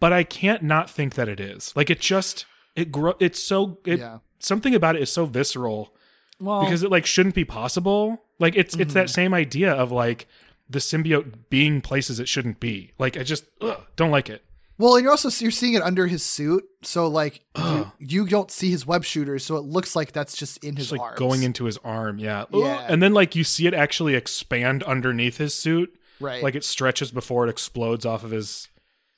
[0.00, 1.72] but I can't not think that it is.
[1.76, 4.18] Like it just it grow it's so it Yeah.
[4.40, 5.94] something about it is so visceral
[6.40, 8.22] Well, because it like shouldn't be possible.
[8.38, 10.26] Like it's it's that same idea of like
[10.68, 12.92] the symbiote being places it shouldn't be.
[12.98, 14.42] Like I just ugh, don't like it.
[14.76, 18.50] Well, and you're also you're seeing it under his suit, so like you, you don't
[18.50, 21.18] see his web shooters, so it looks like that's just in his Just like arms.
[21.18, 22.46] going into his arm, yeah.
[22.52, 22.84] Yeah.
[22.88, 26.42] And then like you see it actually expand underneath his suit Right.
[26.42, 28.68] Like it stretches before it explodes off of his.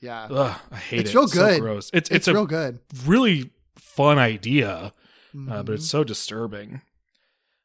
[0.01, 0.29] yeah.
[0.31, 1.01] Ugh, I hate it.
[1.03, 1.15] It's it.
[1.15, 1.61] real so good.
[1.61, 1.91] gross.
[1.95, 2.79] It's it's it's, a real good.
[3.07, 4.91] really fun idea, uh,
[5.35, 5.65] Mhm.
[5.67, 6.81] but it's so disturbing.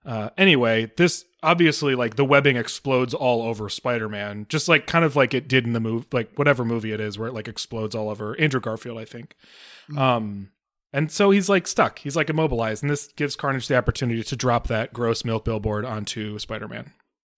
[0.05, 5.15] Uh, anyway, this obviously like the webbing explodes all over Spider-Man, just like kind of
[5.15, 7.95] like it did in the movie, like whatever movie it is, where it like explodes
[7.95, 9.35] all over Andrew Garfield, I think.
[9.97, 10.51] Um,
[10.93, 11.99] and so he's like stuck.
[11.99, 15.85] He's like immobilized, and this gives Carnage the opportunity to drop that gross milk billboard
[15.85, 16.91] onto Spider-Man.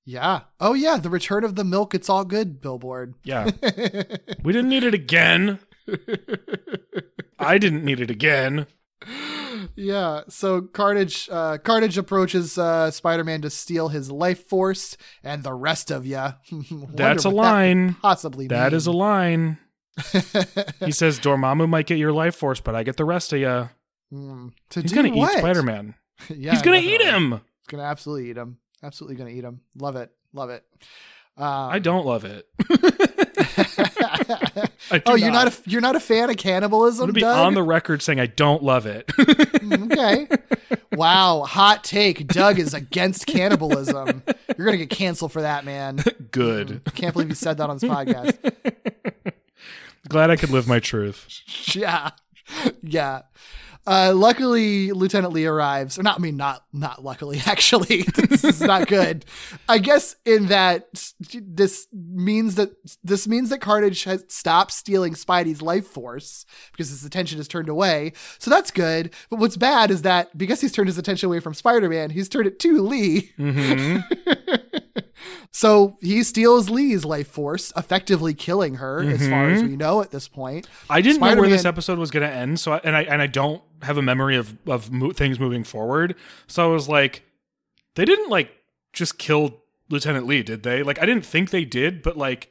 [0.05, 0.41] Yeah.
[0.59, 1.93] Oh yeah, the return of the milk.
[1.93, 2.61] It's all good.
[2.61, 3.15] Billboard.
[3.23, 3.49] Yeah,
[4.43, 5.59] we didn't need it again.
[7.39, 8.67] I didn't need it again.
[9.75, 10.21] yeah.
[10.29, 15.91] So Carnage, uh, Carnage approaches uh, Spider-Man to steal his life force and the rest
[15.91, 16.33] of ya.
[16.93, 17.95] That's a line.
[18.01, 18.47] possibly.
[18.47, 19.57] That is a line.
[20.83, 23.69] He says Dormammu might get your life force, but I get the rest of you.
[24.11, 25.33] Mm, to He's gonna what?
[25.33, 25.95] eat Spider Man.
[26.29, 27.31] yeah, He's gonna eat him.
[27.31, 28.57] He's gonna absolutely eat him.
[28.81, 29.61] Absolutely gonna eat him.
[29.77, 30.11] Love it.
[30.33, 30.63] Love it.
[31.37, 32.47] Um, I don't love it.
[35.05, 37.37] Oh, you're not a you're not a fan of I'm cannibalism, gonna be Doug?
[37.37, 39.07] on the record saying I don't love it.
[39.07, 40.27] Mm, okay.
[40.93, 42.27] Wow, hot take.
[42.27, 44.23] Doug is against cannibalism.
[44.57, 46.03] You're gonna get canceled for that, man.
[46.31, 46.83] Good.
[46.83, 48.37] Mm, can't believe you said that on this podcast.
[50.09, 51.27] Glad I could live my truth.
[51.75, 52.11] yeah,
[52.81, 53.21] yeah.
[53.85, 55.99] Uh, luckily, Lieutenant Lee arrives.
[55.99, 57.41] Or not, I mean, not not luckily.
[57.45, 59.25] Actually, this is not good.
[59.67, 62.71] I guess in that this means that
[63.03, 67.69] this means that Carnage has stopped stealing Spidey's life force because his attention is turned
[67.69, 68.13] away.
[68.39, 69.13] So that's good.
[69.29, 72.47] But what's bad is that because he's turned his attention away from Spider-Man, he's turned
[72.47, 73.31] it to Lee.
[73.37, 73.97] hmm
[75.55, 79.69] So he steals Lee's life force, effectively killing her, as far as mm-hmm.
[79.69, 80.67] we know at this point.
[80.89, 83.21] I didn't know where this episode was going to end, so I, and I and
[83.21, 86.15] I don't have a memory of of mo- things moving forward.
[86.47, 87.23] So I was like,
[87.93, 88.51] they didn't like
[88.93, 90.81] just kill Lieutenant Lee, did they?
[90.81, 92.49] Like I didn't think they did, but like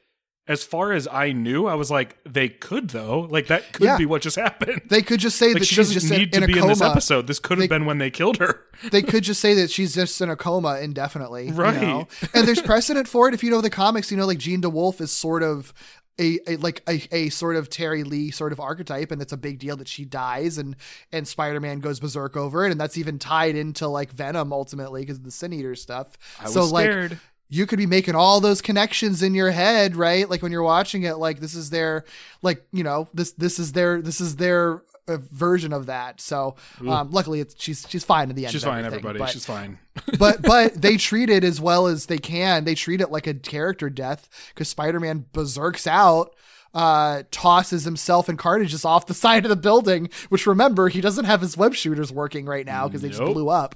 [0.49, 3.21] as far as I knew, I was like, they could though.
[3.31, 3.97] Like that could Yeah.
[3.97, 4.83] be what just happened.
[4.87, 6.47] They could just say like that she she's doesn't just in, need in to a
[6.49, 6.65] be coma.
[6.65, 7.27] in this episode.
[7.29, 8.61] This could have been when they killed her.
[8.91, 11.47] they could just say that she's just in a coma indefinitely.
[11.49, 11.81] you Right.
[11.81, 12.09] know?
[12.35, 13.35] And there's precedent for it.
[13.35, 15.73] If you know the comics, you know, like Jean DeWolff is sort of
[16.21, 19.37] a, a like a, a sort of Terri Lee sort of archetype, and it's a
[19.39, 20.77] big deal that she dies and
[21.11, 25.17] and Spider-Man goes berserk over it, and that's even tied into like Venom ultimately because
[25.17, 26.19] of the Sin Eater stuff.
[26.39, 27.19] I was so like scared.
[27.53, 30.29] You could be making all those connections in your head, right?
[30.29, 32.05] Like when you're watching it, like this is their,
[32.41, 36.19] like you know, this this is their this is their uh, version of that.
[36.23, 36.57] So,
[36.89, 38.53] um, luckily, it's she's she's fine in the end.
[38.53, 39.19] She's fine, everybody.
[39.19, 39.79] But, She's fine.
[40.19, 42.65] but but they treat it as well as they can.
[42.65, 46.35] They treat it like a character death because Spider-Man berserks out.
[46.75, 51.03] Uh, tosses himself and Carnage just off the side of the building, which remember he
[51.03, 53.75] doesn't have his web shooters working right now because they just blew up.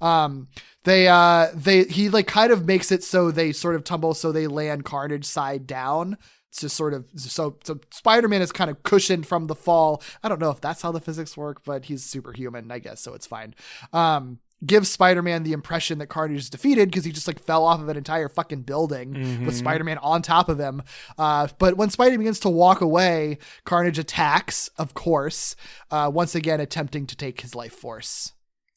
[0.00, 0.48] Um,
[0.86, 4.30] they uh they he like kind of makes it so they sort of tumble so
[4.30, 6.16] they land Carnage side down.
[6.48, 10.00] It's just sort of so so Spider-Man is kind of cushioned from the fall.
[10.22, 13.14] I don't know if that's how the physics work, but he's superhuman, I guess, so
[13.14, 13.56] it's fine.
[13.92, 17.80] Um gives Spider-Man the impression that Carnage is defeated because he just like fell off
[17.80, 20.82] of an entire fucking building with Spider-Man on top of him.
[21.18, 25.56] Uh, but when Spidey begins to walk away, Carnage attacks, of course,
[25.90, 28.32] uh, once again attempting to take his life force.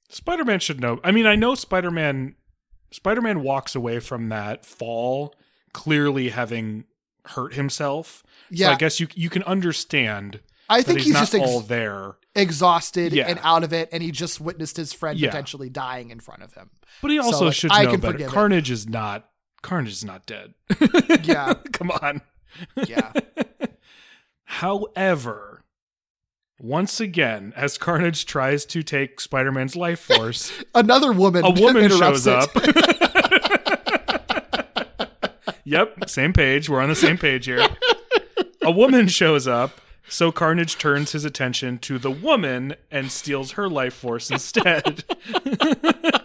[0.10, 1.00] Spider Man should know.
[1.04, 2.36] I mean, I know Spider Man.
[2.92, 5.34] Spider Man walks away from that fall
[5.74, 6.86] clearly having
[7.26, 8.24] hurt himself.
[8.50, 8.72] So Yeah.
[8.72, 10.42] I guess you you can understand.
[10.68, 12.16] I that think he's, he's not just ex- all there.
[12.40, 13.28] Exhausted Yeah.
[13.28, 15.30] and out of it, and he just witnessed his friend Yeah.
[15.30, 16.70] potentially dying in front of him.
[17.02, 18.14] But he also like, should I know can better.
[18.14, 18.30] forgive.
[18.32, 19.30] Carnage is not.
[19.62, 20.54] Carnage is not dead.
[21.24, 21.54] Yeah.
[21.74, 22.22] Come on.
[22.88, 23.12] Yeah.
[24.46, 25.64] However,
[26.60, 31.90] once again, as Carnage tries to take Spider Man's life force, Another woman, a woman
[31.90, 32.34] shows it.
[32.34, 32.50] up.
[35.64, 36.70] yep, same page.
[36.70, 37.68] We're on the same page here.
[38.62, 39.80] A woman shows up,
[40.10, 45.04] so Carnage turns his attention to the woman and steals her life force instead.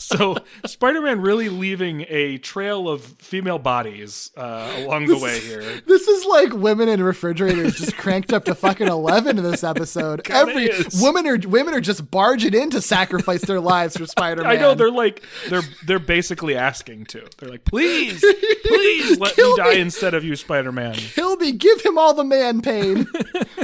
[0.00, 0.36] so
[0.66, 5.62] Spider-Man really leaving a trail of female bodies uh, along the way here.
[5.86, 10.24] This is like women in refrigerators just cranked up to fucking eleven in this episode.
[10.24, 11.02] Kinda Every is.
[11.02, 14.50] women are women are just barging in to sacrifice their lives for Spider Man.
[14.50, 17.26] I know they're like they're they're basically asking to.
[17.38, 18.20] They're like, please,
[18.64, 20.94] please let me Kill die me." instead of you, Spider-Man.
[20.94, 23.06] kill me, give him all the man pain.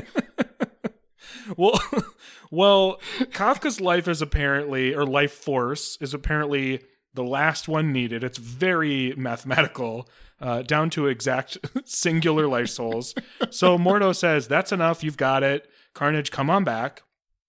[1.56, 1.80] Well,
[2.50, 6.82] well, Kafka's life is apparently, or life force is apparently
[7.14, 8.22] the last one needed.
[8.22, 10.08] It's very mathematical,
[10.40, 13.14] uh, down to exact singular life souls.
[13.50, 15.02] So Mordo says, "That's enough.
[15.02, 15.68] You've got it.
[15.94, 17.02] Carnage, come on back."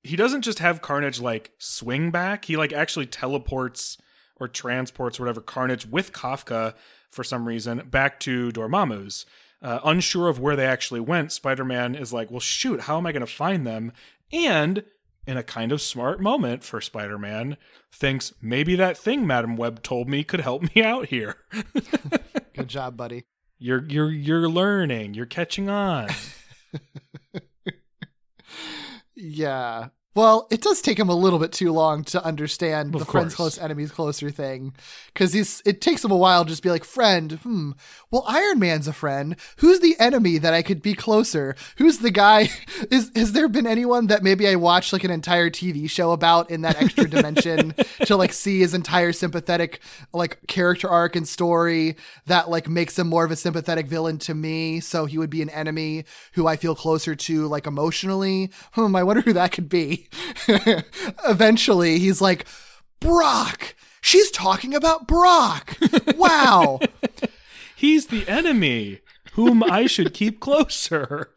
[0.03, 2.45] He doesn't just have Carnage like swing back.
[2.45, 3.97] He like actually teleports
[4.39, 6.75] or transports or whatever Carnage with Kafka
[7.09, 9.25] for some reason back to Dormammu's.
[9.61, 13.07] Uh, unsure of where they actually went, Spider Man is like, well, shoot, how am
[13.07, 13.91] I going to find them?
[14.31, 14.83] And
[15.25, 17.57] in a kind of smart moment for Spider Man,
[17.91, 21.37] thinks maybe that thing Madam Web told me could help me out here.
[22.53, 23.25] Good job, buddy.
[23.57, 26.07] you're you're you're learning, you're catching on.
[29.19, 29.89] Yeah.
[30.15, 33.35] Well, it does take him a little bit too long to understand Of the friends
[33.35, 34.73] close, enemies closer thing,
[35.13, 35.61] because he's.
[35.63, 37.33] It takes him a while to just be like, friend.
[37.33, 37.71] Hmm.
[38.09, 39.35] Well, Iron Man's a friend.
[39.57, 41.55] Who's the enemy that I could be closer?
[41.77, 42.49] Who's the guy?
[42.89, 46.49] Is has there been anyone that maybe I watched like an entire TV show about
[46.49, 47.75] in that extra dimension
[48.05, 49.81] to like see his entire sympathetic
[50.13, 54.33] like character arc and story that like makes him more of a sympathetic villain to
[54.33, 58.49] me, so he would be an enemy who I feel closer to like emotionally.
[58.71, 58.95] Hmm.
[58.95, 60.06] I wonder who that could be.
[61.25, 62.45] Eventually, he's like,
[62.99, 63.75] Brock.
[64.01, 65.77] She's talking about Brock.
[66.15, 66.79] Wow.
[67.75, 69.01] He's the enemy
[69.33, 71.31] whom I should keep closer.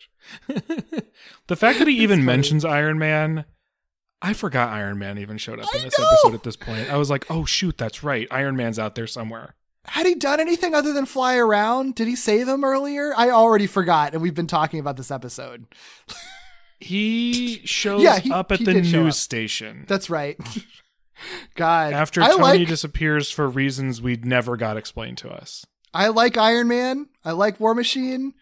[1.49, 3.45] the fact that he even mentions Iron Man,
[4.23, 6.07] I forgot Iron Man even showed up in I this know!
[6.07, 6.89] episode at this point.
[6.91, 8.27] I was like, oh shoot, that's right.
[8.31, 9.55] Iron Man's out there somewhere.
[9.87, 11.95] Had he done anything other than fly around?
[11.95, 13.13] Did he save him earlier?
[13.17, 15.67] I already forgot, and we've been talking about this episode.
[16.81, 20.39] He shows Yeah, he- up at the news station That's right.
[21.55, 25.67] God, after I Tony like disappears for reasons we'd never got explained to us.
[25.93, 27.09] I like Iron Man.
[27.25, 28.33] I like War Machine.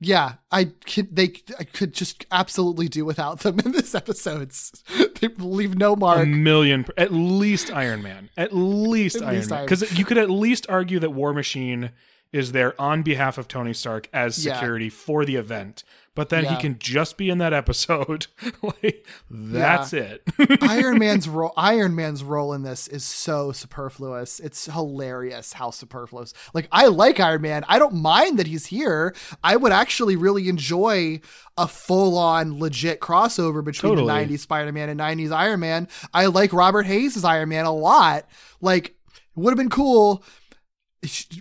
[0.00, 1.14] Yeah, I could.
[1.14, 4.82] They I could just absolutely do without them in this episodes.
[5.20, 6.24] they leave no mark.
[6.24, 10.18] A million, at least Iron Man, at least At Iron least Man, because you could
[10.18, 11.90] at least argue that War Machine
[12.32, 14.54] is there on behalf of Tony Stark as Yeah.
[14.54, 15.84] security for the event,
[16.16, 18.26] but then he can just be in that episode.
[18.62, 20.22] like that's it.
[20.62, 24.40] Iron Man's role Iron Man's role in this is so superfluous.
[24.40, 26.34] It's hilarious how superfluous.
[26.52, 27.64] Like I like Iron Man.
[27.68, 29.14] I don't mind that he's here.
[29.42, 31.20] I would actually really enjoy
[31.56, 34.24] a full-on legit crossover between Totally.
[34.26, 35.86] the 90s Spider-Man and 90s Iron Man.
[36.12, 38.26] I like Robert Hays Iron Man a lot.
[38.60, 38.96] Like
[39.36, 40.24] would have been cool.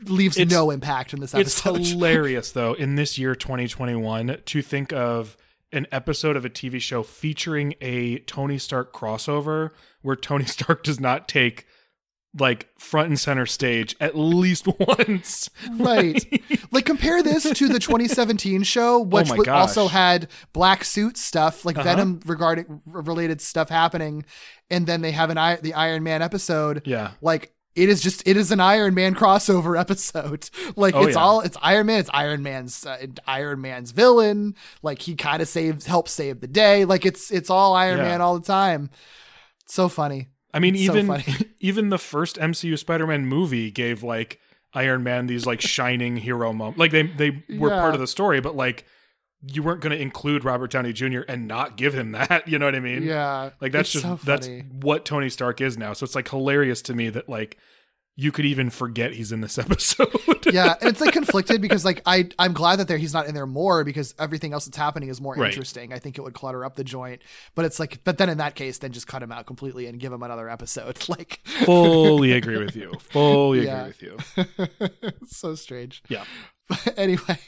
[0.06, 1.78] Leaves It's- no impact in this episode.
[1.78, 5.38] it's hilarious though in this year 2021 to think of
[5.72, 9.72] an episode of a TV show featuring a Tony Stark crossover
[10.02, 11.66] where Tony Stark does not take
[12.40, 15.52] like front and center stage at least once.
[15.72, 16.24] Right.
[16.72, 21.78] like compare this to the 2017 show, which Oh also had black suit stuff, like
[21.78, 21.84] Uh-huh.
[21.90, 24.26] Venom regarding related stuff happening,
[24.72, 26.82] and then they have an I- the Iron Man episode.
[26.86, 27.12] Yeah.
[27.22, 30.50] Like it is just it is an Iron Man crossover episode.
[30.76, 31.22] Like Oh, it's yeah.
[31.22, 32.00] all it's Iron Man.
[32.00, 34.56] It's Iron Man's uh, Iron Man's villain.
[34.82, 36.86] Like he kind of saves helps save the day.
[36.86, 38.04] Like it's it's all Iron Yeah.
[38.04, 38.90] Man all the time.
[39.68, 40.28] So funny.
[40.54, 41.26] I mean, It's so even funny.
[41.60, 44.40] even the first MCU Spider-Man movie gave like
[44.76, 46.80] Iron Man these like shining hero moments.
[46.80, 47.80] Like they they were Yeah.
[47.80, 48.86] part of the story, but like
[49.46, 51.22] you weren't going to include Robert Downey Jr.
[51.28, 52.48] and not give him that.
[52.54, 53.04] You know what I mean?
[53.04, 53.50] Yeah.
[53.60, 54.48] Like that's just so that's
[54.82, 55.94] what Tony Stark is now.
[55.94, 57.58] So it's like hilarious to me that like
[58.16, 60.08] you could even forget he's in this episode.
[60.52, 63.34] yeah, and it's like conflicted because like I I'm glad that there he's not in
[63.34, 65.50] there more because everything else that's happening is more Right.
[65.52, 65.92] interesting.
[65.92, 67.22] I think it would clutter up the joint,
[67.56, 70.00] but it's like but then in that case then just cut him out completely and
[70.00, 71.00] give him another episode.
[71.10, 72.92] Like Fully agree with you.
[73.00, 73.88] Fully Yeah.
[73.88, 75.12] agree with you.
[75.28, 76.04] so strange.
[76.08, 76.24] Yeah.
[76.70, 77.40] But anyway,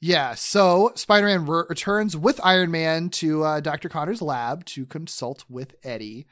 [0.00, 0.34] yeah.
[0.34, 3.88] So Spider-Man re- returns with Iron Man to uh, Dr.
[3.88, 6.26] Connor's lab to consult with Eddie.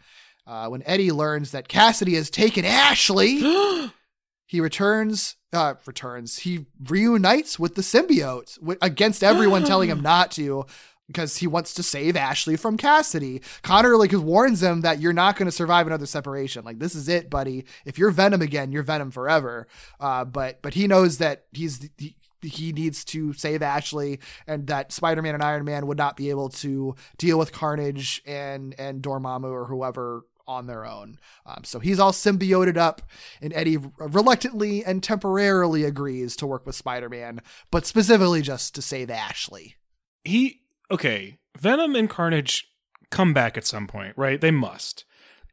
[0.46, 3.40] Uh, when Eddie learns that Kasady has taken Ashley,
[4.46, 5.36] he returns.
[5.52, 6.38] Uh, returns.
[6.40, 10.64] He reunites with the symbiote wi- against everyone telling him not to.
[11.06, 13.42] Because he wants to save Ashley from Kasady.
[13.62, 16.66] Connor like warns him that you're not going to survive another separation.
[16.66, 17.64] Like this is it, buddy.
[17.86, 19.66] If you're Venom again, you're Venom forever.
[19.98, 24.92] Uh, but but he knows that he's he, he needs to save Ashley, and that
[24.92, 29.50] Spider-Man and Iron Man would not be able to deal with Carnage and and Dormammu
[29.50, 31.18] or whoever on their own.
[31.44, 33.02] Um, so he's all symbioted up,
[33.42, 37.40] and Eddie reluctantly and temporarily agrees to work with Spider-Man,
[37.70, 39.76] but specifically just to save Ashley.
[40.24, 40.60] he
[40.90, 42.68] okay venom and carnage
[43.10, 45.04] come back at some point right they must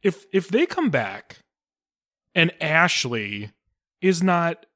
[0.02, 1.38] if if they come back
[2.34, 3.50] and ashley
[4.00, 4.66] is not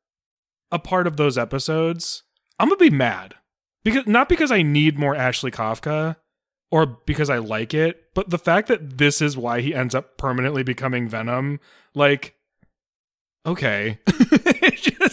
[0.73, 2.23] a part of those episodes
[2.59, 3.35] i'm gonna be mad.
[3.83, 6.17] Because not because i need more ashley kafka
[6.71, 10.19] or because i like it but the fact that this is why he ends up
[10.19, 11.61] permanently becoming venom
[11.95, 12.35] like
[13.47, 13.99] okay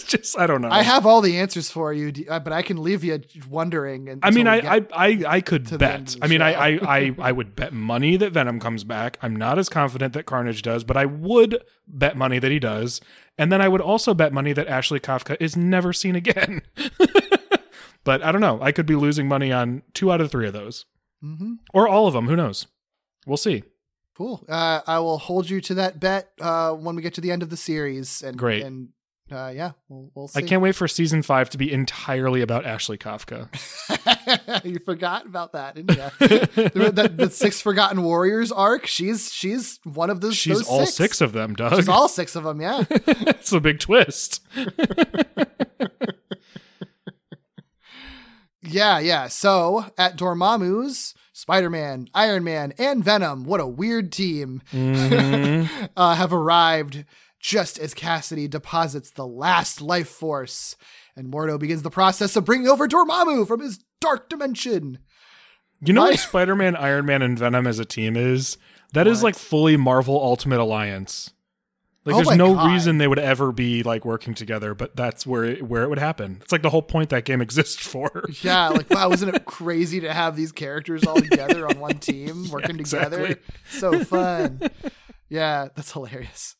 [0.10, 0.70] just I don't know.
[0.70, 4.20] I have all the answers for you, uh, but I can leave you wondering.
[4.24, 6.16] I mean, I, I, I, I could to the end bet.
[6.22, 6.54] I mean, I.
[6.54, 9.18] I, I, I would bet money that Venom comes back.
[9.22, 13.02] I'm not as confident that Carnage does, but I would bet money that he does.
[13.38, 16.62] And then I would also bet money that Ashley Kafka is never seen again.
[18.04, 18.60] but I don't know.
[18.62, 20.86] I could be losing money on two out of three of those,
[21.24, 21.58] Mhm.
[21.74, 22.28] or all of them.
[22.28, 22.68] Who knows?
[23.26, 23.64] We'll see.
[24.18, 24.44] Cool.
[24.50, 27.44] Uh, I will hold you to that bet uh, when we get to the end
[27.44, 28.24] of the series.
[28.24, 28.64] And Great.
[28.64, 28.90] And
[29.32, 30.40] uh, yeah, we'll, we'll see.
[30.40, 33.49] I can't wait for season five to be entirely about Ashley Kafka.
[34.66, 35.99] you forgot about that, didn't you?
[36.20, 38.88] the, the, the six forgotten warriors arc.
[38.88, 40.36] She's she's one of those.
[40.38, 40.94] She's those all six.
[40.95, 41.76] six of them, Doug.
[41.76, 42.62] She's all six of them.
[42.62, 42.84] Yeah.
[42.90, 44.41] it's a big twist.
[48.62, 49.28] Yeah, yeah.
[49.28, 55.86] So at Dormammu's, Spider Man, Iron Man, and Venom, what a weird team, Mm-hmm.
[55.95, 57.06] uh, have arrived
[57.40, 60.76] just as Kasady deposits the last life force.
[61.16, 65.00] And Mordo begins the process of bringing over Dormammu from his dark dimension.
[65.82, 68.58] You know My- what Spider Man, Iron Man, and Venom as a team is?
[68.94, 69.24] That is What?
[69.24, 71.32] like fully Marvel Ultimate Alliance.
[72.06, 72.72] Like Oh there's no God.
[72.72, 76.00] reason they would ever be like working together, but that's where it, where it would
[76.00, 76.38] happen.
[76.42, 78.24] It's like the whole point that game exists for.
[78.42, 82.50] Yeah, like wow, isn't it crazy to have these characters all together on one team
[82.52, 83.26] working together?
[83.26, 83.36] exactly.
[83.70, 84.62] So fun.
[85.30, 86.56] Yeah, that's hilarious.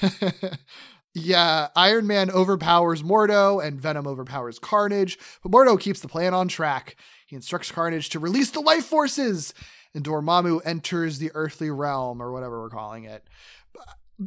[1.14, 6.48] yeah, Iron Man overpowers Mordo and Venom overpowers Carnage, but Mordo keeps the plan on
[6.48, 6.96] track.
[7.26, 9.54] He instructs Carnage to release the life forces,
[9.94, 13.24] and Dormammu enters the earthly realm or whatever we're calling it.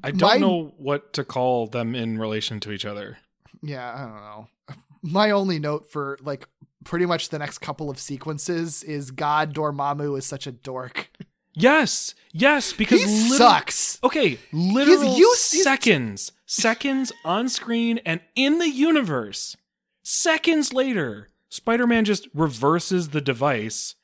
[0.03, 3.18] I don't My- know what to call them in relation to each other.
[3.61, 4.47] Yeah, I don't know.
[5.03, 6.47] My only note for like
[6.84, 11.10] pretty much the next couple of sequences is God Dormammu is such a dork.
[11.53, 13.99] Yes, yes, because he liter- sucks.
[14.03, 19.55] Okay, literal seconds, seconds on screen and in the universe.
[20.03, 23.95] Seconds later, Spider-Man just reverses the device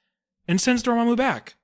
[0.48, 1.56] and sends Dormammu back.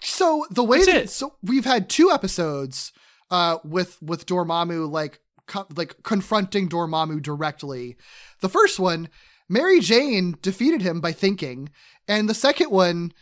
[0.00, 1.10] So the way That's that it.
[1.10, 2.92] so we've had two episodes
[3.30, 7.96] uh with with Dormammu like co- like confronting Dormammu directly.
[8.40, 9.08] The first one,
[9.48, 11.68] Mary Jane defeated him by thinking,
[12.08, 13.12] and the second one,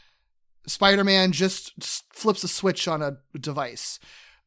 [0.66, 1.72] Spider-Man just
[2.12, 3.98] flips a switch on a device.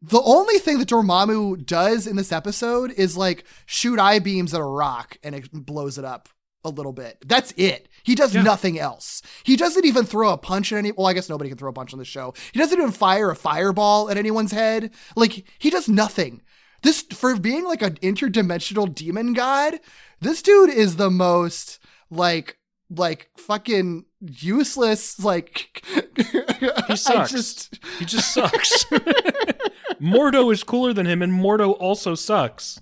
[0.02, 4.60] The only thing that Dormammu does in this episode is like shoot eye beams at
[4.60, 6.27] a rock and it blows it up
[6.65, 7.18] a little bit.
[7.26, 7.88] That's it.
[8.03, 8.41] He does Yeah.
[8.44, 9.22] nothing else.
[9.44, 10.91] He doesn't even throw a punch at any.
[10.91, 12.34] Well, I guess nobody can throw a punch on the show.
[12.52, 14.91] He doesn't even fire a fireball at anyone's head.
[15.15, 16.41] Like he does nothing.
[16.81, 19.80] This for being like an interdimensional demon god.
[20.19, 21.80] This dude is the most
[22.10, 22.57] like
[22.90, 25.24] like fucking useless.
[25.24, 25.84] Like
[26.88, 27.32] He sucks.
[27.32, 28.86] Just He just sucks.
[30.02, 32.80] Mordo is cooler than him, and Mordo also sucks.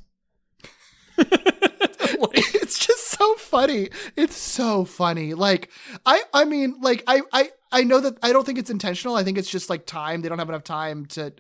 [1.18, 3.90] it's just so funny.
[4.16, 5.34] It's so funny.
[5.34, 5.70] Like
[6.06, 9.16] I I mean like I I I know that I don't think it's intentional.
[9.16, 10.22] I think it's just like time.
[10.22, 11.34] They don't have enough time to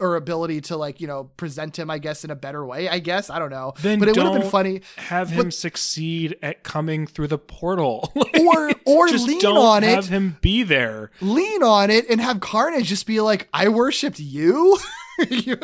[0.00, 2.88] or ability to like, you know, present him I guess in a better way.
[2.88, 3.28] I guess.
[3.30, 3.74] I don't know.
[3.82, 8.12] Then but it would have been funny Have him succeed at coming through the portal,
[8.40, 10.10] or or just lean on have it.
[10.10, 11.10] him be there.
[11.20, 14.78] Lean on it and have Carnage just be like, I worshipped you.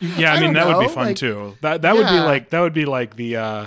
[0.00, 1.56] Yeah, I, I mean that would be fun like- too.
[1.62, 3.66] That that would be like that would be like the uh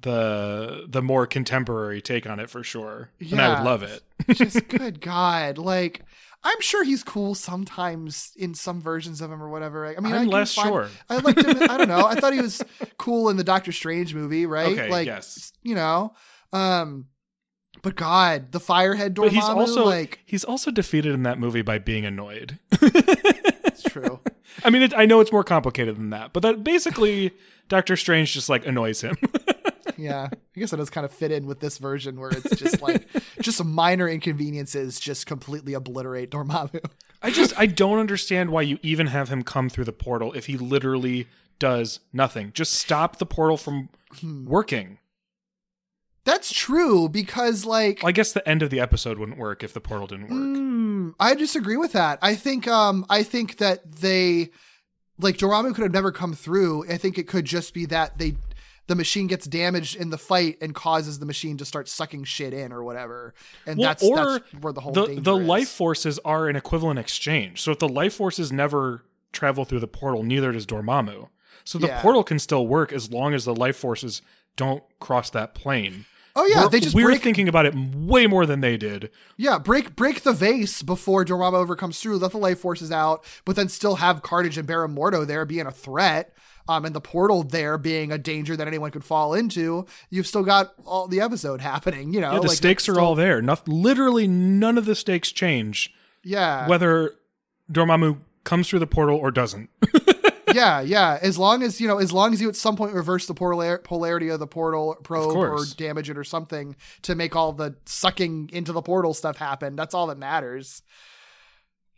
[0.00, 3.10] the the more contemporary take on it for sure.
[3.30, 4.02] And I would love it.
[4.34, 5.58] just good God.
[5.58, 6.02] Like
[6.42, 9.86] I'm sure he's cool sometimes in some versions of him or whatever.
[9.86, 10.88] I mean, I'm I less find- sure.
[11.08, 11.62] I liked him.
[11.70, 12.06] I don't know.
[12.06, 12.62] I thought he was
[12.96, 14.68] cool in the Doctor Strange movie, right?
[14.72, 15.52] Okay, like, yes.
[15.62, 16.14] you know.
[16.52, 17.06] Um,
[17.82, 21.62] but God, the Firehead Dormammu, But he's also like he's also defeated in that movie
[21.62, 22.58] by being annoyed.
[22.72, 24.20] it's true.
[24.64, 27.32] I mean, it, I know it's more complicated than that, but that basically
[27.68, 29.16] Doctor Strange just like annoys him.
[30.00, 32.80] Yeah, I guess it does kind of fit in with this version where it's just
[32.82, 33.06] like
[33.40, 36.84] just some minor inconveniences just completely obliterate Dormammu.
[37.22, 40.46] I just I don't understand why you even have him come through the portal if
[40.46, 41.28] he literally
[41.58, 42.52] does nothing.
[42.54, 43.88] Just stop the portal from
[44.20, 44.44] Hmm.
[44.46, 44.98] working.
[46.24, 49.72] That's true because like Well, I guess the end of the episode wouldn't work if
[49.72, 50.32] the portal didn't work.
[50.32, 52.18] Mm, I disagree with that.
[52.22, 54.50] I think um I think that they
[55.18, 56.90] like Dormammu could have never come through.
[56.90, 58.36] I think it could just be that they
[58.90, 62.52] the machine gets damaged in the fight and causes the machine to start sucking shit
[62.52, 63.32] in or whatever.
[63.64, 65.46] And Well, that's that's where the whole the the is.
[65.46, 67.62] life forces are an equivalent exchange.
[67.62, 69.02] So if the life forces never
[69.32, 71.28] travel through the portal, neither does Dormammu.
[71.62, 72.02] So the Yeah.
[72.02, 74.22] portal can still work as long as the life forces
[74.56, 76.06] don't cross that plane.
[76.36, 79.10] Oh, yeah, we're, they just we're break- thinking about it way more than they did.
[79.36, 82.18] Yeah, break break the vase before Dormammu ever comes through.
[82.18, 85.66] Let the life forces out, but then still have Carnage and Baron Mordo there being
[85.66, 86.32] a threat,
[86.68, 89.86] um, and the portal there being a danger that anyone could fall into.
[90.10, 92.12] You've still got all the episode happening.
[92.12, 93.40] You know, Yeah, the like, stakes are still- all there.
[93.42, 95.92] Noth- literally, none of the stakes change
[96.24, 97.14] Yeah, whether
[97.72, 99.70] Dormammu comes through the portal or doesn't.
[100.54, 101.18] yeah, yeah.
[101.22, 103.78] As long as you know, as long as you at some point reverse the polar-
[103.78, 108.50] polarity of the portal probe or damage it or something to make all the sucking
[108.52, 109.76] into the portal stuff happen.
[109.76, 110.82] That's all that matters.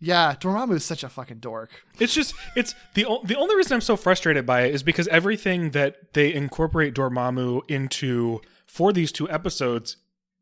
[0.04, 1.70] Yeah, Dormammu is such a fucking dork.
[2.00, 5.06] It's just it's the o- the only reason I'm so frustrated by it is because
[5.08, 9.96] everything that they incorporate Dormammu into for these two episodes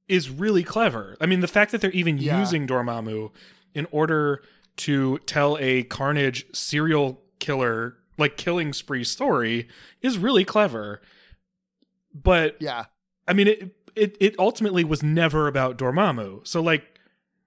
[0.09, 1.15] is really clever.
[1.21, 2.39] I mean, the fact that they're even Yeah.
[2.41, 3.31] using Dormammu
[3.75, 4.43] in order
[4.79, 9.69] to tell a Carnage serial killer like killing spree story
[10.01, 11.03] is really clever.
[12.15, 12.87] But Yeah,
[13.29, 16.47] I mean, it it it ultimately was never about Dormammu.
[16.47, 16.99] So like,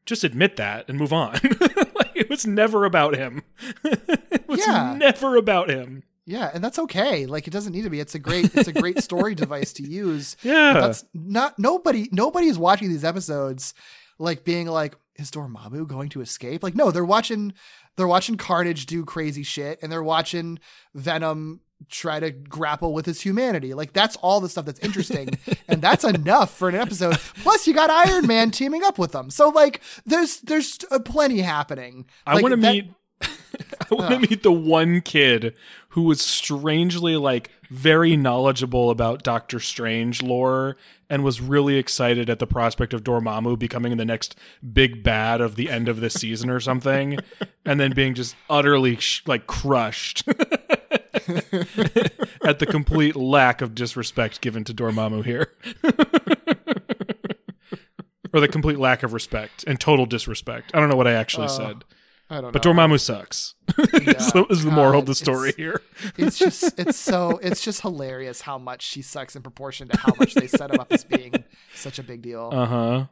[0.05, 1.39] just admit that and move on.
[2.15, 3.43] it was never about him.
[3.83, 4.95] it was Yeah.
[4.97, 6.03] never about him.
[6.25, 7.25] Yeah, and that's okay.
[7.25, 7.99] Like it doesn't need to be.
[7.99, 10.37] It's a great it's a great story device to use.
[10.43, 10.73] Yeah.
[10.73, 13.73] That's not nobody nobody is watching these episodes
[14.19, 16.63] like being like is Dormammu going to escape?
[16.63, 17.53] Like no, they're watching
[17.97, 20.59] they're watching Carnage do crazy shit and they're watching
[20.95, 23.73] Venom try to grapple with his humanity.
[23.73, 25.37] Like that's all the stuff that's interesting
[25.67, 27.17] and that's enough for an episode.
[27.43, 29.29] Plus you got Iron Man teaming up with them.
[29.29, 32.05] So like there's there's uh, plenty happening.
[32.25, 32.91] I Like, want to that- meet.
[33.91, 35.55] I want to meet the one kid
[35.89, 40.75] who was strangely like very knowledgeable about Doctor Strange lore
[41.09, 44.35] and was really excited at the prospect of Dormammu becoming the next
[44.73, 47.19] big bad of the end of this season or something,
[47.65, 50.23] and then being just utterly sh- like crushed
[52.43, 55.53] at the complete lack of disrespect given to Dormammu here.
[58.33, 60.71] or the complete lack of respect and total disrespect.
[60.73, 61.83] I don't know what I actually said.
[62.29, 62.51] I don't know.
[62.51, 63.55] But Dormammu sucks.
[63.77, 65.81] is, the, is the moral of the story here.
[66.17, 70.13] it's just it's so it's just hilarious how much she sucks in proportion to how
[70.19, 71.43] much they set him up as being
[71.75, 72.49] such a big deal.
[72.51, 73.05] Uh huh.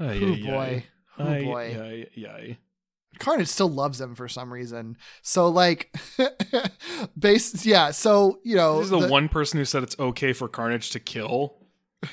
[0.00, 0.84] oh boy.
[1.18, 1.74] Oh boy.
[1.76, 2.58] Yay, yay.
[3.18, 4.96] Carnage still loves him for some reason.
[5.22, 5.94] So like
[7.18, 10.32] base yeah, so you know This is the, the- one person who said it's okay
[10.32, 11.56] for Carnage to kill.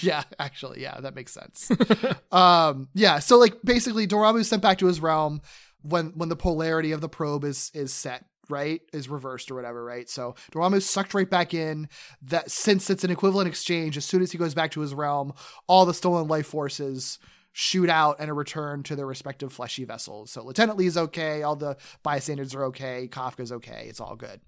[0.00, 1.70] Yeah, actually, yeah, that makes sense.
[2.32, 5.40] um, yeah, so like basically, Dormammu's sent back to his realm
[5.80, 9.82] when when the polarity of the probe is is set, right, is reversed or whatever,
[9.82, 10.06] right.
[10.08, 11.88] So Dormammu's sucked right back in.
[12.20, 15.32] That since it's an equivalent exchange, as soon as he goes back to his realm,
[15.66, 17.18] all the stolen life forces
[17.52, 20.30] shoot out and a return to their respective fleshy vessels.
[20.30, 24.40] So Lieutenant Lee's okay, all the bystanders are okay, Kafka's okay, it's all good.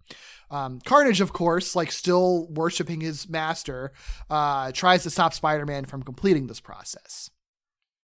[0.51, 3.93] Um, Carnage, of course, like still worshiping his master,
[4.31, 7.31] uh, tries to stop Spider-Man from completing this process.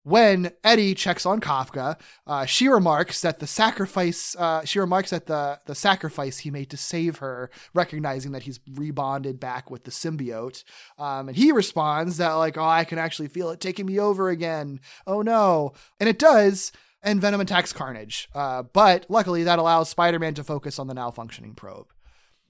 [0.07, 4.37] When Eddie checks on Kafka, uh, she remarks that the sacrifice.
[4.39, 8.61] Uh, she remarks that the the sacrifice he made to save her, recognizing that he's
[8.71, 10.63] rebonded back with the symbiote,
[10.97, 14.29] um, and he responds that like, "Oh, I can actually feel it taking me over
[14.29, 14.79] again.
[15.09, 16.71] Oh no!" And it does.
[17.03, 21.11] And Venom attacks Carnage, uh, but luckily that allows Spider-Man to focus on the now
[21.11, 21.93] functioning probe or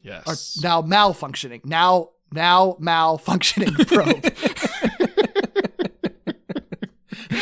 [0.03, 0.61] Yes.
[0.63, 4.23] now malfunctioning now now malfunctioning probe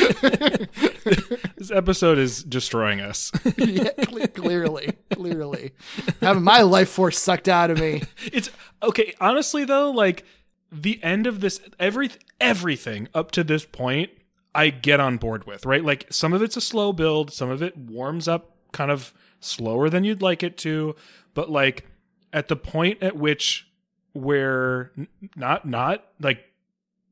[1.57, 3.31] this episode is destroying us.
[3.57, 5.73] yeah, cle- clearly clearly
[6.21, 8.03] having my life force sucked out of me
[8.33, 8.51] it's
[8.83, 9.15] okay.
[9.21, 10.25] Honestly, though, like
[10.71, 12.11] the end of this, every
[12.41, 14.11] everything up to this point,
[14.55, 15.65] I get on board with.
[15.67, 19.15] Right, like some of it's a slow build, some of it warms up kind of
[19.41, 20.97] slower than you'd like it to,
[21.35, 21.87] but like
[22.33, 23.69] at the point at which
[24.13, 26.45] where n- not not like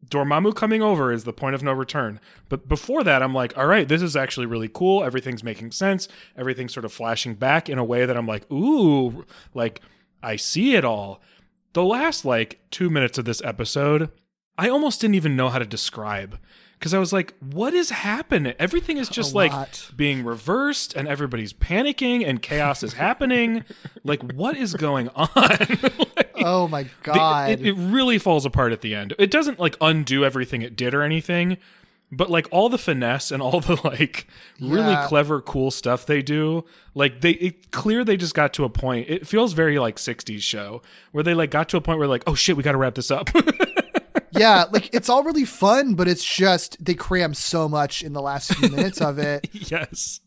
[0.08, 2.20] Dormammu coming over is the point of no return.
[2.48, 5.04] But before that, I'm like, all right, this is actually really cool.
[5.04, 6.08] Everything's making sense.
[6.36, 9.24] Everything's sort of flashing back in a way that I'm like, ooh,
[9.54, 9.80] like
[10.22, 11.20] I see it all.
[11.72, 14.10] The last like two minutes of this episode,
[14.58, 16.38] I almost didn't even know how to describe
[16.82, 18.54] because I was like, what is happening?
[18.58, 19.52] Everything is just like
[19.96, 23.64] being reversed and everybody's panicking and chaos is happening.
[24.04, 25.28] like, what is going on?
[26.16, 29.14] Like, oh my the- god it, it really falls apart at the end.
[29.16, 31.56] It doesn't like undo everything it did or anything,
[32.10, 34.26] but like all the finesse and all the like
[34.60, 35.06] really Yeah.
[35.06, 36.64] clever, cool stuff they do,
[36.96, 39.08] like they it clear they just got to a point.
[39.08, 40.82] It feels very like '60s show
[41.12, 42.96] where they like got to a point where like, oh shit, we got to wrap
[42.96, 43.30] this up.
[44.32, 48.22] yeah like it's all really fun but it's just they cram so much in the
[48.22, 50.20] last few minutes of it yes.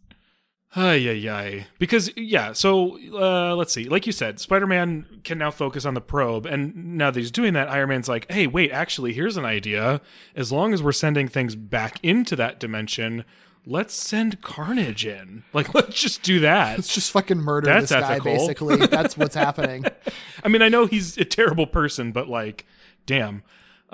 [0.77, 1.67] Ay, ay, ay.
[1.79, 3.85] Because, yeah, so uh, let's see.
[3.85, 6.45] Like you said, Spider Man can now focus on the probe.
[6.45, 10.01] And now that he's doing that, Iron Man's like, hey, wait, actually, here's an idea.
[10.35, 13.23] As long as we're sending things back into that dimension,
[13.65, 15.43] let's send Carnage in.
[15.53, 16.77] Like, let's just do that.
[16.77, 18.75] Let's just fucking murder That's this guy, basically.
[18.75, 19.85] That's what's happening.
[20.43, 22.65] I mean, I know he's a terrible person, but like,
[23.05, 23.43] damn.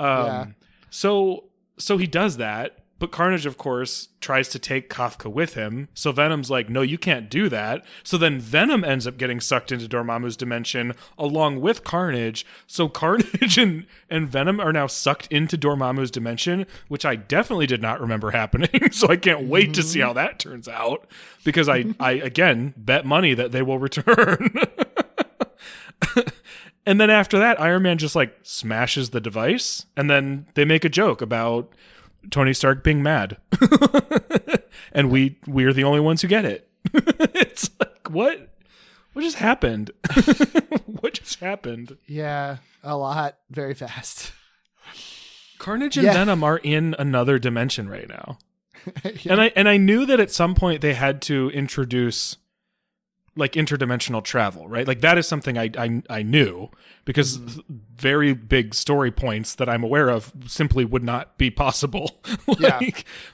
[0.01, 0.45] Um, Yeah.
[0.89, 1.45] So,
[1.77, 5.87] so he does that, but Carnage, of course, tries to take Kafka with him.
[5.95, 9.71] So Venom's like, "No, you can't do that." So then Venom ends up getting sucked
[9.71, 12.45] into Dormammu's dimension along with Carnage.
[12.67, 17.81] So Carnage and and Venom are now sucked into Dormammu's dimension, which I definitely did
[17.81, 18.91] not remember happening.
[18.91, 21.07] so I can't wait to see how that turns out
[21.43, 24.53] because I I again bet money that they will return.
[26.85, 30.83] And then after that, Iron Man just like smashes the device, and then they make
[30.83, 31.71] a joke about
[32.31, 33.37] Tony Stark being mad,
[34.91, 36.67] and we we're the only ones who get it.
[36.93, 38.49] it's like what
[39.13, 39.91] what just happened?
[40.85, 41.97] what just happened?
[42.07, 44.31] yeah, a lot, very fast.
[45.59, 46.13] Carnage and Yeah.
[46.13, 48.39] Venom are in another dimension right now,
[49.03, 49.33] Yeah.
[49.33, 52.37] and I and I knew that at some point they had to introduce
[53.35, 54.87] like interdimensional travel, right?
[54.87, 56.69] Like that is something I I, I knew
[57.05, 57.77] because mm-hmm.
[57.95, 62.19] very big story points that I'm aware of simply would not be possible.
[62.59, 62.79] Yeah.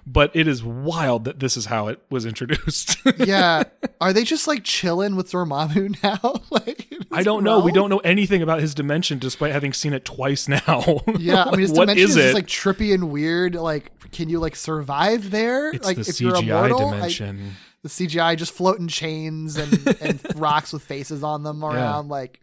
[0.05, 2.97] but it is wild that this is how it was introduced.
[3.17, 3.63] yeah,
[3.99, 6.41] are they just like chilling with Dormammu now?
[6.49, 7.59] like, I don't know.
[7.59, 11.01] We don't know anything about his dimension despite having seen it twice now.
[11.17, 12.21] Yeah, I mean, his what dimension is is, it?
[12.21, 13.55] just like trippy and weird.
[13.55, 15.71] Like, can you like survive there?
[15.71, 17.55] it's like, the if you're CGI I- dimension.
[17.87, 22.09] The CGI just floating chains and, and rocks with faces on them around.
[22.09, 22.41] Like,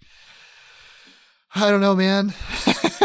[1.54, 2.32] I don't know, man.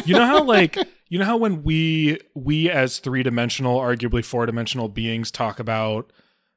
[0.06, 0.78] you know how like
[1.10, 6.12] you know how when we we as three-dimensional arguably four-dimensional beings talk about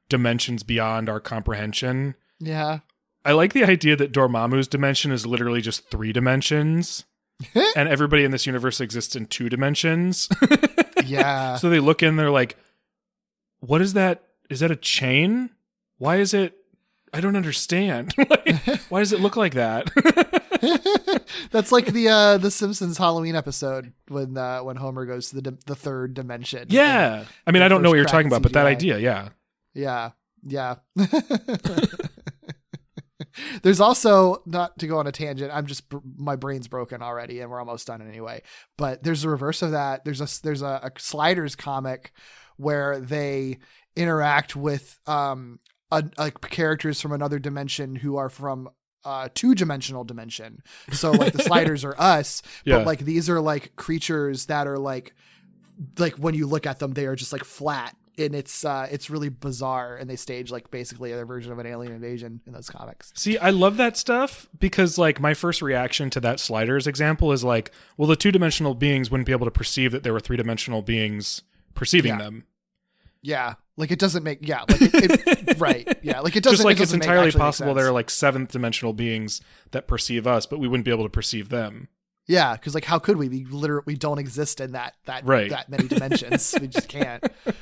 [0.09, 2.79] dimensions beyond our comprehension Yeah,
[3.25, 7.05] i like the idea that dormammu's dimension is literally just three dimensions
[7.75, 10.29] and everybody in this universe exists in two dimensions
[11.05, 11.55] yeah.
[11.55, 12.57] so they look in they're like
[13.59, 15.49] what is that is that a chain
[16.03, 16.53] why is it
[17.13, 18.47] i don't understand Like,
[18.89, 19.89] why does it look like that
[21.51, 25.41] That's like the uh the Simpsons Halloween episode when uh when Homer goes to the
[25.51, 26.67] di- the third dimension.
[26.69, 29.29] yeah i mean i don't know what you're talking about but that idea yeah
[29.73, 30.11] Yeah.
[30.45, 30.75] Yeah.
[33.63, 35.51] There's also not to go on a tangent.
[35.53, 35.85] I'm just
[36.17, 38.43] my brain's broken already, and we're almost done anyway.
[38.77, 40.05] But there's a reverse of that.
[40.05, 42.11] There's a there's a, a Sliders comic
[42.57, 43.57] where they
[43.95, 45.59] interact with um
[45.99, 48.69] a, like characters from another dimension who are from
[49.05, 50.61] uh two dimensional dimension.
[50.91, 52.77] So like the Sliders are us, Yeah.
[52.77, 55.13] but like these are like creatures that are like
[55.97, 57.95] like when you look at them, they are just like flat.
[58.17, 61.65] And it's uh it's really bizarre, and they stage like basically their version of an
[61.65, 63.11] alien invasion in those comics.
[63.15, 67.43] See, I love that stuff because like my first reaction to that sliders example is
[67.43, 70.37] like, well, the two dimensional beings wouldn't be able to perceive that there were three
[70.37, 71.41] dimensional beings
[71.73, 72.17] perceiving Yeah.
[72.19, 72.45] them.
[73.23, 76.57] Yeah, like it doesn't make yeah, like it, it right, yeah, like it doesn't.
[76.57, 79.39] Just like it it's doesn't make- entirely possible there are like seventh dimensional beings
[79.71, 81.87] that perceive us, but we wouldn't be able to perceive them.
[82.27, 83.29] yeah, because like how could we?
[83.29, 85.49] We literally we don't exist in that that Right.
[85.49, 86.53] that many dimensions.
[86.59, 87.23] we just can't.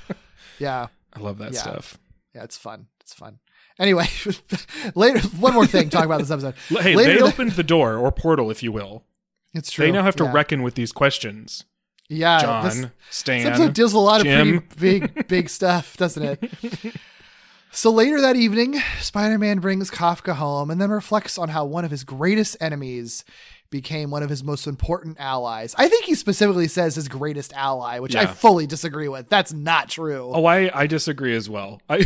[0.59, 1.61] Yeah, I love that Yeah.
[1.61, 1.97] stuff.
[2.35, 2.87] yeah, it's fun.
[2.99, 3.39] It's fun.
[3.79, 4.05] Anyway,
[4.95, 5.89] later one more thing.
[5.89, 6.53] Talk about this episode.
[6.69, 9.05] Hey, Later they the- opened the door or portal, if you will.
[9.53, 9.85] It's true.
[9.85, 10.31] They now have to yeah.
[10.33, 11.65] reckon with these questions.
[12.11, 14.57] Yeah, John, this- This episode deals with a lot Jim.
[14.57, 16.51] of pretty big, big stuff, doesn't it?
[17.71, 21.85] so later that evening, Spider Man brings Kafka home and then reflects on how one
[21.85, 23.23] of his greatest enemies
[23.71, 25.73] became one of his most important allies.
[25.77, 29.29] I think he specifically says his greatest ally, which I fully disagree with.
[29.29, 30.29] That's not true.
[30.33, 31.81] Oh, I, I disagree as well.
[31.89, 32.05] I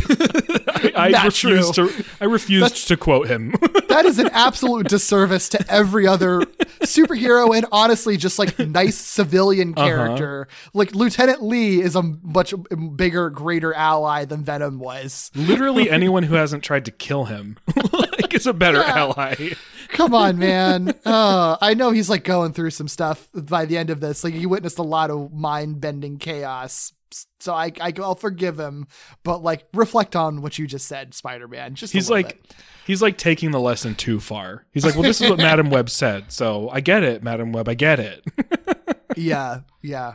[0.96, 3.50] I, I refuse to I refuse to quote him.
[3.88, 6.40] that is an absolute disservice to every other
[6.82, 9.86] superhero and honestly just like nice civilian Uh-huh.
[9.86, 10.48] character.
[10.72, 12.54] Like Lieutenant Lee is a much
[12.96, 15.30] bigger, greater ally than Venom was.
[15.34, 17.56] Literally anyone who hasn't tried to kill him
[17.92, 18.98] like is a better Yeah.
[18.98, 19.50] ally.
[19.88, 20.94] Come on, man.
[21.04, 24.24] Uh, I know he's like going through some stuff by the end of this.
[24.24, 26.92] Like he witnessed a lot of mind bending chaos.
[27.40, 28.88] So I, I, I'll forgive him,
[29.22, 31.74] but like reflect on what you just said, Spider Man.
[31.74, 32.54] Just He's like bit.
[32.86, 34.66] he's like taking the lesson too far.
[34.72, 37.68] He's like, "Well, this is what Madam Web said." So, I get it, Madam Web.
[37.68, 38.24] I get it.
[39.16, 40.14] yeah, yeah,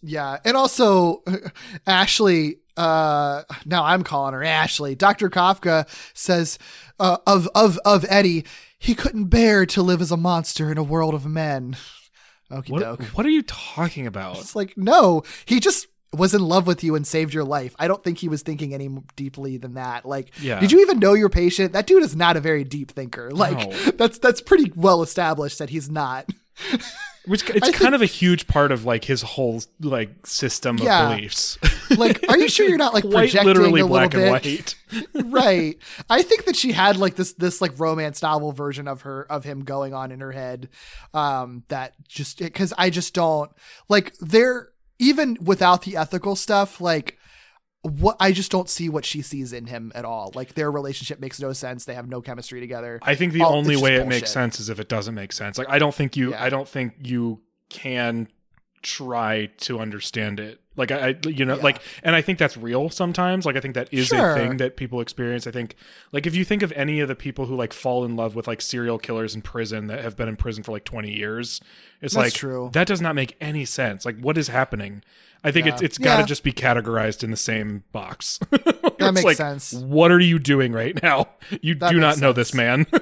[0.00, 0.38] yeah.
[0.44, 1.24] And also,
[1.86, 2.58] Ashley.
[2.78, 4.94] Uh, now I'm calling her Ashley.
[4.94, 5.28] Dr.
[5.28, 6.58] Kafka says
[7.00, 8.44] uh, of of of Eddie,
[8.78, 11.76] he couldn't bear to live as a monster in a world of men.
[12.50, 13.02] Okie What doke.
[13.14, 14.38] what are you talking about?
[14.38, 17.74] It's like, no, he just was in love with you and saved your life.
[17.78, 20.06] I don't think he was thinking any more deeply than that.
[20.06, 20.58] Like, Yeah.
[20.58, 21.74] did you even know your patient?
[21.74, 23.30] That dude is not a very deep thinker.
[23.30, 23.76] Like, No.
[23.98, 26.26] that's that's pretty well established that he's not.
[27.28, 30.76] Which it's I kind think- of a huge part of like his whole like system
[30.78, 31.58] of beliefs.
[31.96, 34.74] Like, are you sure you're not like projecting literally a little black bit?
[34.92, 35.32] and white.
[35.32, 35.78] right.
[36.10, 39.44] I think that she had like this this like romance novel version of her of
[39.44, 40.68] him going on in her head.
[41.14, 43.50] Um that just cuz I just don't
[43.88, 44.68] like there
[44.98, 47.17] even without the ethical stuff like
[47.82, 50.32] what I just don't see what she sees in him at all.
[50.34, 51.84] Like their relationship makes no sense.
[51.84, 52.98] They have no chemistry together.
[53.02, 55.58] I think the Oh, only way it makes sense is if it doesn't make sense.
[55.58, 56.42] Like I don't think you Yeah.
[56.42, 57.40] I don't think you
[57.70, 58.28] can
[58.82, 60.60] try to understand it.
[60.76, 61.62] Like I, I you know, Yeah.
[61.62, 63.44] like and I think that's real sometimes.
[63.44, 64.32] Like I think that is Sure.
[64.32, 65.46] a thing that people experience.
[65.46, 65.74] I think
[66.12, 68.46] like if you think of any of the people who like fall in love with
[68.46, 71.60] like serial killers in prison that have been in prison for like 20 years,
[72.00, 72.70] it's That's like true.
[72.72, 74.04] that does not make any sense.
[74.04, 75.02] Like what is happening?
[75.44, 76.26] I think it's it's got to Yeah.
[76.26, 78.38] just be categorized in the same box.
[78.98, 79.74] That makes like, sense.
[79.74, 81.28] What are you doing right now?
[81.62, 82.36] You That do not know sense.
[82.36, 82.86] this man.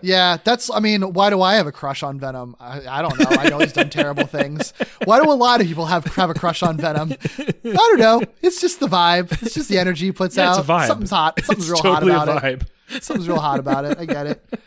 [0.00, 0.70] Yeah, that's.
[0.70, 2.54] I mean, why do I have a crush on Venom?
[2.60, 3.26] I, I don't know.
[3.30, 4.72] I know he's done terrible things.
[5.06, 7.14] Why do a lot of people have have a crush on Venom?
[7.40, 8.22] I don't know.
[8.40, 9.32] It's just the vibe.
[9.42, 10.58] It's just the energy he puts Yeah, out.
[10.60, 10.86] it's a vibe.
[10.86, 11.40] Something's hot.
[11.44, 12.60] Something's it's real totally hot about it.
[12.60, 13.02] vibe.
[13.02, 13.98] Something's real hot about it.
[13.98, 14.60] I get it.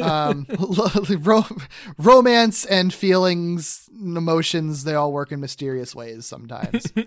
[0.00, 0.46] Um,
[1.20, 1.44] ro-
[1.98, 6.92] romance and feelings, and emotions—they all work in mysterious ways sometimes.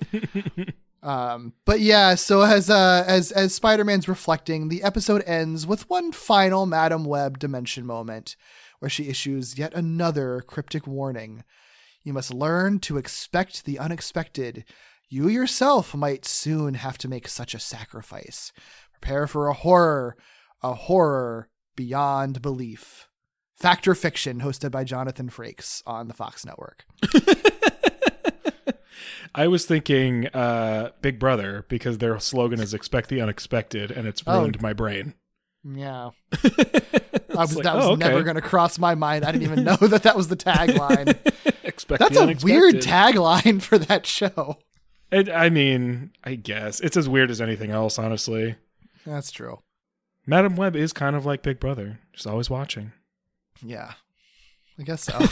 [1.03, 6.11] Um, but yeah, so as uh, as as Spider-Man's reflecting, the episode ends with one
[6.11, 8.35] final Madam Web dimension moment,
[8.79, 11.43] where she issues yet another cryptic warning.
[12.03, 14.63] You must learn to expect the unexpected.
[15.09, 18.51] You yourself might soon have to make such a sacrifice.
[18.93, 20.15] Prepare for a horror,
[20.63, 23.07] a horror beyond belief.
[23.57, 26.85] Fact or Fiction, hosted by Jonathan Frakes on the Fox Network.
[29.35, 34.23] I was thinking uh, Big Brother because their slogan is "Expect the unexpected," and it's
[34.27, 34.39] Oh.
[34.39, 35.13] ruined my brain.
[35.63, 36.09] Yeah.
[36.33, 37.99] I was, like, that was oh, okay.
[37.99, 39.23] never going to cross my mind.
[39.23, 41.15] I didn't even know that that was the tagline.
[41.63, 44.57] Expect That's a weird tagline for that show.
[45.11, 47.99] It, I mean, I guess it's as weird as anything else.
[47.99, 48.55] Honestly,
[49.05, 49.59] That's true.
[50.25, 52.91] Madam Web is kind of like Big Brother, She's always watching.
[53.63, 53.93] Yeah.
[54.79, 55.17] I guess so.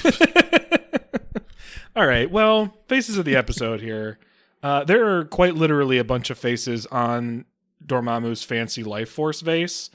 [1.95, 2.29] All right.
[2.29, 4.19] Well, faces of the episode here.
[4.61, 7.45] Uh, there are quite literally a bunch of faces on
[7.85, 9.89] Dormammu's fancy life force vase.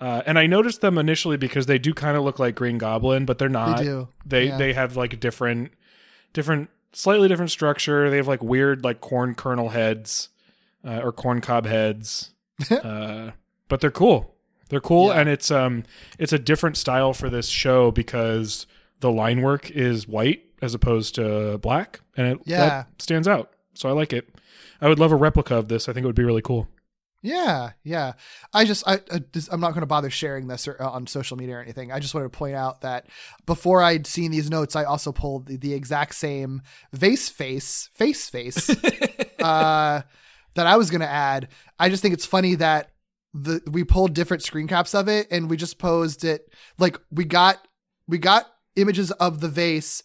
[0.00, 3.24] Uh, and I noticed them initially because they do kind of look like Green Goblin,
[3.24, 3.78] but they're not.
[3.78, 4.58] They do, They yeah.
[4.58, 5.72] they have like a different,
[6.32, 8.10] different, slightly different structure.
[8.10, 10.30] They have like weird like corn kernel heads,
[10.84, 12.30] uh, or corn cob heads.
[12.70, 13.30] uh,
[13.68, 14.33] but they're cool.
[14.70, 15.20] They're cool, Yeah.
[15.20, 15.84] and it's um
[16.18, 18.66] it's a different style for this show because
[19.00, 22.84] the line work is white as opposed to black, and it Yeah.
[22.98, 23.50] stands out.
[23.74, 24.28] So I like it.
[24.80, 25.88] I would love a replica of this.
[25.88, 26.68] I think it would be really cool.
[27.22, 28.12] Yeah, yeah.
[28.52, 31.38] I just, I, I I'm not going to bother sharing this or, uh, on social
[31.38, 31.90] media or anything.
[31.90, 33.06] I just wanted to point out that
[33.46, 36.60] before I'd seen these notes, I also pulled the, the exact same
[36.92, 38.68] vase face, face face,
[39.40, 40.02] uh,
[40.54, 41.48] that I was going to add.
[41.78, 42.90] I just think it's funny that
[43.34, 46.48] the we pulled different screen caps of it and we just posed it
[46.78, 47.66] like we got
[48.06, 48.46] we got
[48.76, 50.02] images of the vase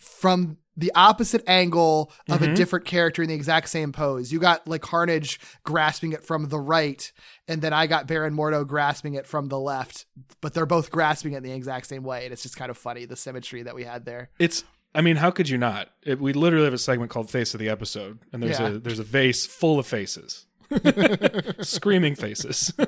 [0.00, 2.56] from the opposite angle of a Mhm.
[2.56, 4.32] different character in the exact same pose.
[4.32, 7.12] You got like Carnage grasping it from the right,
[7.46, 10.06] and then I got Baron Mordo grasping it from the left,
[10.40, 12.24] but they're both grasping it in the exact same way.
[12.24, 14.30] And it's just kind of funny the symmetry that we had there.
[14.38, 14.64] It's.
[14.94, 15.88] I mean, how could you not?
[16.04, 18.68] It, we literally have a segment called "Face of the Episode," and there's Yeah.
[18.68, 20.46] a there's a vase full of faces,
[21.60, 22.72] screaming faces.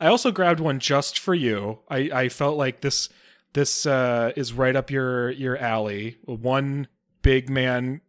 [0.00, 1.80] I also grabbed one just for you.
[1.88, 3.08] I, I felt like this
[3.52, 6.18] this uh, is right up your your alley.
[6.24, 6.88] One
[7.22, 8.00] big man,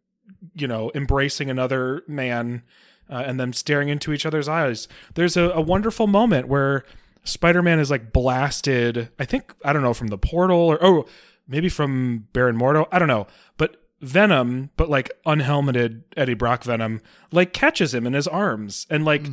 [0.54, 2.64] you know, embracing another man,
[3.10, 4.88] uh, and them staring into each other's eyes.
[5.16, 6.84] There's a, a wonderful moment where
[7.24, 9.10] Spider-Man is like blasted.
[9.20, 11.06] I think I don't know from the portal or oh
[11.48, 12.88] maybe from Baron Mordo.
[12.92, 13.28] I don't know,
[13.58, 17.02] but Venom, but like unhelmeted Eddie Brock Venom,
[17.32, 19.26] like catches him in his arms and like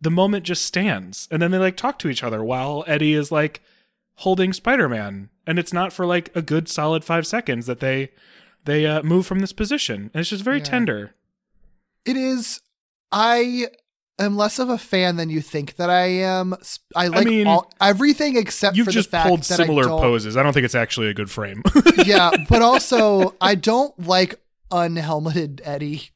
[0.00, 3.32] the moment just stands and then they like talk to each other while Eddie is
[3.32, 3.62] like
[4.16, 8.10] holding Spider-Man and it's not for like a good solid 5 seconds that they
[8.64, 10.64] they uh, move from this position and it's just very Yeah.
[10.64, 11.14] tender.
[12.04, 12.60] It is.
[13.10, 13.66] I
[14.18, 16.54] am less of a fan than you think that I am.
[16.94, 20.36] I like mean, all, everything except You've for just the fact pulled similar I poses.
[20.36, 21.62] I don't think it's actually a good frame.
[22.04, 24.40] yeah, but also I don't like
[24.70, 26.10] unhelmeted Eddie.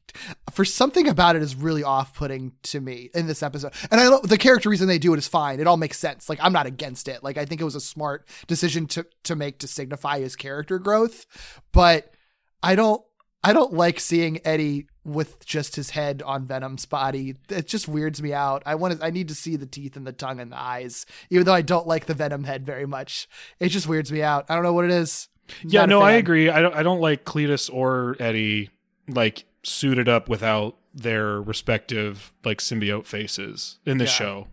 [0.51, 3.71] For something about it is really off-putting to me in this episode.
[3.89, 5.61] And I love the character reason they do it is fine.
[5.61, 6.27] It all makes sense.
[6.27, 7.23] Like I'm not against it.
[7.23, 10.79] Like I think it was a smart decision to to make to signify his character
[10.79, 11.25] growth,
[11.71, 12.13] but
[12.61, 13.01] I don't
[13.43, 17.35] I don't like seeing Eddie with just his head on Venom's body.
[17.49, 18.61] It just weirds me out.
[18.67, 21.07] I want to, I need to see the teeth and the tongue and the eyes,
[21.31, 23.27] even though I don't like the Venom head very much.
[23.59, 24.45] It just weirds me out.
[24.47, 25.27] I don't know what it is.
[25.63, 26.49] Yeah, Not a no, I agree.
[26.49, 28.69] I don't I don't like Cletus or Eddie
[29.07, 34.09] like suited up without their respective like symbiote faces in the Yeah.
[34.11, 34.47] show.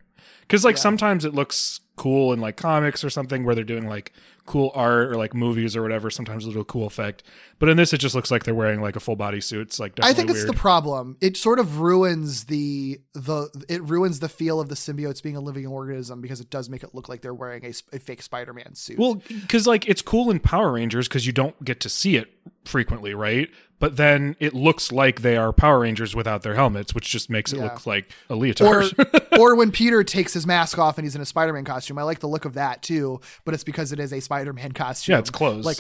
[0.49, 0.81] Cuz like Yeah.
[0.83, 4.13] sometimes it looks cool in like comics or something where they're doing like
[4.49, 7.23] cool art or like movies or whatever, sometimes it'll do a cool effect.
[7.59, 9.69] But in this it just looks like they're wearing like a full body suit.
[9.69, 10.49] It's like I think it's weird.
[10.49, 11.19] the problem.
[11.21, 15.41] It sort of ruins the the it ruins the feel of the symbiotes being a
[15.41, 18.75] living organism because it does make it look like they're wearing a, a fake Spider-Man
[18.75, 18.99] suit.
[18.99, 22.29] Well, because like it's cool in Power Rangers because you don't get to see it
[22.65, 23.49] frequently, right?
[23.81, 27.53] But then it looks like they are Power Rangers without their helmets, which just makes
[27.53, 27.65] it Yeah.
[27.65, 28.93] look like a leotard.
[29.39, 31.99] or when Peter takes his mask off and he's in a Spider-Man costume.
[31.99, 35.13] I like the look of that too, but it's because it is a Spider-Man costume.
[35.13, 35.65] yeah, it's clothes.
[35.65, 35.79] Like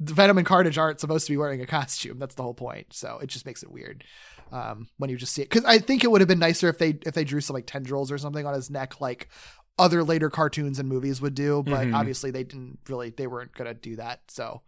[0.00, 2.18] Venom and Carnage aren't supposed to be wearing a costume.
[2.18, 2.88] That's the whole point.
[2.92, 4.04] So it just makes it weird
[4.52, 5.48] um, when you just see it.
[5.48, 7.66] Because I think it would have been nicer if they if they drew some like
[7.66, 9.28] tendrils or something on his neck, like
[9.78, 11.62] other later cartoons and movies would do.
[11.62, 11.94] But Mhm.
[11.94, 13.08] obviously they didn't really.
[13.08, 14.20] They weren't gonna do that.
[14.28, 14.60] So,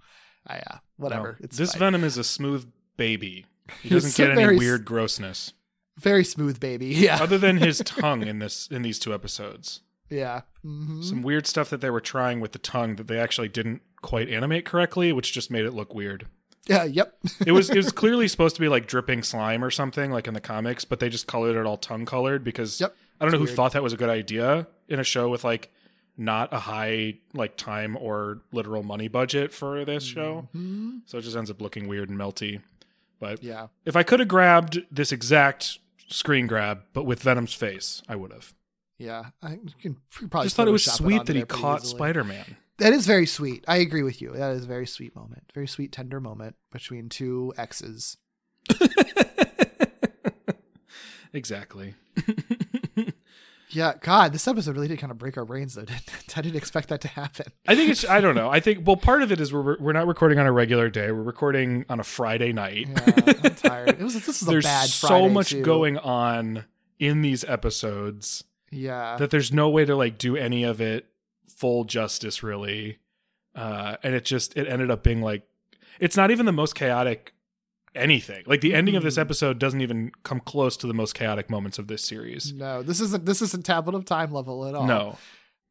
[0.47, 1.37] I uh, whatever.
[1.41, 1.45] No.
[1.45, 1.81] It's this fine.
[1.81, 3.47] Venom is a smooth baby.
[3.83, 5.53] He doesn't get any weird grossness
[5.99, 6.87] very smooth baby.
[6.95, 9.81] Yeah, other than his tongue in this in these two episodes.
[10.09, 10.43] yeah.
[10.65, 11.05] Mhm.
[11.05, 14.29] Some weird stuff that they were trying with the tongue that they actually didn't quite
[14.29, 16.27] animate correctly, which just made it look weird.
[16.67, 16.85] Yeah.
[16.85, 17.19] Yep.
[17.47, 20.35] It was it was clearly supposed to be like dripping slime or something like in
[20.35, 22.95] the comics, but they just colored it all tongue colored because Yep.
[23.21, 25.73] I don't know who thought that was a good idea in a show with like
[26.25, 30.49] not a high like time or literal money budget for this show.
[30.55, 31.01] Mhm.
[31.07, 32.61] So it just ends up looking weird and melty.
[33.21, 33.69] But Yeah.
[33.85, 35.79] if I could have grabbed this exact
[36.09, 38.55] screen grab, but with Venom's face, I would have.
[38.99, 40.47] Yeah, I can probably.
[40.47, 41.85] just thought it was sweet onto that he caught.
[41.87, 42.57] Spider Man.
[42.79, 43.65] That is very sweet.
[43.69, 44.33] I agree with you.
[44.33, 45.51] That is a very sweet moment.
[45.55, 48.17] Very sweet, tender moment between two exes.
[51.33, 51.95] exactly.
[53.73, 55.83] Yeah, God, this episode really did kind of break our brains, though.
[55.87, 56.37] Didn't it?
[56.39, 57.47] I didn't expect that to happen.
[57.67, 58.07] I think it's.
[58.09, 58.51] I don't know.
[58.51, 58.87] I think.
[58.87, 61.11] Well, part of it is we're we're not recording on a regular day.
[61.11, 62.89] We're recording on a Friday night.
[62.89, 63.89] Yeah, I'm tired.
[63.91, 64.15] It was.
[64.15, 64.63] This was a bad.
[64.63, 64.79] Friday.
[64.81, 65.63] There's so much too.
[65.63, 66.65] going on
[66.99, 71.07] in these episodes Yeah, that there's no way to like do any of it
[71.49, 72.99] full justice, really.
[73.55, 75.43] Uh, and it just it ended up being like
[75.99, 77.35] it's not even the most chaotic
[77.95, 78.43] anything.
[78.47, 79.21] Like the ending of this Mm.
[79.23, 82.53] episode doesn't even come close to the most chaotic moments of this series.
[82.53, 83.27] no, this isn't.
[83.27, 84.87] This isn't tablet of time level at all.
[84.87, 85.19] No.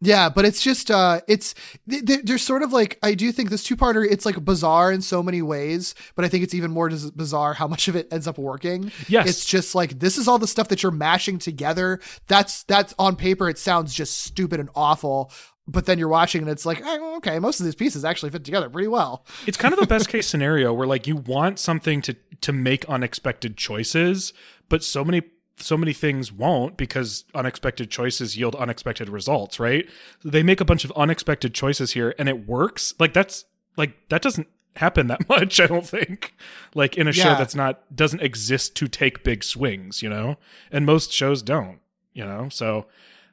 [0.03, 1.53] Yeah, but it's just uh it's
[1.87, 5.03] th- th- there's sort of like I do think this two-parter it's like bizarre in
[5.03, 8.27] so many ways, but I think it's even more bizarre how much of it ends
[8.27, 8.91] up working.
[9.07, 9.27] Yes.
[9.29, 11.99] It's just like this is all the stuff that you're mashing together.
[12.27, 15.31] That's that's on paper it sounds just stupid and awful,
[15.71, 18.43] but then you're watching and it's like, eh, okay, most of these pieces actually fit
[18.43, 19.25] together pretty well.
[19.47, 22.83] it's kind of the best case scenario where like you want something to to make
[22.85, 24.33] unexpected choices
[24.67, 25.21] but so many
[25.57, 29.87] so many things won't because unexpected choices yield unexpected results right?
[30.23, 32.93] They make a bunch of unexpected choices here and it works.
[32.99, 33.45] Like that's
[33.77, 36.33] like that doesn't happen that much i don't think.
[36.73, 40.37] Like in a show that's not doesn't exist to take big swings you know?
[40.71, 41.79] And most shows don't
[42.13, 42.49] you know?
[42.49, 42.87] So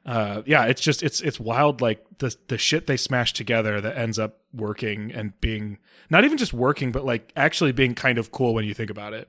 [0.09, 3.95] uh yeah it's just it's it's wild like the the shit they smash together that
[3.97, 5.77] ends up working and being
[6.09, 9.13] not even just working but like actually being kind of cool when you think about
[9.13, 9.27] it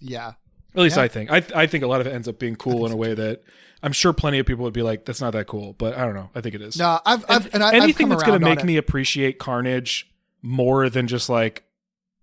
[0.00, 0.32] Yeah.
[0.74, 1.02] at least Yeah.
[1.04, 2.96] i think i i think a lot of it ends up being cool in a
[2.96, 3.42] way that
[3.82, 6.14] i'm sure plenty of people would be like that's not that cool but i don't
[6.14, 8.44] know i think it is No, I've I've and I, I've anything that's going to
[8.44, 10.10] make me appreciate carnage
[10.42, 11.64] more than just like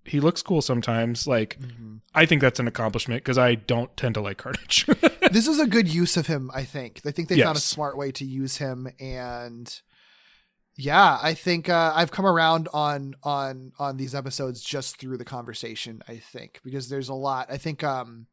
[0.03, 1.94] he looks cool sometimes like Mm-hmm.
[2.15, 4.85] I think that's an accomplishment because i don't tend to like carnage
[5.31, 6.49] this is a good use of him.
[6.53, 7.01] I think.
[7.05, 9.81] I think they found a smart way to use him, and
[10.77, 15.25] yeah, I think uh, I've come around on on on these episodes just through the
[15.25, 16.01] conversation.
[16.07, 17.47] I think because there's a lot.
[17.49, 18.27] I think um,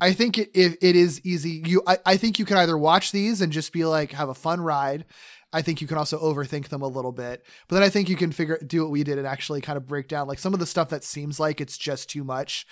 [0.00, 1.62] I think it it, it is easy.
[1.64, 4.34] You I, I think you can either watch these and just be like have a
[4.34, 5.04] fun ride.
[5.52, 8.16] I think you can also overthink them a little bit, but then I think you
[8.16, 10.60] can figure do what we did and actually kind of break down like some of
[10.60, 12.66] the stuff that seems like it's just too much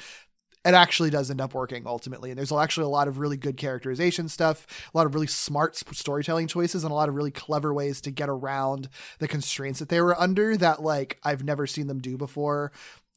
[0.64, 2.30] it actually does end up working ultimately.
[2.30, 5.76] And there's actually a lot of really good characterization stuff, a lot of really smart
[5.76, 8.88] sp- storytelling choices, and a lot of really clever ways to get around
[9.18, 12.72] the constraints that they were under that like I've never seen them do before.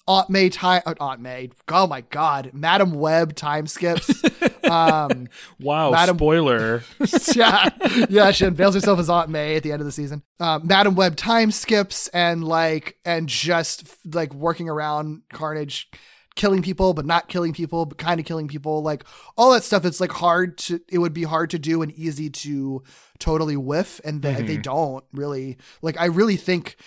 [0.07, 1.49] Aunt May time, uh, Aunt May.
[1.67, 4.23] Oh my God, Madam Web time skips.
[4.63, 5.27] um,
[5.59, 6.83] wow Madam- spoiler
[7.35, 7.69] yeah,
[8.09, 8.31] yeah.
[8.31, 10.23] She unveils herself as Aunt May at the end of the season.
[10.39, 15.89] Um, Madam Web time skips and like and just like working around Carnage
[16.37, 18.81] killing people but not killing people but kind of killing people.
[18.81, 19.03] Like
[19.37, 22.29] all that stuff it's like hard to it would be hard to do and easy
[22.29, 22.83] to
[23.19, 24.61] totally whiff and they, they mm-hmm.
[24.61, 25.57] don't really.
[25.81, 26.77] Like i really think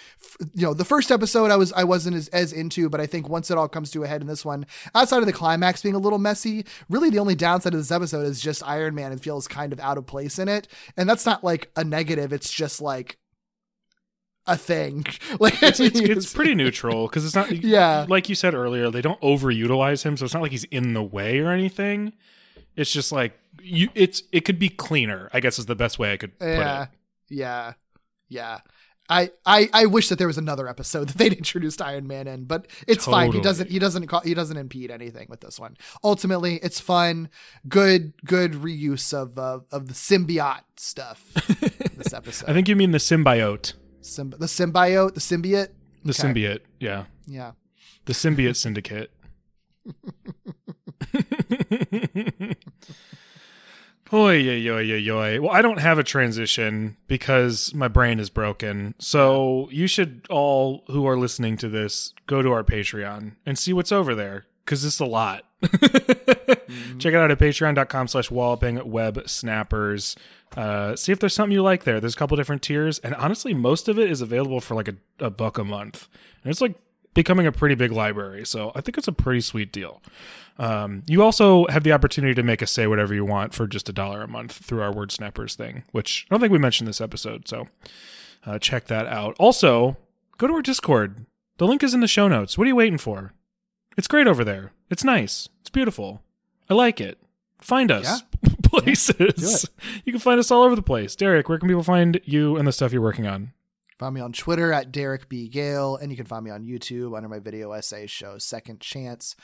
[0.55, 3.29] you know the first episode i was i wasn't as, as into but i think
[3.29, 4.65] once it all comes to a head in this one
[4.95, 8.27] outside of the climax being a little messy really the only downside of this episode
[8.27, 10.69] is just iron man and feels kind of out of place in it.
[10.97, 13.19] And that's not like a negative it's just like
[14.51, 15.05] a thing.
[15.39, 18.07] Like it's, it's, it's pretty neutral because it's not Yeah.
[18.09, 21.03] like you said earlier they don't overutilize him so it's not like he's in the
[21.03, 22.13] way or anything.
[22.77, 26.13] It's just like you it's it could be cleaner i guess is the best way
[26.13, 26.89] i could put yeah it.
[27.29, 27.73] Yeah.
[28.29, 28.59] Yeah.
[29.13, 32.45] I, I, I wish that there was another episode that they'd introduced Iron Man in,
[32.45, 33.33] but it's fine.
[33.33, 35.77] He doesn't he doesn't call, he doesn't impede anything with this one.
[36.05, 37.29] Ultimately, it's fun,
[37.69, 41.25] good good reuse of uh, of the symbiote stuff.
[41.97, 43.73] this episode, i think you mean the symbiote
[44.03, 45.69] Symb- the symbiote, the symbiote.
[46.05, 46.23] the Okay.
[46.23, 47.53] symbiote yeah Yeah,
[48.07, 49.11] the symbiote syndicate
[54.13, 55.41] Oy, oy, oy, oy, oy.
[55.41, 58.97] Well, I don't have a transition because my brain is broken.
[58.99, 63.73] So you should all who are listening to this go to our Patreon and see
[63.73, 65.45] what's over there because it's a lot.
[66.71, 66.99] Mm-hmm.
[66.99, 70.15] Check it out at patreon.com slash walloping web snappers.
[70.57, 72.01] Uh, see if there's something you like there.
[72.01, 74.97] There's a couple different tiers, and honestly, most of it is available for like a,
[75.19, 76.09] a buck a month.
[76.43, 76.75] And it's like
[77.15, 78.45] becoming a pretty big library.
[78.47, 80.03] So I think it's a pretty sweet deal.
[80.59, 83.89] Um, you also have the opportunity to make us say whatever you want for just
[83.89, 86.89] a dollar a month through our Word Snappers thing, which I don't think we mentioned
[86.89, 87.49] this episode.
[87.49, 87.69] So
[88.45, 89.37] uh, check that out.
[89.39, 89.97] Also,
[90.37, 91.27] go to our Discord.
[91.59, 92.59] The link is in the show notes.
[92.59, 93.33] What are you waiting for?
[93.97, 94.73] It's great over there.
[94.91, 95.49] It's nice.
[95.61, 96.23] It's beautiful.
[96.69, 97.19] I like it.
[97.61, 98.23] Find us
[98.71, 99.67] places.
[100.05, 101.15] You can find us all over the place.
[101.17, 103.53] Derek, where can people find you and the stuff you're working on?
[104.01, 107.15] find me on Twitter at Derek B Gale, and you can find me on YouTube
[107.15, 109.37] under my video essay show Second Chance,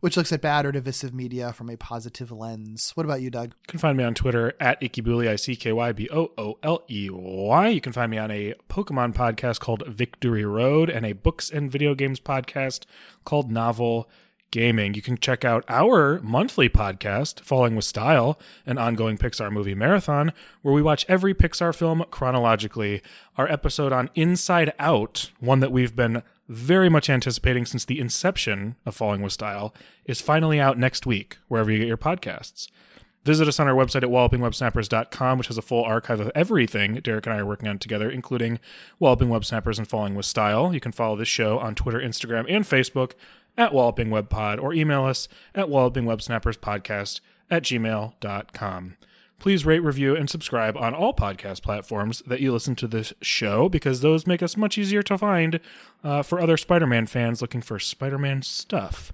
[0.00, 2.90] which looks at bad or divisive media from a positive lens.
[2.96, 3.50] What about you, Doug?
[3.50, 6.58] You can find me on Twitter at Ickybooley, I C K Y B O O
[6.64, 7.68] L E Y.
[7.68, 11.70] You can find me on a Pokemon podcast called Victory Road and a books and
[11.70, 12.82] video games podcast
[13.24, 14.10] called Novel
[14.52, 14.94] Gaming.
[14.94, 20.32] You can check out our monthly podcast, Falling with Style, an ongoing Pixar movie marathon,
[20.60, 23.02] where we watch every Pixar film chronologically.
[23.36, 28.76] Our episode on Inside Out, one that we've been very much anticipating since the inception
[28.84, 29.74] of Falling with Style,
[30.04, 32.68] is finally out next week, wherever you get your podcasts.
[33.24, 37.24] Visit us on our website at wallopingwebsnappers.com, which has a full archive of everything Derek
[37.26, 38.58] and I are working on together, including
[38.98, 40.74] Walloping Web Snappers and Falling with Style.
[40.74, 43.12] You can follow this show on Twitter, Instagram, and Facebook
[43.56, 47.20] at Walloping Web or email us at wallopingwebsnapperspodcast
[47.50, 48.96] at gmail.com.
[49.38, 53.68] Please rate, review, and subscribe on all podcast platforms that you listen to this show
[53.68, 55.58] because those make us much easier to find
[56.04, 59.12] uh, for other Spider Man fans looking for Spider Man stuff.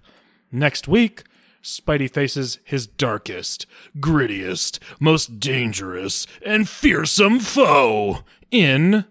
[0.53, 1.25] Next week,
[1.63, 3.67] Spidey faces his darkest,
[4.01, 8.19] grittiest, most dangerous, and fearsome foe
[8.51, 9.07] in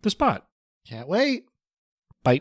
[0.00, 0.46] The Spot.
[0.88, 1.44] Can't wait.
[2.24, 2.40] Bye.